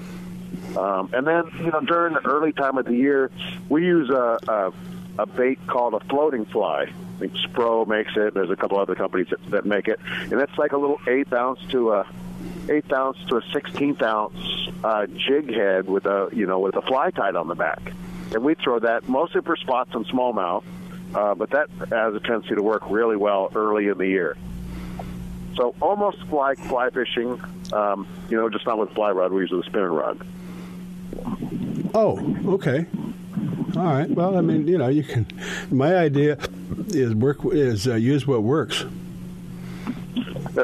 Um, 0.77 1.11
and 1.13 1.27
then, 1.27 1.45
you 1.59 1.71
know, 1.71 1.81
during 1.81 2.15
the 2.15 2.25
early 2.27 2.53
time 2.53 2.77
of 2.77 2.85
the 2.85 2.95
year, 2.95 3.31
we 3.69 3.85
use 3.85 4.11
a, 4.11 4.39
a, 4.47 4.73
a 5.19 5.27
bait 5.27 5.59
called 5.67 5.95
a 5.95 6.01
floating 6.01 6.45
fly. 6.45 6.83
I 6.83 7.19
think 7.19 7.33
Spro 7.33 7.87
makes 7.87 8.13
it. 8.15 8.35
There's 8.35 8.51
a 8.51 8.57
couple 8.57 8.79
other 8.79 8.95
companies 8.95 9.29
that, 9.31 9.51
that 9.51 9.65
make 9.65 9.89
it, 9.89 9.99
and 10.31 10.35
it's 10.35 10.59
like 10.59 10.73
a 10.73 10.77
little 10.77 11.01
eighth 11.09 11.33
ounce 11.33 11.61
to 11.71 11.93
a 11.93 12.07
eighth 12.69 12.93
ounce 12.93 13.17
to 13.29 13.39
a 13.39 13.43
sixteenth 13.55 14.03
ounce 14.03 14.37
uh, 14.85 15.07
jig 15.07 15.51
head 15.55 15.87
with 15.87 16.05
a 16.05 16.29
you 16.33 16.47
know 16.47 16.59
with 16.59 16.77
a 16.77 16.83
fly 16.83 17.11
tied 17.11 17.35
on 17.35 17.49
the 17.49 17.55
back, 17.55 17.81
and 18.35 18.45
we 18.45 18.55
throw 18.55 18.79
that 18.81 19.09
mostly 19.09 19.41
for 19.41 19.57
spots 19.57 19.95
and 19.95 20.07
smallmouth, 20.09 20.63
uh, 21.15 21.35
but 21.35 21.49
that 21.51 21.71
has 21.89 22.15
a 22.15 22.21
tendency 22.21 22.55
to 22.55 22.63
work 22.63 22.83
really 22.91 23.17
well 23.17 23.51
early 23.55 23.89
in 23.89 23.97
the 23.97 24.07
year. 24.09 24.37
So 25.57 25.75
almost 25.81 26.19
like 26.31 26.59
fly 26.59 26.91
fishing, 26.91 27.41
um, 27.73 28.07
you 28.29 28.37
know, 28.37 28.51
just 28.51 28.67
not 28.67 28.77
with 28.77 28.91
fly 28.91 29.11
rod. 29.11 29.33
We 29.33 29.41
use 29.41 29.51
the 29.51 29.63
spinning 29.63 29.89
rod. 29.89 30.21
Oh, 31.95 32.37
okay. 32.55 32.87
All 33.77 33.85
right. 33.85 34.09
Well, 34.09 34.37
I 34.37 34.41
mean, 34.41 34.67
you 34.69 34.79
know, 34.79 34.89
you 34.89 35.03
can. 35.03 35.27
My 35.71 35.97
idea 35.97 36.39
is 36.89 37.15
work 37.15 37.39
is 37.47 37.87
uh, 37.89 37.95
use 37.95 38.27
what 38.27 38.43
works. 38.43 38.85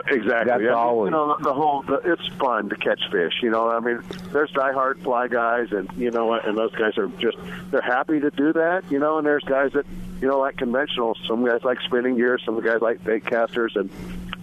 Exactly. 0.08 0.44
That's 0.46 0.62
yeah. 0.62 0.70
always- 0.72 1.08
You 1.08 1.16
know, 1.16 1.36
the, 1.36 1.44
the 1.44 1.52
whole 1.52 1.82
the, 1.82 1.96
it's 2.12 2.26
fun 2.38 2.70
to 2.70 2.76
catch 2.76 3.00
fish. 3.10 3.34
You 3.42 3.50
know, 3.50 3.68
I 3.70 3.80
mean, 3.80 4.02
there's 4.32 4.50
diehard 4.52 5.02
fly 5.02 5.28
guys, 5.28 5.70
and 5.72 5.90
you 5.96 6.10
know, 6.10 6.32
and 6.32 6.56
those 6.56 6.72
guys 6.74 6.96
are 6.96 7.08
just 7.18 7.36
they're 7.70 7.82
happy 7.82 8.18
to 8.20 8.30
do 8.30 8.52
that. 8.54 8.84
You 8.90 8.98
know, 8.98 9.18
and 9.18 9.26
there's 9.26 9.44
guys 9.44 9.72
that 9.72 9.84
you 10.22 10.28
know 10.28 10.38
like 10.38 10.56
conventional. 10.56 11.14
Some 11.28 11.44
guys 11.44 11.62
like 11.62 11.78
spinning 11.82 12.16
gear. 12.16 12.38
Some 12.44 12.58
guys 12.62 12.80
like 12.80 13.04
bait 13.04 13.26
casters, 13.26 13.76
and 13.76 13.90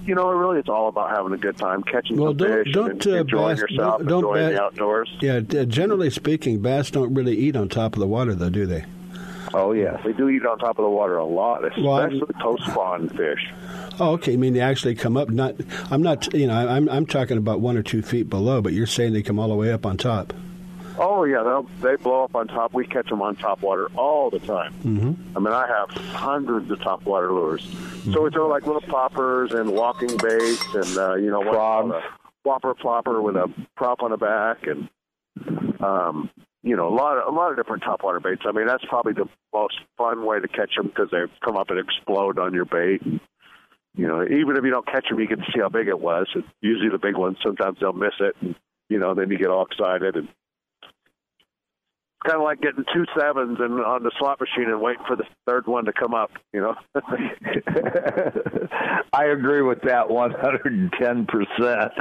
you 0.09 0.15
know, 0.15 0.29
really, 0.31 0.57
it's 0.57 0.67
all 0.67 0.87
about 0.89 1.11
having 1.11 1.31
a 1.33 1.37
good 1.37 1.55
time, 1.55 1.83
catching 1.83 2.17
Well, 2.17 2.31
some 2.31 2.37
don't 2.37 2.63
fish, 2.65 2.73
don't 2.73 2.91
and 2.91 3.07
uh, 3.07 3.15
enjoying 3.17 3.55
bass 3.55 3.61
yourself, 3.61 3.99
don't, 3.99 4.07
don't 4.07 4.37
enjoying 4.37 4.55
the 4.55 4.61
outdoors. 4.61 5.17
Yeah, 5.21 5.39
generally 5.39 6.09
speaking, 6.09 6.61
bass 6.61 6.89
don't 6.89 7.13
really 7.13 7.37
eat 7.37 7.55
on 7.55 7.69
top 7.69 7.93
of 7.93 7.99
the 7.99 8.07
water, 8.07 8.33
though, 8.33 8.49
do 8.49 8.65
they? 8.65 8.85
Oh 9.53 9.71
yeah, 9.71 9.97
They 10.03 10.13
do 10.13 10.29
eat 10.29 10.45
on 10.45 10.59
top 10.59 10.77
of 10.77 10.83
the 10.83 10.89
water 10.89 11.17
a 11.17 11.25
lot, 11.25 11.61
Well, 11.79 11.97
especially 11.97 12.33
post 12.39 12.63
spawn 12.65 13.09
fish. 13.09 13.51
Oh, 13.99 14.11
okay. 14.13 14.33
I 14.33 14.35
mean, 14.35 14.53
they 14.53 14.59
actually 14.61 14.95
come 14.95 15.17
up. 15.17 15.29
Not, 15.29 15.55
I'm 15.89 16.03
not. 16.03 16.31
You 16.33 16.47
know, 16.47 16.53
I'm 16.53 16.87
I'm 16.87 17.05
talking 17.05 17.37
about 17.37 17.59
one 17.59 17.75
or 17.75 17.81
two 17.81 18.01
feet 18.01 18.29
below, 18.29 18.61
but 18.61 18.73
you're 18.73 18.85
saying 18.85 19.13
they 19.13 19.23
come 19.23 19.39
all 19.39 19.49
the 19.49 19.55
way 19.55 19.71
up 19.71 19.85
on 19.85 19.97
top. 19.97 20.33
Oh 20.99 21.23
yeah, 21.23 21.43
they'll, 21.81 21.97
blow 21.97 22.25
up 22.25 22.35
on 22.35 22.47
top. 22.47 22.73
We 22.73 22.85
catch 22.85 23.07
them 23.07 23.21
on 23.21 23.37
top 23.37 23.61
water 23.61 23.89
all 23.95 24.29
the 24.29 24.39
time. 24.39 24.73
Mm-hmm. 24.83 25.37
I 25.37 25.39
mean, 25.39 25.53
I 25.53 25.65
have 25.67 25.89
hundreds 25.89 26.69
of 26.71 26.81
top 26.81 27.03
water 27.03 27.31
lures. 27.31 27.65
So 28.11 28.21
we 28.21 28.29
throw 28.31 28.47
like 28.47 28.65
little 28.65 28.81
poppers 28.81 29.53
and 29.53 29.71
walking 29.71 30.15
baits 30.17 30.65
and 30.73 30.97
uh, 30.97 31.15
you 31.15 31.31
know 31.31 31.39
what 31.39 32.03
whopper 32.43 32.73
plopper 32.73 33.21
with 33.21 33.35
a 33.35 33.51
prop 33.75 34.01
on 34.01 34.11
the 34.11 34.17
back 34.17 34.65
and 34.67 34.89
um, 35.81 36.29
you 36.63 36.75
know 36.75 36.87
a 36.87 36.95
lot 36.95 37.17
of 37.17 37.33
a 37.33 37.35
lot 37.35 37.51
of 37.51 37.57
different 37.57 37.83
top 37.83 38.03
water 38.03 38.19
baits. 38.19 38.41
I 38.45 38.51
mean, 38.51 38.67
that's 38.67 38.83
probably 38.85 39.13
the 39.13 39.29
most 39.53 39.79
fun 39.97 40.25
way 40.25 40.39
to 40.39 40.47
catch 40.47 40.75
them 40.75 40.87
because 40.87 41.09
they 41.11 41.19
come 41.43 41.55
up 41.55 41.69
and 41.69 41.79
explode 41.79 42.39
on 42.39 42.53
your 42.53 42.65
bait. 42.65 43.01
And, 43.03 43.19
you 43.95 44.07
know, 44.07 44.23
even 44.23 44.55
if 44.57 44.63
you 44.63 44.71
don't 44.71 44.85
catch 44.85 45.07
them, 45.09 45.19
you 45.19 45.27
can 45.27 45.43
see 45.53 45.59
how 45.59 45.69
big 45.69 45.87
it 45.87 45.99
was. 45.99 46.27
And 46.35 46.43
usually 46.61 46.89
the 46.89 46.99
big 46.99 47.17
ones, 47.17 47.37
sometimes 47.43 47.77
they'll 47.79 47.93
miss 47.93 48.13
it, 48.19 48.35
and 48.41 48.55
you 48.89 48.99
know, 48.99 49.13
then 49.13 49.29
you 49.29 49.37
get 49.37 49.49
all 49.49 49.65
excited 49.65 50.15
and 50.15 50.27
kind 52.25 52.37
of 52.37 52.43
like 52.43 52.61
getting 52.61 52.85
two 52.93 53.05
sevens 53.17 53.57
and 53.59 53.79
on 53.79 54.03
the 54.03 54.11
slot 54.19 54.39
machine 54.39 54.69
and 54.69 54.79
waiting 54.81 55.03
for 55.07 55.15
the 55.15 55.23
third 55.47 55.65
one 55.67 55.85
to 55.85 55.93
come 55.93 56.13
up. 56.13 56.31
You 56.53 56.61
know. 56.61 56.75
I 59.13 59.25
agree 59.25 59.61
with 59.61 59.81
that 59.83 60.09
110%. 60.09 61.91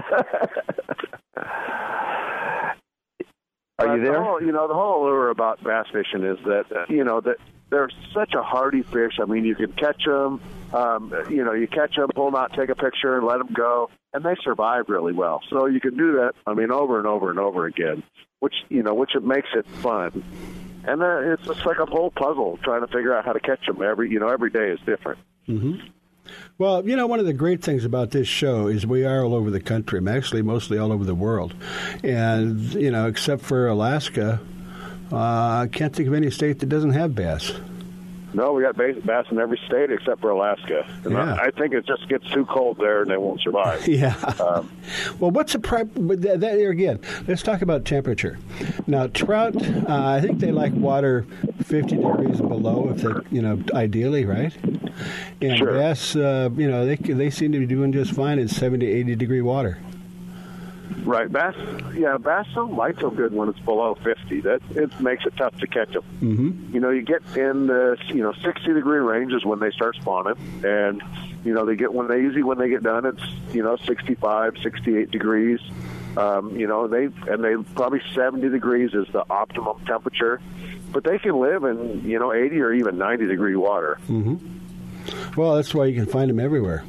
Are 3.80 3.96
you 3.96 4.02
there? 4.02 4.14
The 4.14 4.22
whole, 4.22 4.42
you 4.42 4.50
know, 4.50 4.66
the 4.66 4.74
whole 4.74 5.04
lure 5.04 5.30
about 5.30 5.62
bass 5.62 5.86
fishing 5.92 6.24
is 6.24 6.36
that 6.44 6.64
uh, 6.74 6.86
you 6.88 7.04
know 7.04 7.20
that 7.20 7.36
they're 7.70 7.90
such 8.14 8.34
a 8.34 8.42
hardy 8.42 8.82
fish. 8.82 9.18
I 9.20 9.26
mean, 9.26 9.44
you 9.44 9.54
can 9.54 9.72
catch 9.72 10.04
them. 10.04 10.40
Um, 10.72 11.12
you 11.30 11.44
know, 11.44 11.52
you 11.52 11.66
catch 11.66 11.96
them, 11.96 12.08
pull 12.14 12.26
them 12.26 12.34
out, 12.34 12.52
take 12.52 12.68
a 12.68 12.74
picture, 12.74 13.16
and 13.16 13.26
let 13.26 13.38
them 13.38 13.48
go, 13.54 13.90
and 14.12 14.24
they 14.24 14.34
survive 14.42 14.84
really 14.88 15.12
well. 15.12 15.40
So 15.48 15.66
you 15.66 15.80
can 15.80 15.96
do 15.96 16.12
that. 16.16 16.32
I 16.46 16.54
mean, 16.54 16.70
over 16.70 16.98
and 16.98 17.06
over 17.06 17.30
and 17.30 17.38
over 17.38 17.66
again, 17.66 18.02
which 18.40 18.54
you 18.68 18.82
know, 18.82 18.94
which 18.94 19.14
it 19.14 19.24
makes 19.24 19.48
it 19.54 19.66
fun. 19.66 20.22
And 20.84 21.02
uh, 21.02 21.32
it's 21.32 21.46
just 21.46 21.64
like 21.66 21.78
a 21.78 21.86
whole 21.86 22.10
puzzle 22.10 22.58
trying 22.62 22.82
to 22.82 22.86
figure 22.86 23.14
out 23.14 23.24
how 23.24 23.32
to 23.32 23.40
catch 23.40 23.66
them. 23.66 23.82
Every 23.82 24.10
you 24.10 24.20
know, 24.20 24.28
every 24.28 24.50
day 24.50 24.70
is 24.70 24.78
different. 24.86 25.18
Mm-hmm. 25.48 25.88
Well, 26.58 26.86
you 26.86 26.96
know, 26.96 27.06
one 27.06 27.20
of 27.20 27.26
the 27.26 27.32
great 27.32 27.62
things 27.62 27.84
about 27.86 28.10
this 28.10 28.28
show 28.28 28.66
is 28.66 28.86
we 28.86 29.04
are 29.04 29.24
all 29.24 29.34
over 29.34 29.50
the 29.50 29.60
country. 29.60 29.98
I'm 29.98 30.08
actually 30.08 30.42
mostly 30.42 30.76
all 30.76 30.92
over 30.92 31.04
the 31.04 31.14
world, 31.14 31.54
and 32.04 32.74
you 32.74 32.90
know, 32.90 33.06
except 33.06 33.42
for 33.42 33.68
Alaska, 33.68 34.40
I 35.12 35.68
can't 35.72 35.94
think 35.94 36.08
of 36.08 36.14
any 36.14 36.30
state 36.30 36.58
that 36.60 36.68
doesn't 36.68 36.90
have 36.92 37.14
bass. 37.14 37.52
No, 38.34 38.52
we 38.52 38.62
got 38.62 38.76
bass, 38.76 38.96
in 39.30 39.38
every 39.38 39.58
state 39.66 39.90
except 39.90 40.20
for 40.20 40.28
Alaska. 40.30 40.86
And 41.04 41.14
Yeah. 41.14 41.34
I, 41.34 41.46
I 41.46 41.50
think 41.50 41.72
it 41.72 41.86
just 41.86 42.06
gets 42.10 42.28
too 42.30 42.44
cold 42.44 42.76
there, 42.76 43.00
and 43.00 43.10
they 43.10 43.16
won't 43.16 43.40
survive. 43.40 43.88
Yeah. 43.88 44.14
Um, 44.38 44.70
well, 45.18 45.30
what's 45.30 45.54
the 45.54 45.58
pri- 45.60 45.84
that, 45.84 46.40
that 46.40 46.58
again? 46.58 47.00
Let's 47.26 47.42
talk 47.42 47.62
about 47.62 47.86
temperature. 47.86 48.38
Now, 48.86 49.06
trout, 49.06 49.56
uh, 49.56 49.84
I 49.88 50.20
think 50.20 50.40
they 50.40 50.52
like 50.52 50.74
water 50.74 51.24
50 51.64 51.96
degrees 51.96 52.38
below, 52.42 52.90
if 52.94 53.00
they, 53.00 53.12
you 53.34 53.40
know, 53.40 53.62
ideally, 53.72 54.26
right? 54.26 54.54
And 55.40 55.56
Sure. 55.56 55.72
bass, 55.72 56.14
uh, 56.14 56.50
you 56.54 56.68
know, 56.70 56.84
they 56.84 56.96
they 56.96 57.30
seem 57.30 57.52
to 57.52 57.58
be 57.58 57.66
doing 57.66 57.92
just 57.92 58.12
fine 58.12 58.38
in 58.38 58.48
70, 58.48 58.84
80 58.86 59.14
degree 59.16 59.40
water. 59.40 59.78
Right, 61.04 61.30
bass. 61.30 61.54
Yeah, 61.94 62.18
bass 62.18 62.46
don't 62.54 62.76
bite 62.76 62.98
so 63.00 63.10
good 63.10 63.32
when 63.32 63.48
it's 63.48 63.58
below 63.60 63.94
fifty. 63.94 64.40
That 64.40 64.60
it 64.70 65.00
makes 65.00 65.24
it 65.26 65.36
tough 65.36 65.56
to 65.58 65.66
catch 65.66 65.92
them. 65.92 66.04
Mm-hmm. 66.20 66.74
You 66.74 66.80
know, 66.80 66.90
you 66.90 67.02
get 67.02 67.22
in 67.36 67.66
the 67.66 67.96
you 68.08 68.22
know 68.22 68.32
sixty 68.44 68.72
degree 68.72 68.98
range 68.98 69.32
is 69.32 69.44
when 69.44 69.60
they 69.60 69.70
start 69.70 69.96
spawning, 69.96 70.36
and 70.64 71.02
you 71.44 71.54
know 71.54 71.64
they 71.64 71.76
get 71.76 71.92
when 71.92 72.08
they 72.08 72.18
usually 72.18 72.42
when 72.42 72.58
they 72.58 72.68
get 72.68 72.82
done 72.82 73.06
it's 73.06 73.22
you 73.54 73.62
know 73.62 73.76
65, 73.76 74.56
68 74.62 75.10
degrees. 75.10 75.60
Um, 76.16 76.58
you 76.58 76.66
know 76.66 76.88
they 76.88 77.04
and 77.30 77.44
they 77.44 77.54
probably 77.74 78.00
seventy 78.14 78.48
degrees 78.48 78.92
is 78.92 79.06
the 79.12 79.24
optimum 79.30 79.84
temperature, 79.86 80.40
but 80.92 81.04
they 81.04 81.18
can 81.18 81.38
live 81.38 81.64
in 81.64 82.02
you 82.04 82.18
know 82.18 82.32
eighty 82.32 82.60
or 82.60 82.72
even 82.72 82.98
ninety 82.98 83.26
degree 83.26 83.56
water. 83.56 83.98
Mm-hmm. 84.08 85.38
Well, 85.40 85.56
that's 85.56 85.74
why 85.74 85.86
you 85.86 85.94
can 85.94 86.06
find 86.06 86.28
them 86.28 86.40
everywhere. 86.40 86.84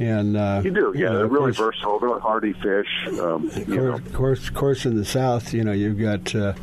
And 0.00 0.36
uh, 0.36 0.62
You 0.64 0.70
do, 0.70 0.92
yeah. 0.96 1.10
know, 1.10 1.18
they're 1.18 1.26
really 1.26 1.52
course- 1.52 1.58
versatile. 1.58 1.98
They're 1.98 2.18
hardy 2.18 2.54
fish. 2.54 2.88
Um, 3.20 3.48
Of 3.50 3.68
you 3.68 3.76
know. 3.76 3.98
course, 4.14 4.48
of 4.48 4.54
course, 4.54 4.86
in 4.86 4.96
the 4.96 5.04
South, 5.04 5.52
you 5.52 5.62
know, 5.62 5.72
you've 5.72 6.00
got. 6.00 6.34
Uh, 6.34 6.54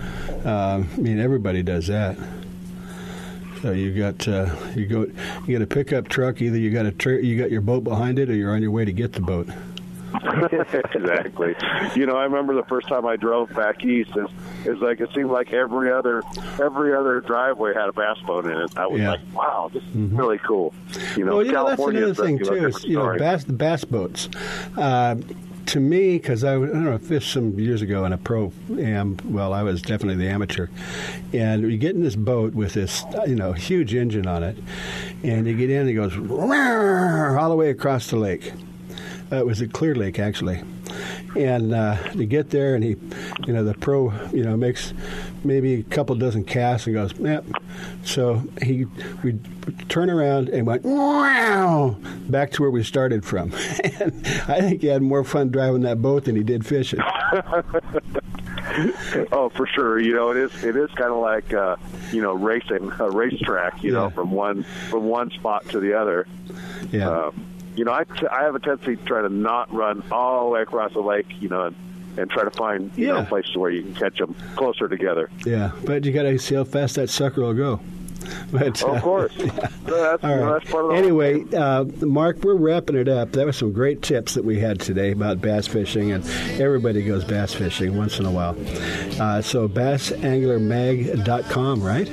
uh, 0.43 0.83
I 0.83 0.97
mean, 0.99 1.19
everybody 1.19 1.61
does 1.63 1.85
that. 1.87 2.17
So 3.61 3.71
you 3.71 3.91
got 3.97 4.27
uh, 4.27 4.55
you 4.75 4.85
go 4.87 5.05
you 5.47 5.57
got 5.57 5.61
a 5.63 5.67
pickup 5.67 6.07
truck. 6.09 6.41
Either 6.41 6.57
you 6.57 6.71
got 6.71 6.85
a 6.85 6.91
tra- 6.91 7.23
you 7.23 7.37
got 7.39 7.49
your 7.51 7.61
boat 7.61 7.83
behind 7.83 8.19
it, 8.19 8.29
or 8.29 8.35
you're 8.35 8.53
on 8.53 8.61
your 8.61 8.71
way 8.71 8.85
to 8.85 8.91
get 8.93 9.13
the 9.13 9.21
boat. 9.21 9.47
exactly. 10.51 11.55
You 11.95 12.05
know, 12.05 12.15
I 12.17 12.23
remember 12.23 12.53
the 12.55 12.63
first 12.63 12.87
time 12.87 13.05
I 13.05 13.15
drove 13.17 13.49
back 13.53 13.83
east. 13.83 14.11
Is 14.15 14.27
is 14.67 14.79
like 14.81 14.99
it 14.99 15.09
seemed 15.15 15.31
like 15.31 15.53
every 15.53 15.91
other 15.91 16.21
every 16.61 16.93
other 16.93 17.21
driveway 17.21 17.73
had 17.73 17.89
a 17.89 17.93
bass 17.93 18.17
boat 18.25 18.45
in 18.45 18.51
it. 18.51 18.77
I 18.77 18.87
was 18.87 18.99
Yeah. 19.01 19.11
like, 19.11 19.21
wow, 19.33 19.69
this 19.73 19.83
is 19.83 19.89
really 19.95 20.37
cool. 20.39 20.73
You 21.15 21.25
know, 21.25 21.37
well, 21.37 21.45
you 21.45 21.51
know 21.51 21.65
that's 21.65 21.77
California 21.77 22.03
another 22.05 22.23
thing 22.25 22.39
too. 22.39 22.67
Is, 22.67 22.83
you 22.83 22.97
know, 22.97 23.17
bass 23.17 23.43
the 23.45 23.53
bass 23.53 23.83
boats. 23.85 24.29
Uh, 24.77 25.15
to 25.67 25.81
me, 25.81 26.13
because 26.13 26.45
I, 26.45 26.53
I 26.53 26.59
don't 26.59 26.85
know, 26.85 26.97
fished 26.97 27.33
some 27.33 27.59
years 27.59 27.81
ago 27.81 28.05
in 28.05 28.13
a 28.13 28.17
pro 28.17 28.53
am. 28.79 29.17
Well, 29.25 29.51
I 29.51 29.63
was 29.63 29.81
definitely 29.81 30.15
the 30.23 30.29
amateur, 30.31 30.67
and 31.33 31.69
you 31.69 31.77
get 31.77 31.93
in 31.93 32.01
this 32.01 32.15
boat 32.15 32.53
with 32.53 32.73
this, 32.73 33.03
you 33.27 33.35
know, 33.35 33.51
huge 33.51 33.93
engine 33.93 34.27
on 34.27 34.43
it, 34.43 34.57
and 35.23 35.45
you 35.45 35.55
get 35.57 35.69
in, 35.69 35.81
and 35.81 35.89
it 35.89 35.93
goes 35.93 36.15
all 36.15 37.49
the 37.49 37.55
way 37.57 37.69
across 37.69 38.07
the 38.09 38.15
lake. 38.15 38.53
Uh, 39.29 39.35
it 39.37 39.45
was 39.45 39.59
a 39.59 39.67
clear 39.67 39.93
lake 39.93 40.19
actually, 40.19 40.61
and 41.35 41.73
uh, 41.73 41.97
to 42.13 42.25
get 42.25 42.49
there, 42.49 42.75
and 42.75 42.83
he, 42.83 42.95
you 43.45 43.53
know, 43.53 43.63
the 43.63 43.73
pro, 43.73 44.11
you 44.31 44.43
know, 44.43 44.57
makes 44.57 44.93
maybe 45.43 45.75
a 45.75 45.83
couple 45.83 46.15
dozen 46.15 46.43
casts 46.43 46.87
and 46.87 46.95
goes, 46.95 47.13
yep. 47.19 47.45
So 48.03 48.43
he, 48.61 48.85
we 49.23 49.39
turn 49.87 50.09
around 50.09 50.49
and 50.49 50.65
went 50.65 50.83
wow 50.83 51.95
back 52.29 52.51
to 52.51 52.61
where 52.61 52.71
we 52.71 52.83
started 52.83 53.23
from. 53.25 53.53
and 53.99 54.25
I 54.47 54.61
think 54.61 54.81
he 54.81 54.87
had 54.87 55.01
more 55.01 55.23
fun 55.23 55.49
driving 55.49 55.81
that 55.81 56.01
boat 56.01 56.25
than 56.25 56.35
he 56.35 56.43
did 56.43 56.65
fishing. 56.65 56.99
oh, 59.31 59.49
for 59.55 59.67
sure. 59.67 59.99
You 59.99 60.13
know, 60.13 60.31
it 60.31 60.37
is. 60.37 60.63
It 60.63 60.75
is 60.75 60.89
kind 60.91 61.11
of 61.11 61.19
like 61.19 61.53
uh, 61.53 61.75
you 62.11 62.21
know 62.21 62.33
racing 62.33 62.91
a 62.99 63.09
racetrack. 63.09 63.83
You 63.83 63.91
know, 63.91 64.09
from 64.09 64.31
one 64.31 64.63
from 64.89 65.05
one 65.05 65.31
spot 65.31 65.67
to 65.69 65.79
the 65.79 65.93
other. 65.93 66.27
Yeah. 66.91 67.09
Uh, 67.09 67.31
you 67.77 67.85
know, 67.85 67.93
I, 67.93 68.03
t- 68.03 68.27
I 68.27 68.43
have 68.43 68.55
a 68.55 68.59
tendency 68.59 68.97
to 68.97 69.03
try 69.05 69.21
to 69.21 69.29
not 69.29 69.73
run 69.73 70.03
all 70.11 70.45
the 70.45 70.51
way 70.51 70.61
across 70.63 70.91
the 70.93 70.99
lake. 71.01 71.27
You 71.39 71.49
know, 71.49 71.67
and, 71.67 71.75
and 72.17 72.29
try 72.29 72.43
to 72.43 72.51
find 72.51 72.91
you 72.97 73.07
know 73.07 73.23
places 73.23 73.55
where 73.55 73.69
you 73.71 73.83
can 73.83 73.95
catch 73.95 74.17
them 74.17 74.35
closer 74.55 74.87
together. 74.87 75.29
Yeah, 75.45 75.71
but 75.85 76.03
you 76.03 76.11
got 76.11 76.23
to 76.23 76.37
see 76.39 76.55
how 76.55 76.63
fast 76.65 76.95
that 76.95 77.09
sucker 77.09 77.41
will 77.41 77.53
go. 77.53 77.79
But, 78.51 78.83
Of 78.83 78.97
uh, 78.97 79.01
course. 79.01 79.33
That's, 79.37 80.23
All 80.23 80.37
right. 80.37 80.59
that's 80.59 80.69
part 80.69 80.85
of 80.85 80.91
Anyway, 80.91 81.45
uh, 81.53 81.85
Mark, 82.05 82.43
we're 82.43 82.55
wrapping 82.55 82.97
it 82.97 83.07
up. 83.07 83.31
That 83.31 83.45
was 83.45 83.55
some 83.55 83.71
great 83.71 84.01
tips 84.01 84.33
that 84.33 84.43
we 84.43 84.59
had 84.59 84.81
today 84.81 85.11
about 85.11 85.39
bass 85.39 85.65
fishing, 85.65 86.11
and 86.11 86.25
everybody 86.59 87.03
goes 87.03 87.23
bass 87.23 87.53
fishing 87.53 87.95
once 87.97 88.19
in 88.19 88.25
a 88.25 88.31
while. 88.31 88.57
Uh, 89.21 89.41
so 89.41 89.69
bassanglermag.com, 89.69 91.81
right? 91.81 92.09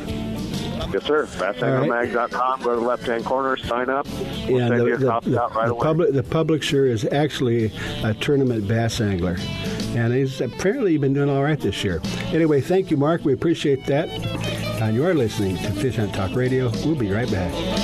Yes, 0.93 1.05
sir. 1.05 1.27
BassAnglerMag.com. 1.27 2.63
Go 2.63 2.75
to 2.75 2.81
the 2.81 2.87
left-hand 2.87 3.25
corner, 3.25 3.57
sign 3.57 3.91
up. 3.91 4.07
We'll 4.49 4.59
send 4.69 4.81
the, 4.81 4.85
the, 4.85 5.21
the, 5.21 5.49
right 5.55 5.69
the 5.69 5.75
public, 5.75 6.13
the 6.13 6.23
publisher 6.23 6.87
is 6.87 7.05
actually 7.13 7.73
a 8.03 8.15
tournament 8.15 8.67
bass 8.69 9.01
angler. 9.01 9.37
And 9.95 10.13
he's 10.13 10.41
apparently 10.41 10.97
been 10.99 11.13
doing 11.15 11.31
all 11.31 11.43
right 11.43 11.61
this 11.61 11.85
year. 11.85 12.01
Anyway, 12.27 12.61
thank 12.61 12.91
you, 12.91 12.97
Mark. 12.97 13.25
We 13.25 13.33
appreciate 13.33 13.87
that. 13.87 14.09
And 14.83 14.95
you 14.97 15.07
are 15.07 15.15
listening 15.15 15.57
to 15.59 15.71
Fish 15.73 15.97
Hunt 15.97 16.15
Talk 16.15 16.35
Radio. 16.35 16.71
We'll 16.85 16.97
be 16.97 17.11
right 17.13 17.31
back. 17.31 17.84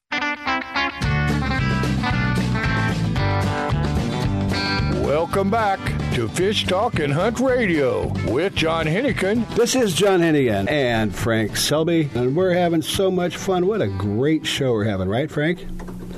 Welcome 5.11 5.49
back 5.49 5.81
to 6.13 6.29
Fish 6.29 6.65
Talk 6.65 6.99
and 6.99 7.11
Hunt 7.11 7.41
Radio 7.41 8.07
with 8.31 8.55
John 8.55 8.85
Hennigan. 8.85 9.45
This 9.55 9.75
is 9.75 9.93
John 9.93 10.21
Hennigan 10.21 10.71
and 10.71 11.13
Frank 11.13 11.57
Selby, 11.57 12.09
and 12.15 12.33
we're 12.33 12.53
having 12.53 12.81
so 12.81 13.11
much 13.11 13.35
fun. 13.35 13.67
What 13.67 13.81
a 13.81 13.89
great 13.89 14.47
show 14.47 14.71
we're 14.71 14.85
having, 14.85 15.09
right, 15.09 15.29
Frank? 15.29 15.67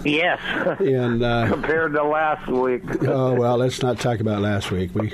Yes. 0.05 0.39
And 0.79 1.23
uh, 1.23 1.47
compared 1.49 1.93
to 1.93 2.03
last 2.03 2.47
week. 2.47 2.83
oh 3.07 3.33
well, 3.33 3.57
let's 3.57 3.81
not 3.81 3.99
talk 3.99 4.19
about 4.19 4.41
last 4.41 4.69
week. 4.69 4.93
We 4.93 5.13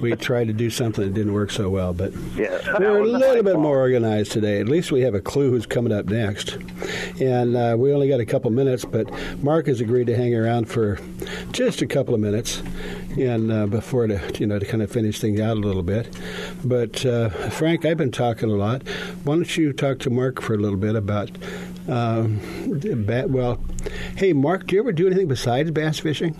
we 0.00 0.16
tried 0.16 0.48
to 0.48 0.52
do 0.52 0.68
something 0.68 1.04
that 1.04 1.14
didn't 1.14 1.32
work 1.32 1.50
so 1.50 1.70
well, 1.70 1.94
but 1.94 2.12
yeah, 2.36 2.78
we're 2.78 2.98
a 2.98 3.06
little 3.06 3.42
bit 3.42 3.58
more 3.58 3.78
organized 3.78 4.32
today. 4.32 4.60
At 4.60 4.68
least 4.68 4.92
we 4.92 5.00
have 5.00 5.14
a 5.14 5.20
clue 5.20 5.50
who's 5.50 5.66
coming 5.66 5.92
up 5.92 6.06
next. 6.06 6.58
And 7.20 7.56
uh, 7.56 7.76
we 7.78 7.92
only 7.92 8.08
got 8.08 8.20
a 8.20 8.26
couple 8.26 8.50
minutes, 8.50 8.84
but 8.84 9.08
Mark 9.42 9.66
has 9.66 9.80
agreed 9.80 10.08
to 10.08 10.16
hang 10.16 10.34
around 10.34 10.66
for 10.66 10.98
just 11.52 11.80
a 11.82 11.86
couple 11.86 12.14
of 12.14 12.20
minutes, 12.20 12.62
and 13.16 13.52
uh, 13.52 13.66
before 13.66 14.06
to 14.06 14.20
you 14.38 14.46
know 14.46 14.58
to 14.58 14.66
kind 14.66 14.82
of 14.82 14.90
finish 14.90 15.20
things 15.20 15.40
out 15.40 15.56
a 15.56 15.60
little 15.60 15.82
bit. 15.82 16.08
But 16.64 17.04
uh, 17.04 17.28
Frank, 17.50 17.84
I've 17.84 17.96
been 17.96 18.12
talking 18.12 18.50
a 18.50 18.54
lot. 18.54 18.86
Why 19.24 19.36
don't 19.36 19.56
you 19.56 19.72
talk 19.72 19.98
to 20.00 20.10
Mark 20.10 20.40
for 20.40 20.54
a 20.54 20.58
little 20.58 20.78
bit 20.78 20.96
about? 20.96 21.30
Um, 21.88 22.40
bat, 23.06 23.30
well, 23.30 23.62
hey 24.16 24.32
Mark, 24.32 24.66
do 24.66 24.76
you 24.76 24.82
ever 24.82 24.92
do 24.92 25.06
anything 25.06 25.28
besides 25.28 25.70
bass 25.70 25.98
fishing? 25.98 26.34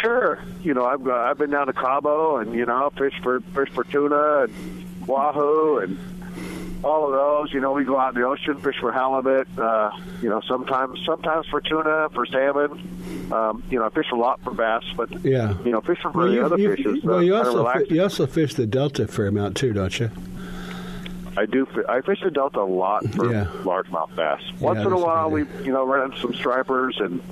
Sure. 0.00 0.42
You 0.62 0.74
know, 0.74 0.84
I've 0.84 1.06
uh, 1.06 1.12
I've 1.12 1.38
been 1.38 1.50
down 1.50 1.68
to 1.68 1.72
Cabo 1.72 2.38
and 2.38 2.54
you 2.54 2.66
know 2.66 2.90
fish 2.98 3.14
for 3.22 3.40
fish 3.54 3.70
for 3.70 3.84
tuna 3.84 4.44
and 4.44 5.06
wahoo 5.06 5.78
and 5.78 5.98
all 6.84 7.06
of 7.06 7.12
those. 7.12 7.52
You 7.52 7.60
know, 7.60 7.72
we 7.72 7.84
go 7.84 7.98
out 7.98 8.14
in 8.14 8.20
the 8.20 8.26
ocean, 8.26 8.60
fish 8.60 8.76
for 8.80 8.92
halibut. 8.92 9.46
Uh, 9.58 9.90
you 10.20 10.28
know, 10.28 10.40
sometimes 10.46 11.00
sometimes 11.04 11.46
for 11.46 11.60
tuna, 11.60 12.08
for 12.14 12.26
salmon. 12.26 13.30
Um, 13.32 13.62
you 13.70 13.78
know, 13.78 13.86
I 13.86 13.90
fish 13.90 14.06
a 14.12 14.16
lot 14.16 14.40
for 14.42 14.52
bass, 14.52 14.84
but 14.96 15.24
yeah, 15.24 15.54
you 15.64 15.70
know, 15.70 15.80
fish 15.80 15.98
for 16.02 16.10
well, 16.10 16.26
the 16.26 16.34
you, 16.34 16.44
other 16.44 16.58
you, 16.58 16.76
fishes. 16.76 17.04
Well, 17.04 17.18
uh, 17.18 17.20
you 17.20 17.34
also 17.34 17.64
fi- 17.64 17.84
you 17.88 18.02
also 18.02 18.26
fish 18.26 18.54
the 18.54 18.66
Delta 18.66 19.04
a 19.04 19.06
fair 19.06 19.26
amount 19.28 19.56
too, 19.56 19.72
don't 19.72 19.98
you? 19.98 20.10
I 21.36 21.46
do. 21.46 21.66
I 21.88 22.02
fish 22.02 22.20
the 22.22 22.30
Delta 22.30 22.60
a 22.60 22.62
lot 22.64 23.06
for 23.14 23.32
Yeah. 23.32 23.46
largemouth 23.62 24.14
bass. 24.14 24.42
Once 24.60 24.80
Yeah, 24.80 24.86
in 24.88 24.92
a 24.92 24.98
while, 24.98 25.30
we 25.30 25.44
you 25.64 25.72
know 25.72 25.86
run 25.86 26.06
into 26.10 26.18
some 26.20 26.34
stripers 26.34 26.98
and 27.00 27.22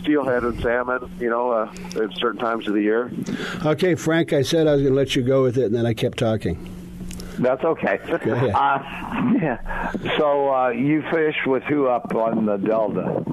steelhead 0.00 0.44
and 0.44 0.58
salmon. 0.62 1.10
You 1.20 1.28
know, 1.28 1.50
uh, 1.50 1.72
at 2.02 2.16
certain 2.16 2.40
times 2.40 2.66
of 2.66 2.72
the 2.74 2.80
year. 2.80 3.10
Okay, 3.66 3.96
Frank, 3.96 4.32
I 4.32 4.42
said 4.42 4.66
I 4.66 4.72
was 4.72 4.80
going 4.82 4.94
to 4.94 4.96
let 4.96 5.14
you 5.14 5.22
go 5.22 5.42
with 5.42 5.58
it, 5.58 5.64
and 5.64 5.74
then 5.74 5.84
I 5.84 5.92
kept 5.92 6.16
talking. 6.18 6.79
That's 7.40 7.64
okay. 7.64 7.98
Go 8.06 8.14
ahead. 8.32 8.50
Uh, 8.54 8.78
yeah. 9.40 9.92
So 10.18 10.54
uh, 10.54 10.68
you 10.68 11.02
fish 11.10 11.36
with 11.46 11.62
who 11.64 11.86
up 11.88 12.14
on 12.14 12.44
the 12.46 12.56
Delta? 12.58 13.24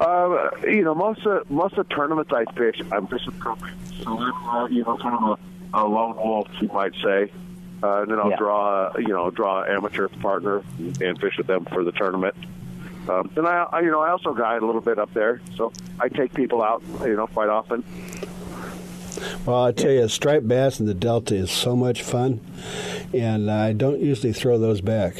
Uh, 0.00 0.50
you 0.66 0.82
know, 0.82 0.94
most 0.94 1.24
of 1.26 1.48
most 1.50 1.76
of 1.76 1.88
the 1.88 1.94
tournaments 1.94 2.32
I 2.34 2.44
fish, 2.54 2.80
I'm 2.90 3.06
fishing 3.08 3.32
propane. 3.32 3.72
So 4.02 4.18
I'm, 4.18 4.48
uh, 4.48 4.66
you 4.66 4.82
know, 4.84 4.96
kind 4.96 5.16
of 5.16 5.38
a, 5.74 5.78
a 5.78 5.82
lone 5.86 6.16
wolf, 6.16 6.48
you 6.60 6.68
might 6.68 6.94
say. 7.02 7.30
Uh, 7.82 8.02
and 8.02 8.10
then 8.12 8.18
I'll 8.20 8.30
Yeah. 8.30 8.36
draw, 8.36 8.96
you 8.96 9.08
know, 9.08 9.30
draw 9.30 9.62
an 9.64 9.72
amateur 9.72 10.06
partner 10.08 10.62
and 11.00 11.20
fish 11.20 11.36
with 11.38 11.48
them 11.48 11.64
for 11.66 11.82
the 11.84 11.92
tournament. 11.92 12.34
Um, 13.08 13.28
and 13.36 13.46
I, 13.46 13.66
I, 13.72 13.80
you 13.80 13.90
know, 13.90 14.00
I 14.00 14.10
also 14.10 14.32
guide 14.34 14.62
a 14.62 14.66
little 14.66 14.80
bit 14.80 14.98
up 15.00 15.12
there, 15.14 15.40
so 15.56 15.72
I 15.98 16.08
take 16.08 16.32
people 16.34 16.62
out, 16.62 16.82
you 17.04 17.16
know, 17.16 17.26
quite 17.26 17.48
often. 17.48 17.82
Well, 19.46 19.64
I 19.64 19.72
tell 19.72 19.90
you, 19.90 20.08
striped 20.08 20.46
bass 20.48 20.80
in 20.80 20.86
the 20.86 20.94
Delta 20.94 21.34
is 21.34 21.50
so 21.50 21.74
much 21.76 22.02
fun, 22.02 22.40
and 23.12 23.50
I 23.50 23.72
don't 23.72 24.00
usually 24.00 24.32
throw 24.32 24.58
those 24.58 24.80
back. 24.80 25.16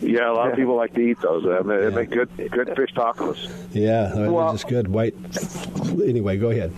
Yeah, 0.00 0.30
a 0.30 0.34
lot 0.34 0.50
of 0.50 0.56
people 0.56 0.76
like 0.76 0.92
to 0.94 1.00
eat 1.00 1.20
those. 1.20 1.44
Uh, 1.44 1.62
they, 1.62 1.88
they 1.88 1.90
make 1.94 2.10
good 2.10 2.28
good 2.50 2.74
fish 2.76 2.92
tacos. 2.94 3.50
Yeah, 3.72 4.12
they're 4.14 4.30
Well- 4.30 4.52
just 4.52 4.68
good 4.68 4.88
white. 4.88 5.14
Anyway, 6.02 6.36
go 6.36 6.50
ahead. 6.50 6.72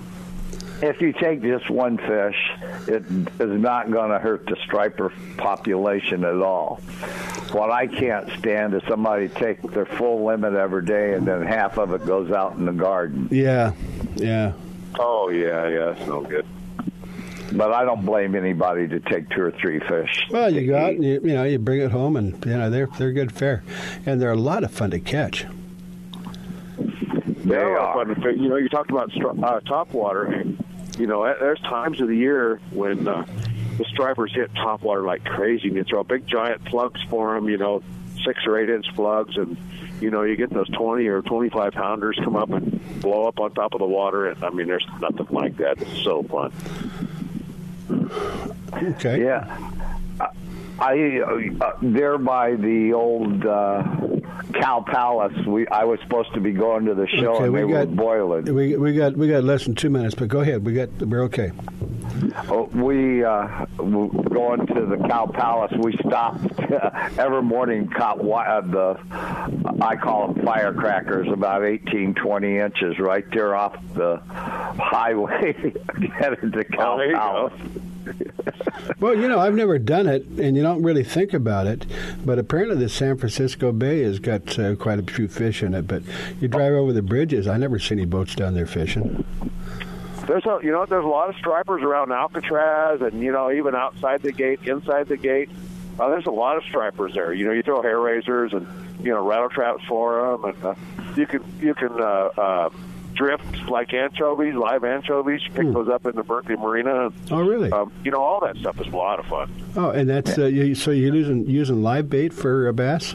If 0.82 1.00
you 1.00 1.12
take 1.12 1.40
just 1.40 1.70
one 1.70 1.96
fish, 1.96 2.36
it 2.88 3.04
is 3.40 3.60
not 3.60 3.90
going 3.90 4.10
to 4.10 4.18
hurt 4.18 4.44
the 4.46 4.56
striper 4.64 5.12
population 5.36 6.24
at 6.24 6.34
all. 6.42 6.76
What 7.52 7.70
I 7.70 7.86
can't 7.86 8.28
stand 8.38 8.74
is 8.74 8.82
somebody 8.88 9.28
take 9.28 9.62
their 9.62 9.86
full 9.86 10.24
limit 10.24 10.52
every 10.54 10.84
day 10.84 11.14
and 11.14 11.26
then 11.26 11.42
half 11.42 11.78
of 11.78 11.92
it 11.94 12.04
goes 12.04 12.30
out 12.32 12.56
in 12.56 12.66
the 12.66 12.72
garden. 12.72 13.28
Yeah, 13.30 13.72
yeah. 14.16 14.52
Oh 14.98 15.28
yeah, 15.30 15.68
yeah, 15.68 15.90
it's 15.90 16.06
no 16.06 16.22
good. 16.22 16.46
But 17.52 17.72
I 17.72 17.84
don't 17.84 18.04
blame 18.04 18.34
anybody 18.34 18.88
to 18.88 19.00
take 19.00 19.28
two 19.30 19.42
or 19.42 19.50
three 19.52 19.78
fish. 19.80 20.26
Well, 20.30 20.52
you 20.52 20.66
go 20.66 20.76
out 20.76 20.94
and 20.94 21.04
you, 21.04 21.20
you 21.22 21.34
know 21.34 21.44
you 21.44 21.58
bring 21.58 21.80
it 21.80 21.90
home, 21.90 22.16
and 22.16 22.44
you 22.44 22.56
know 22.56 22.70
they're 22.70 22.88
they're 22.98 23.12
good 23.12 23.32
fare, 23.32 23.62
and 24.06 24.20
they're 24.20 24.32
a 24.32 24.36
lot 24.36 24.64
of 24.64 24.70
fun 24.70 24.90
to 24.90 25.00
catch. 25.00 25.46
They 27.44 27.56
are. 27.56 27.94
Fun 27.94 28.08
to 28.08 28.14
fish. 28.14 28.36
You 28.36 28.48
know, 28.48 28.56
you 28.56 28.68
talked 28.68 28.90
about 28.90 29.12
uh, 29.22 29.60
top 29.60 29.92
water. 29.92 30.24
And, 30.24 30.62
you 30.98 31.06
know, 31.06 31.24
there's 31.24 31.60
times 31.60 32.00
of 32.00 32.08
the 32.08 32.16
year 32.16 32.60
when 32.70 33.06
uh, 33.06 33.26
the 33.76 33.84
stripers 33.84 34.32
hit 34.34 34.54
top 34.54 34.82
water 34.82 35.02
like 35.02 35.24
crazy. 35.24 35.68
And 35.68 35.76
you 35.76 35.84
throw 35.84 36.02
big 36.04 36.26
giant 36.26 36.64
plugs 36.64 37.00
for 37.10 37.34
them. 37.34 37.48
You 37.48 37.58
know, 37.58 37.82
six 38.24 38.46
or 38.46 38.58
eight 38.58 38.70
inch 38.70 38.86
plugs, 38.94 39.36
and 39.36 39.56
you 40.00 40.10
know 40.10 40.22
you 40.22 40.36
get 40.36 40.50
those 40.50 40.68
twenty 40.70 41.06
or 41.06 41.22
twenty 41.22 41.50
five 41.50 41.72
pounders 41.72 42.18
come 42.22 42.36
up 42.36 42.50
and 42.50 43.00
blow 43.00 43.26
up 43.26 43.40
on 43.40 43.52
top 43.52 43.74
of 43.74 43.80
the 43.80 43.86
water. 43.86 44.28
And 44.28 44.42
I 44.44 44.50
mean, 44.50 44.66
there's 44.66 44.86
nothing 45.00 45.26
like 45.30 45.56
that. 45.58 45.80
It's 45.80 46.02
so 46.02 46.22
fun. 46.22 46.52
Okay. 48.72 49.22
Yeah. 49.22 49.70
I 50.20 50.28
uh, 50.80 51.72
there 51.82 52.18
by 52.18 52.54
the 52.56 52.92
old 52.92 53.44
uh, 53.46 53.82
Cow 54.54 54.84
Palace. 54.86 55.34
We 55.46 55.66
I 55.68 55.84
was 55.84 56.00
supposed 56.00 56.32
to 56.34 56.40
be 56.40 56.52
going 56.52 56.84
to 56.86 56.94
the 56.94 57.06
show 57.08 57.34
Okay, 57.36 57.44
and 57.44 57.52
we 57.52 57.60
they 57.62 57.68
got 57.68 57.88
were 57.88 57.94
boiling. 57.94 58.54
We 58.54 58.76
we 58.76 58.94
got 58.94 59.16
we 59.16 59.28
got 59.28 59.44
less 59.44 59.64
than 59.64 59.74
two 59.74 59.90
minutes, 59.90 60.14
but 60.14 60.28
go 60.28 60.40
ahead. 60.40 60.64
We 60.64 60.74
got 60.74 60.90
we're 61.00 61.22
okay. 61.24 61.52
Oh, 62.48 62.64
we 62.74 63.24
uh, 63.24 63.66
w- 63.76 64.10
going 64.30 64.66
to 64.66 64.86
the 64.86 64.96
Cow 65.08 65.26
Palace. 65.26 65.72
We 65.78 65.92
stopped 66.06 66.60
every 67.18 67.42
morning. 67.42 67.88
Caught 67.88 68.18
wi- 68.18 68.46
uh, 68.46 68.60
the 68.62 68.98
I 69.82 69.96
call 69.96 70.32
them 70.32 70.44
firecrackers, 70.44 71.28
about 71.28 71.64
18, 71.64 72.14
20 72.14 72.58
inches, 72.58 72.98
right 72.98 73.24
there 73.32 73.54
off 73.54 73.76
the 73.94 74.18
highway 74.28 75.72
headed 76.12 76.52
to 76.52 76.64
Cow 76.64 76.94
Oh, 76.94 76.98
there 76.98 77.10
you 77.10 77.16
Palace. 77.16 77.52
Well, 79.00 79.14
you 79.16 79.28
know, 79.28 79.38
I've 79.38 79.54
never 79.54 79.78
done 79.78 80.06
it, 80.06 80.26
and 80.38 80.56
you 80.56 80.62
don't 80.62 80.82
really 80.82 81.04
think 81.04 81.32
about 81.32 81.66
it, 81.66 81.86
but 82.24 82.38
apparently 82.38 82.76
the 82.76 82.88
San 82.88 83.16
Francisco 83.16 83.72
Bay 83.72 84.02
has 84.02 84.18
got 84.18 84.58
uh, 84.58 84.76
quite 84.76 84.98
a 84.98 85.02
few 85.02 85.28
fish 85.28 85.62
in 85.62 85.74
it. 85.74 85.86
But 85.86 86.02
you 86.40 86.48
drive 86.48 86.72
over 86.72 86.92
the 86.92 87.02
bridges, 87.02 87.46
I 87.46 87.56
never 87.56 87.78
see 87.78 87.94
any 87.94 88.04
boats 88.04 88.34
down 88.34 88.54
there 88.54 88.66
fishing. 88.66 89.24
There's 90.26 90.46
a, 90.46 90.58
you 90.62 90.72
know, 90.72 90.86
there's 90.86 91.04
a 91.04 91.08
lot 91.08 91.28
of 91.28 91.36
stripers 91.36 91.82
around 91.82 92.12
Alcatraz, 92.12 93.00
and 93.02 93.20
you 93.20 93.32
know, 93.32 93.50
even 93.50 93.74
outside 93.74 94.22
the 94.22 94.32
gate, 94.32 94.60
inside 94.64 95.08
the 95.08 95.16
gate. 95.16 95.50
Uh, 95.98 96.08
there's 96.08 96.26
a 96.26 96.30
lot 96.30 96.56
of 96.56 96.64
stripers 96.64 97.14
there. 97.14 97.32
You 97.32 97.46
know, 97.46 97.52
you 97.52 97.62
throw 97.62 97.80
hair 97.82 98.00
raisers 98.00 98.52
and 98.52 98.66
you 99.00 99.10
know 99.10 99.26
rattle 99.26 99.48
traps 99.48 99.84
for 99.84 100.38
them, 100.38 100.44
and 100.44 100.64
uh, 100.64 100.74
you 101.16 101.26
can 101.26 101.42
you 101.60 101.74
can 101.74 101.92
uh, 102.00 102.30
uh, 102.36 102.70
drift 103.14 103.68
like 103.68 103.92
anchovies, 103.94 104.54
live 104.54 104.84
anchovies. 104.84 105.40
You 105.44 105.50
pick 105.52 105.72
those 105.72 105.88
up 105.88 106.06
in 106.06 106.16
the 106.16 106.22
Berkeley 106.22 106.56
Marina. 106.56 107.12
Oh, 107.30 107.40
really? 107.40 107.70
Um, 107.72 107.92
you 108.04 108.10
know, 108.10 108.20
all 108.22 108.40
that 108.40 108.56
stuff 108.56 108.80
is 108.80 108.86
a 108.86 108.96
lot 108.96 109.18
of 109.18 109.26
fun. 109.26 109.50
Oh, 109.76 109.90
and 109.90 110.08
that's 110.08 110.38
uh, 110.38 110.46
you, 110.46 110.74
so 110.74 110.90
you're 110.90 111.14
using 111.14 111.46
using 111.46 111.82
live 111.82 112.08
bait 112.10 112.32
for 112.32 112.68
a 112.68 112.72
bass? 112.72 113.14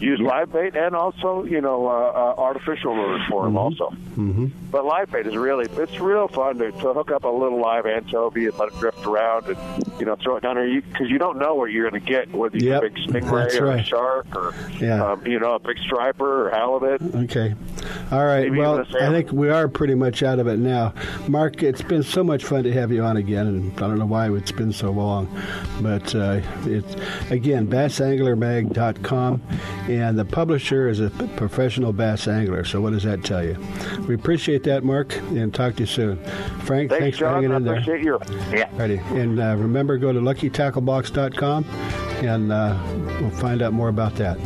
Use 0.00 0.20
live 0.20 0.52
bait 0.52 0.76
and 0.76 0.94
also 0.94 1.44
you 1.44 1.60
know 1.60 1.86
uh, 1.88 1.90
uh, 1.90 2.34
artificial 2.40 2.94
lures 2.94 3.20
for 3.28 3.44
them 3.44 3.56
also. 3.56 3.90
Mm-hmm. 4.16 4.46
But 4.70 4.84
live 4.84 5.10
bait 5.10 5.26
is 5.26 5.36
really 5.36 5.66
it's 5.70 5.98
real 6.00 6.28
fun 6.28 6.58
to, 6.58 6.70
to 6.70 6.92
hook 6.92 7.10
up 7.10 7.24
a 7.24 7.28
little 7.28 7.60
live 7.60 7.84
anchovy 7.86 8.46
and 8.46 8.56
let 8.58 8.68
it 8.68 8.78
drift 8.78 9.04
around 9.06 9.46
and 9.46 9.56
you 9.98 10.06
know 10.06 10.14
throw 10.16 10.36
it 10.36 10.42
down 10.42 10.54
there 10.56 10.80
because 10.80 11.08
you, 11.10 11.18
don't 11.18 11.38
know 11.38 11.56
where 11.56 11.68
you're 11.68 11.90
going 11.90 12.00
to 12.00 12.06
get 12.08 12.30
whether 12.32 12.56
you 12.56 12.68
Yep, 12.70 12.82
get 12.82 12.90
a 12.92 12.94
big 12.94 13.24
stingray 13.24 13.44
that's 13.50 13.56
or 13.56 13.66
a 13.72 13.82
shark 13.82 14.26
or 14.36 14.54
Yeah. 14.78 15.04
um, 15.12 15.26
you 15.26 15.40
know 15.40 15.54
a 15.54 15.58
big 15.58 15.78
striper 15.78 16.46
or 16.46 16.50
halibut. 16.50 17.02
Okay. 17.24 17.54
All 18.12 18.24
right. 18.24 18.44
Maybe 18.44 18.58
well, 18.60 18.74
even 18.74 18.86
a 18.86 18.90
salmon. 18.92 19.08
I 19.08 19.12
think 19.12 19.32
we 19.32 19.50
are 19.50 19.66
pretty 19.68 19.94
much 19.94 20.22
out 20.22 20.38
of 20.38 20.46
it 20.46 20.58
now. 20.58 20.94
Mark, 21.26 21.62
it's 21.62 21.82
been 21.82 22.02
so 22.02 22.22
much 22.22 22.44
fun 22.44 22.62
to 22.64 22.72
have 22.72 22.92
you 22.92 23.02
on 23.02 23.16
again, 23.16 23.46
and 23.46 23.72
I 23.76 23.80
don't 23.80 23.98
know 23.98 24.06
why 24.06 24.30
it's 24.30 24.52
been 24.52 24.72
so 24.72 24.90
long. 24.90 25.28
But 25.80 26.14
uh, 26.14 26.40
it's, 26.64 26.94
again, 27.30 27.66
bassanglermag.com, 27.66 29.42
and 29.88 30.18
the 30.18 30.24
publisher 30.24 30.88
is 30.88 31.00
a 31.00 31.10
p- 31.10 31.26
professional 31.36 31.92
bass 31.92 32.28
angler. 32.28 32.64
So, 32.64 32.80
what 32.80 32.92
does 32.92 33.02
that 33.04 33.24
tell 33.24 33.42
you? 33.44 33.56
We 34.06 34.14
appreciate 34.14 34.62
that, 34.64 34.84
Mark, 34.84 35.16
and 35.16 35.52
talk 35.54 35.74
to 35.76 35.80
you 35.80 35.86
soon. 35.86 36.16
Frank, 36.64 36.90
Thanks, 36.90 36.98
thanks, 37.02 37.18
for 37.18 37.24
John. 37.24 37.34
hanging 37.34 37.52
I 37.52 37.56
in 37.56 37.64
there. 37.64 37.74
appreciate 37.74 38.04
you. 38.04 38.18
Yeah. 38.52 38.68
Ready. 38.76 38.98
And 39.10 39.40
uh, 39.40 39.56
remember, 39.56 39.96
go 39.98 40.12
to 40.12 40.20
luckytacklebox.com, 40.20 41.64
and 42.24 42.52
uh, 42.52 42.78
we'll 43.20 43.30
find 43.30 43.62
out 43.62 43.72
more 43.72 43.88
about 43.88 44.14
that. 44.16 44.38